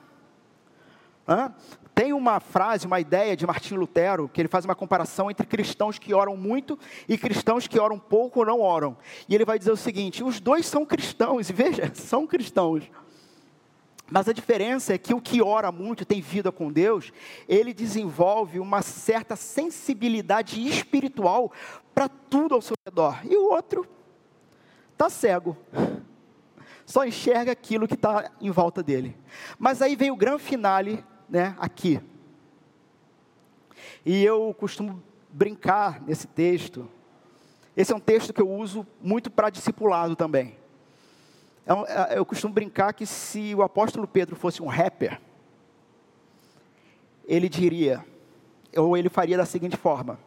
Hã? 1.27 1.51
Tem 1.95 2.13
uma 2.13 2.39
frase, 2.39 2.85
uma 2.85 2.99
ideia 2.99 3.35
de 3.35 3.47
Martim 3.47 3.73
Lutero, 3.73 4.29
que 4.29 4.39
ele 4.39 4.47
faz 4.47 4.63
uma 4.63 4.75
comparação 4.75 5.31
entre 5.31 5.47
cristãos 5.47 5.97
que 5.97 6.13
oram 6.13 6.37
muito 6.37 6.77
e 7.09 7.17
cristãos 7.17 7.65
que 7.65 7.79
oram 7.79 7.97
pouco 7.97 8.41
ou 8.41 8.45
não 8.45 8.61
oram. 8.61 8.95
E 9.27 9.33
ele 9.33 9.43
vai 9.43 9.57
dizer 9.57 9.71
o 9.71 9.77
seguinte: 9.77 10.23
os 10.23 10.39
dois 10.39 10.67
são 10.67 10.85
cristãos, 10.85 11.49
e 11.49 11.53
veja, 11.53 11.91
são 11.95 12.27
cristãos. 12.27 12.83
Mas 14.11 14.29
a 14.29 14.33
diferença 14.33 14.93
é 14.93 14.99
que 14.99 15.15
o 15.15 15.19
que 15.19 15.41
ora 15.41 15.71
muito, 15.71 16.05
tem 16.05 16.21
vida 16.21 16.51
com 16.51 16.71
Deus, 16.71 17.11
ele 17.49 17.73
desenvolve 17.73 18.59
uma 18.59 18.83
certa 18.83 19.35
sensibilidade 19.35 20.63
espiritual 20.63 21.51
para 21.91 22.07
tudo 22.07 22.53
ao 22.53 22.61
seu 22.61 22.75
redor. 22.85 23.19
E 23.27 23.35
o 23.35 23.49
outro 23.49 23.83
está 24.93 25.09
cego 25.09 25.57
só 26.85 27.05
enxerga 27.05 27.51
aquilo 27.51 27.87
que 27.87 27.95
está 27.95 28.31
em 28.39 28.51
volta 28.51 28.83
dele. 28.83 29.17
Mas 29.57 29.81
aí 29.81 29.95
vem 29.95 30.11
o 30.11 30.15
grande 30.15 30.43
finale, 30.43 31.03
né, 31.27 31.55
aqui. 31.57 31.99
E 34.05 34.23
eu 34.23 34.55
costumo 34.57 35.01
brincar 35.29 36.01
nesse 36.01 36.27
texto. 36.27 36.87
Esse 37.75 37.91
é 37.91 37.95
um 37.95 37.99
texto 37.99 38.31
que 38.31 38.41
eu 38.41 38.49
uso 38.49 38.85
muito 39.01 39.31
para 39.31 39.49
discipulado 39.49 40.15
também. 40.15 40.55
É 41.65 42.13
é, 42.13 42.19
eu 42.19 42.25
costumo 42.25 42.53
brincar 42.53 42.93
que 42.93 43.05
se 43.05 43.55
o 43.55 43.63
apóstolo 43.63 44.07
Pedro 44.07 44.35
fosse 44.35 44.61
um 44.61 44.67
rapper, 44.67 45.19
ele 47.27 47.49
diria, 47.49 48.05
ou 48.77 48.95
ele 48.95 49.09
faria 49.09 49.35
da 49.35 49.45
seguinte 49.45 49.75
forma: 49.75 50.19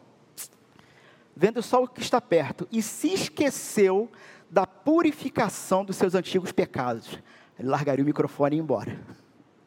vendo 1.33 1.61
só 1.61 1.83
o 1.83 1.87
que 1.87 2.01
está 2.01 2.19
perto 2.19 2.67
e 2.69 2.81
se 2.81 3.13
esqueceu 3.13 4.11
da 4.49 4.65
purificação 4.65 5.85
dos 5.85 5.95
seus 5.95 6.15
antigos 6.15 6.51
pecados. 6.51 7.19
Ele 7.57 7.69
largaria 7.69 8.03
o 8.03 8.05
microfone 8.05 8.55
e 8.55 8.59
ia 8.59 8.63
embora. 8.63 8.99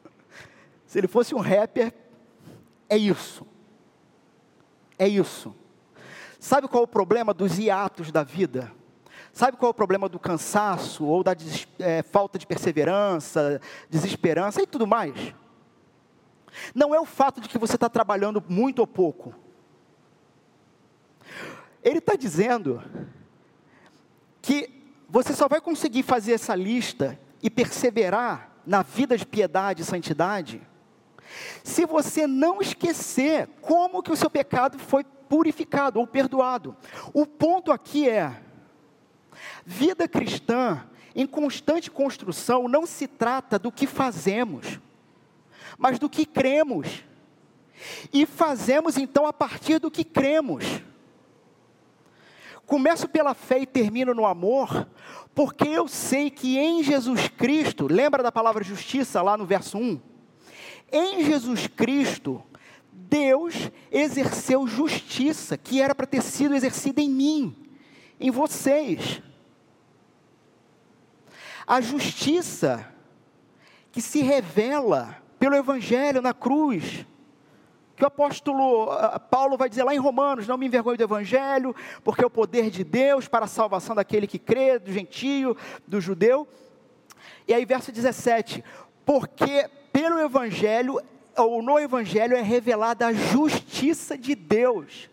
Se 0.86 0.98
ele 0.98 1.08
fosse 1.08 1.34
um 1.34 1.40
rapper, 1.40 1.92
é 2.88 2.96
isso. 2.96 3.46
É 4.98 5.06
isso. 5.06 5.54
Sabe 6.38 6.68
qual 6.68 6.82
é 6.82 6.84
o 6.84 6.88
problema 6.88 7.32
dos 7.32 7.58
hiatos 7.58 8.10
da 8.10 8.22
vida? 8.22 8.72
Sabe 9.32 9.56
qual 9.56 9.68
é 9.68 9.70
o 9.70 9.74
problema 9.74 10.08
do 10.08 10.18
cansaço 10.18 11.04
ou 11.04 11.22
da 11.22 11.34
é, 11.78 12.02
falta 12.02 12.38
de 12.38 12.46
perseverança, 12.46 13.60
desesperança 13.88 14.60
e 14.60 14.66
tudo 14.66 14.86
mais? 14.86 15.34
Não 16.74 16.94
é 16.94 17.00
o 17.00 17.06
fato 17.06 17.40
de 17.40 17.48
que 17.48 17.58
você 17.58 17.76
está 17.76 17.88
trabalhando 17.88 18.42
muito 18.46 18.80
ou 18.80 18.86
pouco. 18.86 19.34
Ele 21.82 21.98
está 21.98 22.14
dizendo 22.14 22.82
que 24.40 24.71
você 25.12 25.34
só 25.34 25.46
vai 25.46 25.60
conseguir 25.60 26.02
fazer 26.02 26.32
essa 26.32 26.54
lista 26.54 27.20
e 27.42 27.50
perseverar 27.50 28.50
na 28.66 28.80
vida 28.80 29.14
de 29.14 29.26
piedade 29.26 29.82
e 29.82 29.84
santidade 29.84 30.62
se 31.62 31.84
você 31.84 32.26
não 32.26 32.62
esquecer 32.62 33.46
como 33.60 34.02
que 34.02 34.10
o 34.10 34.16
seu 34.16 34.30
pecado 34.30 34.78
foi 34.78 35.04
purificado 35.04 36.00
ou 36.00 36.06
perdoado. 36.06 36.74
O 37.12 37.26
ponto 37.26 37.70
aqui 37.70 38.08
é: 38.08 38.42
vida 39.66 40.08
cristã 40.08 40.82
em 41.14 41.26
constante 41.26 41.90
construção 41.90 42.66
não 42.66 42.86
se 42.86 43.06
trata 43.06 43.58
do 43.58 43.70
que 43.70 43.86
fazemos, 43.86 44.80
mas 45.76 45.98
do 45.98 46.08
que 46.08 46.24
cremos. 46.24 47.04
E 48.14 48.24
fazemos 48.24 48.96
então 48.96 49.26
a 49.26 49.32
partir 49.32 49.78
do 49.78 49.90
que 49.90 50.04
cremos. 50.04 50.64
Começo 52.66 53.08
pela 53.08 53.34
fé 53.34 53.60
e 53.60 53.66
termino 53.66 54.14
no 54.14 54.24
amor, 54.24 54.88
porque 55.34 55.68
eu 55.68 55.88
sei 55.88 56.30
que 56.30 56.58
em 56.58 56.82
Jesus 56.82 57.28
Cristo, 57.28 57.86
lembra 57.90 58.22
da 58.22 58.32
palavra 58.32 58.62
justiça 58.64 59.20
lá 59.20 59.36
no 59.36 59.44
verso 59.44 59.78
1? 59.78 60.00
Em 60.90 61.24
Jesus 61.24 61.66
Cristo, 61.66 62.42
Deus 62.92 63.70
exerceu 63.90 64.66
justiça 64.66 65.56
que 65.56 65.80
era 65.80 65.94
para 65.94 66.06
ter 66.06 66.22
sido 66.22 66.54
exercida 66.54 67.00
em 67.00 67.10
mim, 67.10 67.56
em 68.20 68.30
vocês. 68.30 69.22
A 71.66 71.80
justiça 71.80 72.88
que 73.90 74.00
se 74.00 74.22
revela 74.22 75.22
pelo 75.38 75.56
Evangelho 75.56 76.22
na 76.22 76.32
cruz, 76.32 77.06
que 78.02 78.04
o 78.04 78.08
apóstolo 78.08 78.88
Paulo 79.30 79.56
vai 79.56 79.68
dizer 79.68 79.84
lá 79.84 79.94
em 79.94 79.98
Romanos: 79.98 80.48
Não 80.48 80.58
me 80.58 80.66
envergonhe 80.66 80.96
do 80.96 81.04
Evangelho, 81.04 81.74
porque 82.02 82.24
é 82.24 82.26
o 82.26 82.30
poder 82.30 82.68
de 82.68 82.82
Deus 82.82 83.28
para 83.28 83.44
a 83.44 83.48
salvação 83.48 83.94
daquele 83.94 84.26
que 84.26 84.40
crê, 84.40 84.76
do 84.76 84.92
gentio, 84.92 85.56
do 85.86 86.00
judeu. 86.00 86.48
E 87.46 87.54
aí, 87.54 87.64
verso 87.64 87.92
17: 87.92 88.64
Porque 89.06 89.70
pelo 89.92 90.18
Evangelho, 90.18 91.00
ou 91.36 91.62
no 91.62 91.78
Evangelho, 91.78 92.36
é 92.36 92.42
revelada 92.42 93.06
a 93.06 93.12
justiça 93.12 94.18
de 94.18 94.34
Deus. 94.34 95.08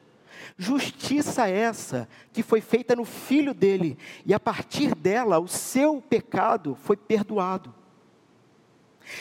Justiça 0.58 1.48
essa 1.48 2.10
que 2.34 2.42
foi 2.42 2.60
feita 2.60 2.96
no 2.96 3.06
filho 3.06 3.54
dele, 3.54 4.00
e 4.26 4.34
a 4.34 4.40
partir 4.40 4.96
dela 4.96 5.38
o 5.40 5.48
seu 5.48 6.02
pecado 6.02 6.76
foi 6.82 6.98
perdoado. 6.98 7.74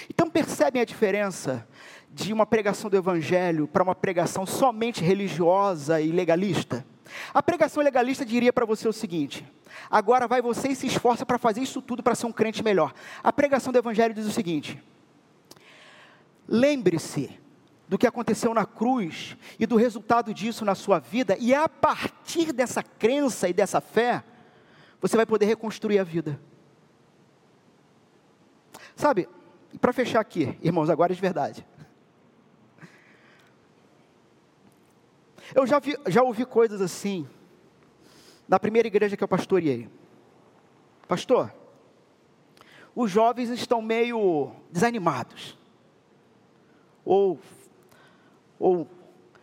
Então 0.08 0.28
percebem 0.30 0.80
a 0.80 0.86
diferença 0.86 1.66
de 2.24 2.32
uma 2.32 2.44
pregação 2.44 2.90
do 2.90 2.96
Evangelho 2.96 3.68
para 3.68 3.82
uma 3.82 3.94
pregação 3.94 4.44
somente 4.44 5.04
religiosa 5.04 6.00
e 6.00 6.10
legalista? 6.10 6.84
A 7.32 7.40
pregação 7.40 7.82
legalista 7.82 8.24
diria 8.24 8.52
para 8.52 8.66
você 8.66 8.88
o 8.88 8.92
seguinte: 8.92 9.46
agora 9.88 10.26
vai 10.26 10.42
você 10.42 10.68
e 10.68 10.76
se 10.76 10.88
esforça 10.88 11.24
para 11.24 11.38
fazer 11.38 11.62
isso 11.62 11.80
tudo 11.80 12.02
para 12.02 12.16
ser 12.16 12.26
um 12.26 12.32
crente 12.32 12.62
melhor. 12.62 12.92
A 13.22 13.32
pregação 13.32 13.72
do 13.72 13.78
Evangelho 13.78 14.12
diz 14.12 14.26
o 14.26 14.32
seguinte: 14.32 14.82
lembre-se 16.48 17.30
do 17.86 17.96
que 17.96 18.06
aconteceu 18.06 18.52
na 18.52 18.66
cruz 18.66 19.36
e 19.58 19.64
do 19.64 19.76
resultado 19.76 20.34
disso 20.34 20.64
na 20.64 20.74
sua 20.74 20.98
vida, 20.98 21.36
e 21.38 21.54
a 21.54 21.68
partir 21.68 22.52
dessa 22.52 22.82
crença 22.82 23.48
e 23.48 23.52
dessa 23.52 23.80
fé, 23.80 24.24
você 25.00 25.16
vai 25.16 25.24
poder 25.24 25.46
reconstruir 25.46 26.00
a 26.00 26.04
vida. 26.04 26.38
Sabe, 28.96 29.28
e 29.72 29.78
para 29.78 29.92
fechar 29.92 30.18
aqui, 30.18 30.58
irmãos, 30.60 30.90
agora 30.90 31.12
é 31.12 31.14
de 31.14 31.20
verdade. 31.20 31.64
Eu 35.54 35.66
já, 35.66 35.78
vi, 35.78 35.96
já 36.06 36.22
ouvi 36.22 36.44
coisas 36.44 36.80
assim, 36.80 37.26
na 38.46 38.58
primeira 38.58 38.88
igreja 38.88 39.16
que 39.16 39.24
eu 39.24 39.28
pastoreei. 39.28 39.88
Pastor, 41.06 41.52
os 42.94 43.10
jovens 43.10 43.48
estão 43.50 43.80
meio 43.80 44.52
desanimados. 44.70 45.56
Ou, 47.04 47.38
ou 48.58 48.86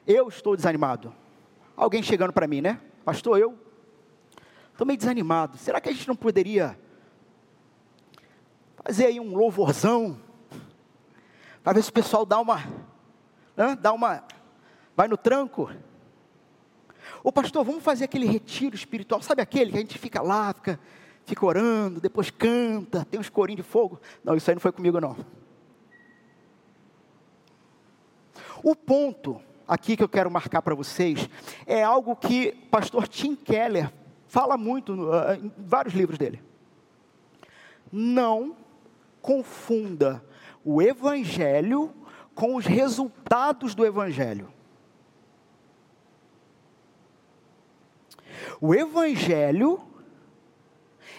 eu 0.06 0.28
estou 0.28 0.56
desanimado. 0.56 1.14
Alguém 1.76 2.04
chegando 2.04 2.32
para 2.32 2.48
mim, 2.48 2.62
né? 2.62 2.80
Pastor, 3.04 3.40
eu 3.40 3.58
estou 4.72 4.86
meio 4.86 4.98
desanimado. 4.98 5.58
Será 5.58 5.82
que 5.82 5.90
a 5.90 5.92
gente 5.92 6.08
não 6.08 6.16
poderia 6.16 6.78
fazer 8.84 9.08
aí 9.08 9.20
um 9.20 9.36
louvorzão? 9.36 10.20
Para 11.64 11.74
ver 11.74 11.84
se 11.84 11.90
o 11.90 11.94
pessoal 11.94 12.26
dá 12.26 12.40
uma, 12.40 12.58
né, 13.58 13.76
dá 13.82 13.92
uma, 13.92 14.24
vai 14.96 15.08
no 15.08 15.18
tranco. 15.18 15.72
Ô 17.24 17.32
pastor, 17.32 17.64
vamos 17.64 17.84
fazer 17.84 18.06
aquele 18.06 18.26
retiro 18.26 18.76
espiritual, 18.76 19.22
sabe 19.22 19.42
aquele 19.42 19.72
que 19.72 19.78
a 19.78 19.82
gente 19.82 19.98
fica 19.98 20.22
lá, 20.22 20.54
fica, 20.54 20.80
fica 21.26 21.46
orando, 21.46 22.00
depois 22.00 22.30
canta, 22.30 23.06
tem 23.06 23.20
uns 23.20 23.30
corinhos 23.30 23.64
de 23.64 23.70
fogo. 23.70 24.00
Não, 24.24 24.36
isso 24.36 24.50
aí 24.50 24.56
não 24.56 24.62
foi 24.62 24.72
comigo 24.72 25.00
não. 25.00 25.16
O 28.64 28.76
ponto 28.76 29.42
aqui 29.68 29.98
que 29.98 30.04
eu 30.04 30.10
quero 30.10 30.32
marcar 30.32 30.62
para 30.62 30.76
vocês 30.76 31.30
é 31.66 31.84
algo 31.84 32.16
que 32.16 32.58
o 32.66 32.70
pastor 32.70 33.08
Tim 33.08 33.36
Keller 33.36 33.92
fala 34.28 34.58
muito 34.58 34.94
uh, 34.94 35.34
em 35.34 35.52
vários 35.58 35.94
livros 35.94 36.18
dele. 36.18 36.42
Não 37.92 38.56
confunda 39.22 40.24
o 40.64 40.82
evangelho 40.82 41.94
com 42.34 42.56
os 42.56 42.66
resultados 42.66 43.74
do 43.74 43.86
evangelho. 43.86 44.52
O 48.60 48.74
Evangelho 48.74 49.82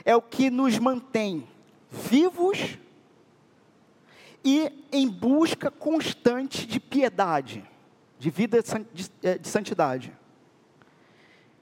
é 0.05 0.15
o 0.15 0.23
que 0.23 0.51
nos 0.51 0.79
mantém 0.79 1.47
vivos 1.91 2.79
e 4.45 4.87
em 4.93 5.09
busca 5.09 5.71
constante 5.71 6.67
de 6.67 6.79
piedade, 6.79 7.69
de 8.19 8.31
vida 8.31 8.63
de, 8.93 9.11
eh, 9.23 9.41
santidade. 9.43 10.17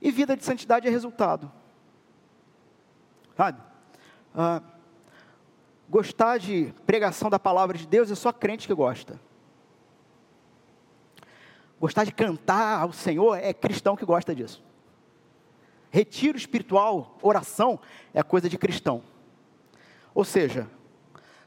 E 0.01 0.11
vida 0.11 0.37
de 0.37 0.45
santidade 0.45 0.87
é 0.87 0.91
resultado. 0.91 1.51
Sabe? 3.37 3.61
Ah, 4.35 4.63
gostar 5.89 6.39
de 6.39 6.75
pregação 6.85 7.31
da 7.31 7.39
palavra 7.39 7.79
de 7.79 7.87
Deus 7.87 8.11
é 8.11 8.15
só 8.15 8.33
crente 8.33 8.67
que 8.67 8.75
gosta. 8.75 9.19
Gostar 11.81 12.05
de 12.05 12.13
cantar 12.13 12.83
ao 12.83 12.93
Senhor 12.93 13.37
é 13.37 13.53
cristão 13.53 13.97
que 13.97 14.05
gosta 14.05 14.35
disso. 14.35 14.63
Retiro 15.95 16.37
espiritual, 16.37 17.17
oração, 17.23 17.79
é 18.13 18.21
coisa 18.21 18.49
de 18.49 18.59
cristão. 18.59 19.01
Ou 20.13 20.25
seja, 20.25 20.69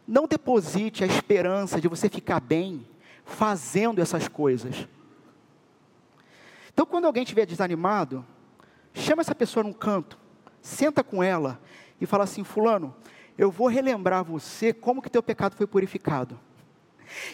não 0.08 0.26
deposite 0.26 1.04
a 1.04 1.06
esperança 1.06 1.82
de 1.82 1.89
você 1.89 2.08
ficar 2.08 2.39
bem 2.39 2.88
fazendo 3.26 4.02
essas 4.02 4.30
coisas. 4.30 4.88
Então, 6.72 6.86
quando 6.86 7.04
alguém 7.04 7.24
estiver 7.24 7.45
desanimado, 7.45 8.26
chama 8.93 9.22
essa 9.22 9.36
pessoa 9.36 9.66
num 9.66 9.74
canto, 9.74 10.18
senta 10.62 11.04
com 11.04 11.22
ela 11.22 11.60
e 12.00 12.06
fala 12.06 12.24
assim: 12.24 12.45
Fulano, 12.45 12.95
eu 13.38 13.52
vou 13.52 13.68
relembrar 13.68 14.24
você 14.24 14.72
como 14.72 15.02
que 15.02 15.10
teu 15.10 15.22
pecado 15.22 15.58
foi 15.58 15.68
purificado. 15.68 16.39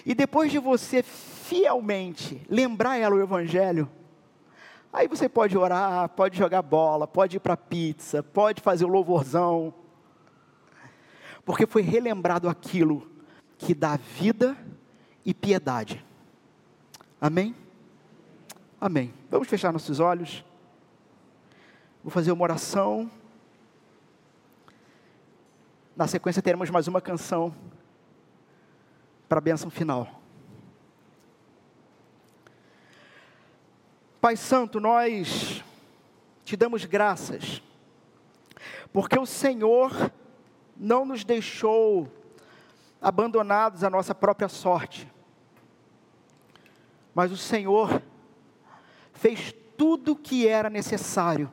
E 0.04 0.16
depois 0.16 0.52
de 0.52 0.58
você 0.58 1.04
fielmente 1.04 2.42
lembrar 2.50 2.98
ela 2.98 3.14
o 3.14 3.22
Evangelho, 3.22 3.88
Aí 4.94 5.08
você 5.08 5.28
pode 5.28 5.58
orar, 5.58 6.08
pode 6.10 6.38
jogar 6.38 6.62
bola, 6.62 7.08
pode 7.08 7.38
ir 7.38 7.40
para 7.40 7.58
pizza, 7.58 8.22
pode 8.22 8.62
fazer 8.62 8.86
o 8.86 8.88
louvorzão. 8.88 9.74
Porque 11.44 11.66
foi 11.66 11.82
relembrado 11.82 12.48
aquilo 12.48 13.10
que 13.58 13.74
dá 13.74 13.98
vida 13.98 14.56
e 15.26 15.34
piedade. 15.34 16.06
Amém? 17.20 17.56
Amém. 18.80 19.12
Vamos 19.32 19.48
fechar 19.48 19.74
nossos 19.74 20.00
olhos. 20.00 20.46
Vou 22.04 22.12
fazer 22.12 22.32
uma 22.32 22.44
oração. 22.44 23.10
Na 25.96 26.06
sequência 26.06 26.42
teremos 26.42 26.70
mais 26.70 26.88
uma 26.88 27.02
canção 27.02 27.56
para 29.28 29.40
a 29.40 29.42
bênção 29.42 29.72
final. 29.72 30.23
Pai 34.24 34.38
Santo, 34.38 34.80
nós 34.80 35.62
te 36.46 36.56
damos 36.56 36.86
graças, 36.86 37.62
porque 38.94 39.20
o 39.20 39.26
Senhor 39.26 40.14
não 40.78 41.04
nos 41.04 41.26
deixou 41.26 42.10
abandonados 43.02 43.84
à 43.84 43.90
nossa 43.90 44.16
própria 44.16 44.48
sorte, 44.48 45.12
mas 47.14 47.34
o 47.34 47.38
Senhor 47.38 48.02
fez 49.12 49.54
tudo 49.76 50.14
o 50.14 50.16
que 50.16 50.48
era 50.48 50.70
necessário 50.70 51.52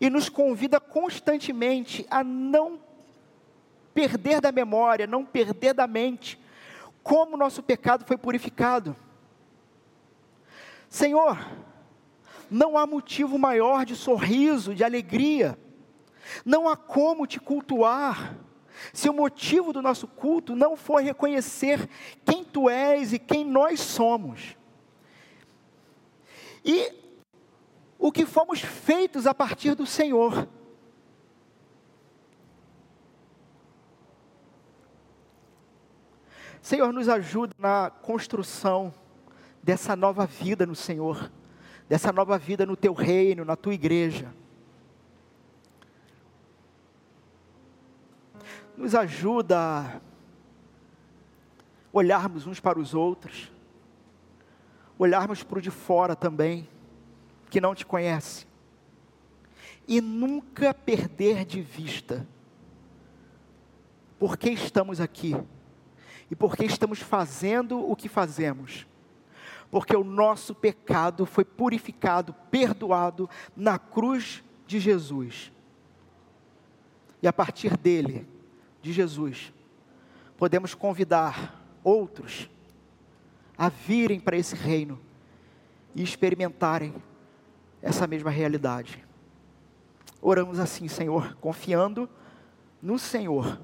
e 0.00 0.08
nos 0.08 0.30
convida 0.30 0.80
constantemente 0.80 2.06
a 2.08 2.24
não 2.24 2.80
perder 3.92 4.40
da 4.40 4.50
memória, 4.50 5.06
não 5.06 5.26
perder 5.26 5.74
da 5.74 5.86
mente 5.86 6.40
como 7.02 7.36
nosso 7.36 7.62
pecado 7.62 8.06
foi 8.06 8.16
purificado. 8.16 8.96
Senhor, 10.88 11.38
não 12.50 12.78
há 12.78 12.86
motivo 12.86 13.38
maior 13.38 13.84
de 13.84 13.94
sorriso, 13.94 14.74
de 14.74 14.82
alegria, 14.82 15.58
não 16.44 16.68
há 16.68 16.76
como 16.76 17.26
te 17.26 17.38
cultuar, 17.38 18.36
se 18.92 19.08
o 19.08 19.12
motivo 19.12 19.72
do 19.72 19.82
nosso 19.82 20.06
culto 20.06 20.54
não 20.54 20.76
for 20.76 21.02
reconhecer 21.02 21.88
quem 22.24 22.44
tu 22.44 22.70
és 22.70 23.12
e 23.12 23.18
quem 23.18 23.44
nós 23.44 23.80
somos. 23.80 24.56
E 26.64 26.92
o 27.98 28.12
que 28.12 28.24
fomos 28.24 28.60
feitos 28.60 29.26
a 29.26 29.34
partir 29.34 29.74
do 29.74 29.84
Senhor. 29.84 30.48
Senhor, 36.62 36.92
nos 36.92 37.08
ajuda 37.08 37.54
na 37.58 37.90
construção 37.90 38.94
dessa 39.68 39.94
nova 39.94 40.24
vida 40.24 40.64
no 40.64 40.74
Senhor, 40.74 41.30
dessa 41.86 42.10
nova 42.10 42.38
vida 42.38 42.64
no 42.64 42.74
teu 42.74 42.94
reino, 42.94 43.44
na 43.44 43.54
tua 43.54 43.74
igreja. 43.74 44.34
Nos 48.74 48.94
ajuda 48.94 49.58
a 49.58 50.00
olharmos 51.92 52.46
uns 52.46 52.58
para 52.60 52.78
os 52.78 52.94
outros, 52.94 53.52
olharmos 54.98 55.42
para 55.42 55.58
o 55.58 55.60
de 55.60 55.70
fora 55.70 56.16
também, 56.16 56.66
que 57.50 57.60
não 57.60 57.74
te 57.74 57.84
conhece, 57.84 58.46
e 59.86 60.00
nunca 60.00 60.72
perder 60.72 61.44
de 61.44 61.60
vista 61.60 62.26
por 64.18 64.38
que 64.38 64.48
estamos 64.48 64.98
aqui 64.98 65.36
e 66.30 66.34
por 66.34 66.56
que 66.56 66.64
estamos 66.64 67.00
fazendo 67.00 67.78
o 67.86 67.94
que 67.94 68.08
fazemos. 68.08 68.87
Porque 69.70 69.94
o 69.94 70.04
nosso 70.04 70.54
pecado 70.54 71.26
foi 71.26 71.44
purificado, 71.44 72.34
perdoado 72.50 73.28
na 73.56 73.78
cruz 73.78 74.42
de 74.66 74.78
Jesus. 74.80 75.52
E 77.22 77.28
a 77.28 77.32
partir 77.32 77.76
dele, 77.76 78.26
de 78.80 78.92
Jesus, 78.92 79.52
podemos 80.36 80.74
convidar 80.74 81.62
outros 81.82 82.48
a 83.56 83.68
virem 83.68 84.20
para 84.20 84.36
esse 84.36 84.54
reino 84.54 84.98
e 85.94 86.02
experimentarem 86.02 86.94
essa 87.82 88.06
mesma 88.06 88.30
realidade. 88.30 89.04
Oramos 90.22 90.58
assim, 90.58 90.88
Senhor, 90.88 91.34
confiando 91.40 92.08
no 92.80 92.98
Senhor 92.98 93.60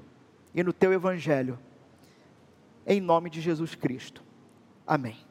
e 0.53 0.63
no 0.63 0.73
teu 0.73 0.93
Evangelho, 0.93 1.57
em 2.85 3.01
nome 3.01 3.29
de 3.29 3.41
Jesus 3.41 3.73
Cristo. 3.73 4.23
Amém. 4.85 5.24